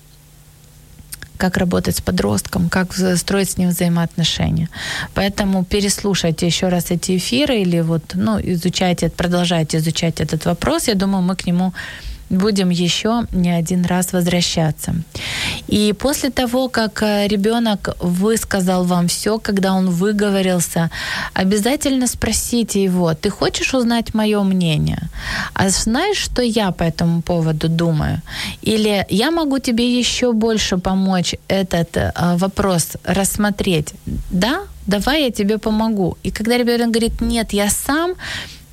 как 1.38 1.58
работать 1.58 1.96
с 1.96 2.02
подростком, 2.02 2.70
как 2.70 2.94
строить 3.18 3.50
с 3.50 3.58
ним 3.58 3.70
взаимоотношения. 3.70 4.68
Поэтому 5.14 5.64
переслушайте 5.64 6.46
еще 6.46 6.70
раз 6.70 6.92
эти 6.92 7.16
эфиры 7.16 7.62
или 7.62 7.82
вот, 7.82 8.16
ну, 8.16 8.40
изучайте, 8.40 9.10
продолжайте 9.10 9.78
изучать 9.78 10.22
этот 10.22 10.46
вопрос. 10.46 10.88
Я 10.88 10.96
думаю, 10.96 11.22
мы 11.22 11.36
к 11.36 11.48
нему 11.48 11.74
будем 12.30 12.70
еще 12.70 13.26
не 13.32 13.52
один 13.52 13.86
раз 13.86 14.14
возвращаться. 14.14 14.96
И 15.68 15.94
после 15.94 16.30
того, 16.30 16.70
как 16.70 17.04
э, 17.04 17.28
ребенок 17.28 17.90
высказал 18.00 18.84
вам 18.84 19.08
все, 19.08 19.40
когда 19.40 19.74
он 19.74 19.90
выговорился, 19.90 20.90
обязательно 21.34 22.08
спросите 22.08 22.84
его, 22.84 23.14
ты 23.14 23.30
хочешь 23.30 23.74
узнать 23.74 24.14
мое 24.14 24.44
мнение? 24.44 25.10
А 25.54 25.70
знаешь, 25.70 26.18
что 26.18 26.42
я 26.42 26.72
по 26.72 26.84
этому 26.84 27.22
поводу 27.22 27.70
думаю? 27.70 28.22
Или 28.62 29.06
я 29.10 29.32
могу 29.32 29.60
тебе 29.60 30.00
еще 30.00 30.34
больше 30.34 30.78
помочь 30.78 31.36
этот 31.48 31.98
э, 31.98 32.12
вопрос 32.38 32.98
рассмотреть? 33.04 33.94
Да? 34.32 34.62
Давай 34.88 35.24
я 35.24 35.32
тебе 35.32 35.58
помогу. 35.58 36.18
И 36.24 36.32
когда 36.32 36.58
ребенок 36.58 36.90
говорит, 36.90 37.22
нет, 37.22 37.54
я 37.54 37.70
сам, 37.70 38.14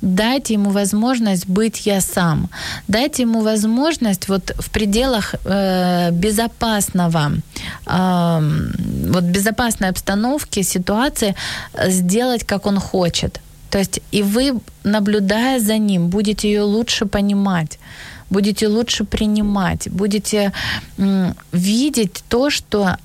дайте 0.01 0.53
ему 0.53 0.69
возможность 0.69 1.47
быть 1.47 1.87
я 1.87 2.01
сам, 2.01 2.49
дайте 2.87 3.23
ему 3.23 3.41
возможность 3.41 4.29
вот 4.29 4.51
в 4.59 4.69
пределах 4.69 5.35
э, 5.45 6.11
безопасного, 6.11 7.31
э, 7.85 8.39
вот 9.11 9.23
безопасной 9.23 9.89
обстановки, 9.89 10.63
ситуации 10.63 11.35
сделать, 11.87 12.43
как 12.43 12.65
он 12.65 12.79
хочет. 12.79 13.41
То 13.69 13.79
есть 13.79 14.01
и 14.11 14.23
вы, 14.23 14.53
наблюдая 14.83 15.59
за 15.59 15.77
ним, 15.77 16.07
будете 16.07 16.47
ее 16.47 16.61
лучше 16.61 17.05
понимать 17.05 17.79
будете 18.29 18.67
лучше 18.67 19.03
принимать, 19.03 19.87
будете 19.89 20.51
м, 20.97 21.33
видеть 21.51 22.23
то, 22.29 22.49
что 22.49 22.97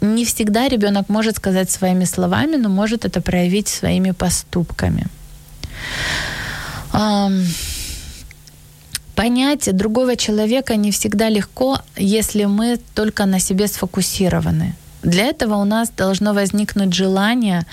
не 0.00 0.24
всегда 0.24 0.68
ребенок 0.68 1.08
может 1.08 1.36
сказать 1.36 1.70
своими 1.70 2.04
словами, 2.04 2.56
но 2.56 2.68
может 2.68 3.04
это 3.04 3.20
проявить 3.20 3.68
своими 3.68 4.12
поступками. 4.12 5.06
Понять 9.14 9.76
другого 9.76 10.16
человека 10.16 10.76
не 10.76 10.90
всегда 10.90 11.28
легко, 11.28 11.78
если 11.96 12.46
мы 12.46 12.80
только 12.94 13.26
на 13.26 13.38
себе 13.38 13.68
сфокусированы. 13.68 14.74
Для 15.04 15.26
этого 15.26 15.56
у 15.56 15.64
нас 15.64 15.90
должно 15.90 16.32
возникнуть 16.32 16.94
желание 16.94 17.66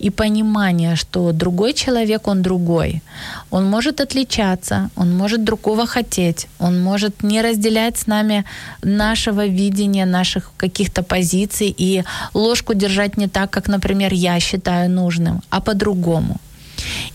и 0.00 0.10
понимание, 0.10 0.96
что 0.96 1.32
другой 1.32 1.74
человек, 1.74 2.28
он 2.28 2.42
другой. 2.42 3.02
Он 3.50 3.70
может 3.70 4.00
отличаться, 4.00 4.90
он 4.96 5.16
может 5.16 5.44
другого 5.44 5.86
хотеть, 5.86 6.48
он 6.58 6.82
может 6.82 7.22
не 7.22 7.40
разделять 7.40 7.96
с 7.96 8.06
нами 8.08 8.44
нашего 8.82 9.46
видения, 9.46 10.06
наших 10.06 10.50
каких-то 10.56 11.02
позиций 11.02 11.74
и 11.78 12.04
ложку 12.34 12.74
держать 12.74 13.16
не 13.16 13.28
так, 13.28 13.50
как, 13.50 13.68
например, 13.68 14.12
я 14.12 14.40
считаю 14.40 14.90
нужным, 14.90 15.40
а 15.50 15.60
по-другому. 15.60 16.36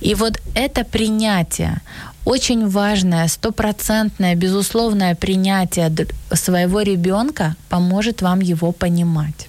И 0.01 0.15
вот 0.15 0.41
это 0.55 0.83
принятие, 0.83 1.81
очень 2.25 2.67
важное, 2.67 3.27
стопроцентное, 3.27 4.35
безусловное 4.35 5.15
принятие 5.15 5.91
своего 6.33 6.81
ребенка 6.81 7.55
поможет 7.69 8.21
вам 8.21 8.41
его 8.41 8.71
понимать. 8.71 9.47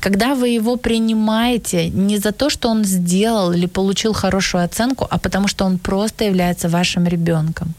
Когда 0.00 0.34
вы 0.34 0.48
его 0.48 0.76
принимаете 0.76 1.88
не 1.88 2.18
за 2.18 2.32
то, 2.32 2.50
что 2.50 2.68
он 2.68 2.84
сделал 2.84 3.52
или 3.52 3.66
получил 3.66 4.12
хорошую 4.12 4.64
оценку, 4.64 5.06
а 5.10 5.18
потому 5.18 5.48
что 5.48 5.64
он 5.64 5.78
просто 5.78 6.24
является 6.24 6.68
вашим 6.68 7.06
ребенком. 7.06 7.74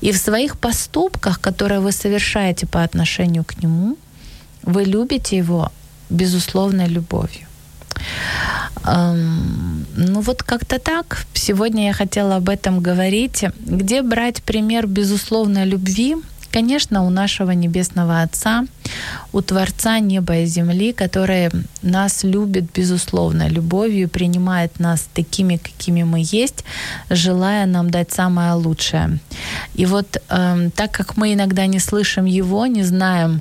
И 0.00 0.12
в 0.12 0.16
своих 0.16 0.56
поступках, 0.56 1.40
которые 1.40 1.80
вы 1.80 1.92
совершаете 1.92 2.66
по 2.66 2.82
отношению 2.82 3.44
к 3.44 3.62
нему, 3.62 3.96
вы 4.62 4.84
любите 4.84 5.36
его 5.36 5.70
безусловной 6.10 6.88
любовью. 6.88 7.46
Ну 8.84 10.20
вот 10.20 10.42
как-то 10.42 10.78
так. 10.78 11.26
Сегодня 11.34 11.86
я 11.86 11.92
хотела 11.92 12.36
об 12.36 12.48
этом 12.48 12.80
говорить. 12.80 13.44
Где 13.60 14.02
брать 14.02 14.42
пример 14.42 14.86
безусловной 14.86 15.64
любви? 15.64 16.16
Конечно, 16.52 17.02
у 17.06 17.10
нашего 17.10 17.52
Небесного 17.52 18.20
Отца, 18.20 18.66
у 19.32 19.40
Творца 19.40 20.00
неба 20.00 20.36
и 20.36 20.46
земли, 20.46 20.92
который 20.92 21.48
нас 21.80 22.24
любит 22.24 22.64
безусловно 22.74 23.48
любовью, 23.48 24.10
принимает 24.10 24.78
нас 24.78 25.08
такими, 25.14 25.56
какими 25.56 26.02
мы 26.02 26.22
есть, 26.22 26.64
желая 27.08 27.64
нам 27.64 27.90
дать 27.90 28.12
самое 28.12 28.52
лучшее. 28.52 29.18
И 29.74 29.86
вот 29.86 30.18
э, 30.28 30.70
так 30.76 30.92
как 30.92 31.16
мы 31.16 31.32
иногда 31.32 31.64
не 31.64 31.78
слышим 31.78 32.26
Его, 32.26 32.66
не 32.66 32.82
знаем 32.82 33.40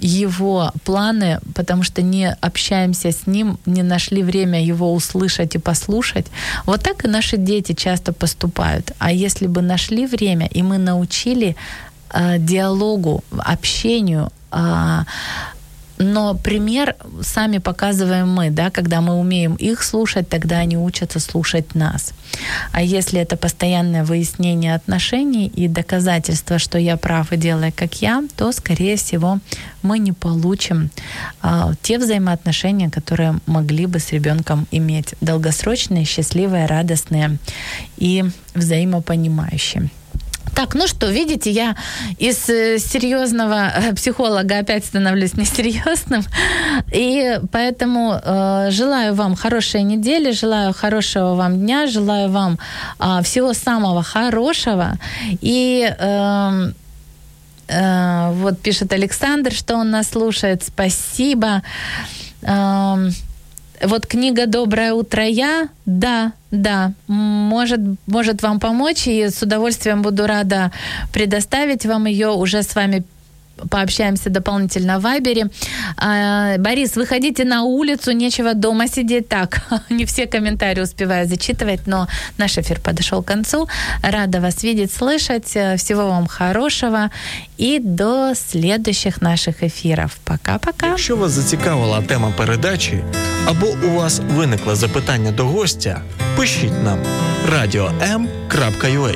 Его 0.00 0.72
планы, 0.84 1.38
потому 1.54 1.84
что 1.84 2.02
не 2.02 2.36
общаемся 2.40 3.08
с 3.08 3.26
Ним, 3.26 3.58
не 3.66 3.82
нашли 3.82 4.22
время 4.22 4.64
Его 4.64 4.92
услышать 4.92 5.54
и 5.54 5.58
послушать, 5.58 6.26
вот 6.66 6.82
так 6.82 7.04
и 7.04 7.08
наши 7.08 7.36
дети 7.36 7.72
часто 7.72 8.12
поступают. 8.12 8.92
А 8.98 9.12
если 9.12 9.46
бы 9.46 9.62
нашли 9.62 10.06
время, 10.06 10.46
и 10.46 10.62
мы 10.62 10.78
научили 10.78 11.56
э, 12.10 12.38
диалогу, 12.38 13.22
общению, 13.38 14.32
э, 14.50 15.04
но 16.02 16.34
пример 16.34 16.96
сами 17.22 17.58
показываем 17.58 18.28
мы, 18.28 18.50
да, 18.50 18.70
когда 18.70 19.00
мы 19.00 19.14
умеем 19.14 19.54
их 19.54 19.82
слушать, 19.82 20.28
тогда 20.28 20.58
они 20.58 20.76
учатся 20.76 21.20
слушать 21.20 21.74
нас. 21.74 22.12
А 22.72 22.82
если 22.82 23.20
это 23.20 23.36
постоянное 23.36 24.04
выяснение 24.04 24.74
отношений 24.74 25.46
и 25.46 25.68
доказательство, 25.68 26.58
что 26.58 26.78
я 26.78 26.96
прав 26.96 27.32
и 27.32 27.36
делаю 27.36 27.72
как 27.74 28.02
я, 28.02 28.22
то, 28.36 28.52
скорее 28.52 28.96
всего, 28.96 29.38
мы 29.82 29.98
не 29.98 30.12
получим 30.12 30.90
а, 31.40 31.72
те 31.82 31.98
взаимоотношения, 31.98 32.90
которые 32.90 33.38
могли 33.46 33.86
бы 33.86 33.98
с 33.98 34.12
ребенком 34.12 34.66
иметь 34.70 35.14
долгосрочные, 35.20 36.04
счастливые, 36.04 36.66
радостные 36.66 37.38
и 37.96 38.24
взаимопонимающие. 38.54 39.90
Так, 40.54 40.74
ну 40.74 40.86
что, 40.86 41.10
видите, 41.10 41.50
я 41.50 41.76
из 42.18 42.48
э, 42.48 42.78
серьезного 42.78 43.72
э, 43.74 43.94
психолога 43.94 44.58
опять 44.58 44.84
становлюсь 44.84 45.34
несерьезным. 45.34 46.22
И 46.92 47.40
поэтому 47.50 48.20
э, 48.22 48.68
желаю 48.70 49.14
вам 49.14 49.34
хорошей 49.34 49.82
недели, 49.82 50.32
желаю 50.32 50.74
хорошего 50.74 51.34
вам 51.34 51.58
дня, 51.58 51.86
желаю 51.86 52.30
вам 52.30 52.58
э, 52.98 53.22
всего 53.22 53.54
самого 53.54 54.02
хорошего. 54.02 54.98
И 55.40 55.90
э, 55.98 56.72
э, 57.68 58.32
вот 58.32 58.60
пишет 58.60 58.92
Александр, 58.92 59.52
что 59.52 59.76
он 59.76 59.90
нас 59.90 60.10
слушает. 60.10 60.62
Спасибо. 60.62 61.62
Э, 62.42 63.10
вот 63.82 64.06
книга 64.06 64.46
«Доброе 64.46 64.92
утро, 64.92 65.24
я», 65.24 65.68
да, 65.86 66.32
да, 66.52 66.92
может, 67.08 67.80
может 68.06 68.42
вам 68.42 68.60
помочь, 68.60 69.08
и 69.08 69.28
с 69.28 69.42
удовольствием 69.42 70.02
буду 70.02 70.26
рада 70.26 70.70
предоставить 71.12 71.86
вам 71.86 72.04
ее. 72.04 72.28
Уже 72.28 72.62
с 72.62 72.74
вами 72.74 73.04
пообщаемся 73.69 74.29
дополнительно 74.29 74.99
в 74.99 75.01
Вайбере. 75.01 75.49
А, 75.97 76.57
Борис, 76.57 76.95
выходите 76.95 77.45
на 77.45 77.63
улицу, 77.63 78.11
нечего 78.11 78.53
дома 78.53 78.87
сидеть. 78.87 79.27
Так, 79.27 79.61
не 79.89 80.05
все 80.05 80.25
комментарии 80.25 80.81
успеваю 80.81 81.27
зачитывать, 81.27 81.87
но 81.87 82.07
наш 82.37 82.57
эфир 82.57 82.79
подошел 82.79 83.23
к 83.23 83.25
концу. 83.27 83.67
Рада 84.03 84.39
вас 84.39 84.63
видеть, 84.63 84.91
слышать. 84.91 85.57
Всего 85.77 86.07
вам 86.07 86.27
хорошего 86.27 87.09
и 87.57 87.79
до 87.79 88.33
следующих 88.35 89.21
наших 89.21 89.63
ефірів. 89.63 90.17
Пока-пока. 90.25 90.87
Якщо 90.87 91.15
вас 91.15 91.31
зацікавила 91.31 92.01
тема 92.01 92.33
передачі 92.37 93.03
або 93.45 93.67
у 93.87 93.89
вас 93.89 94.21
виникло 94.35 94.75
запитання 94.75 95.31
до 95.31 95.45
гостя, 95.45 96.01
пишіть 96.37 96.83
нам 96.83 96.99
radio.m.ua 97.53 99.15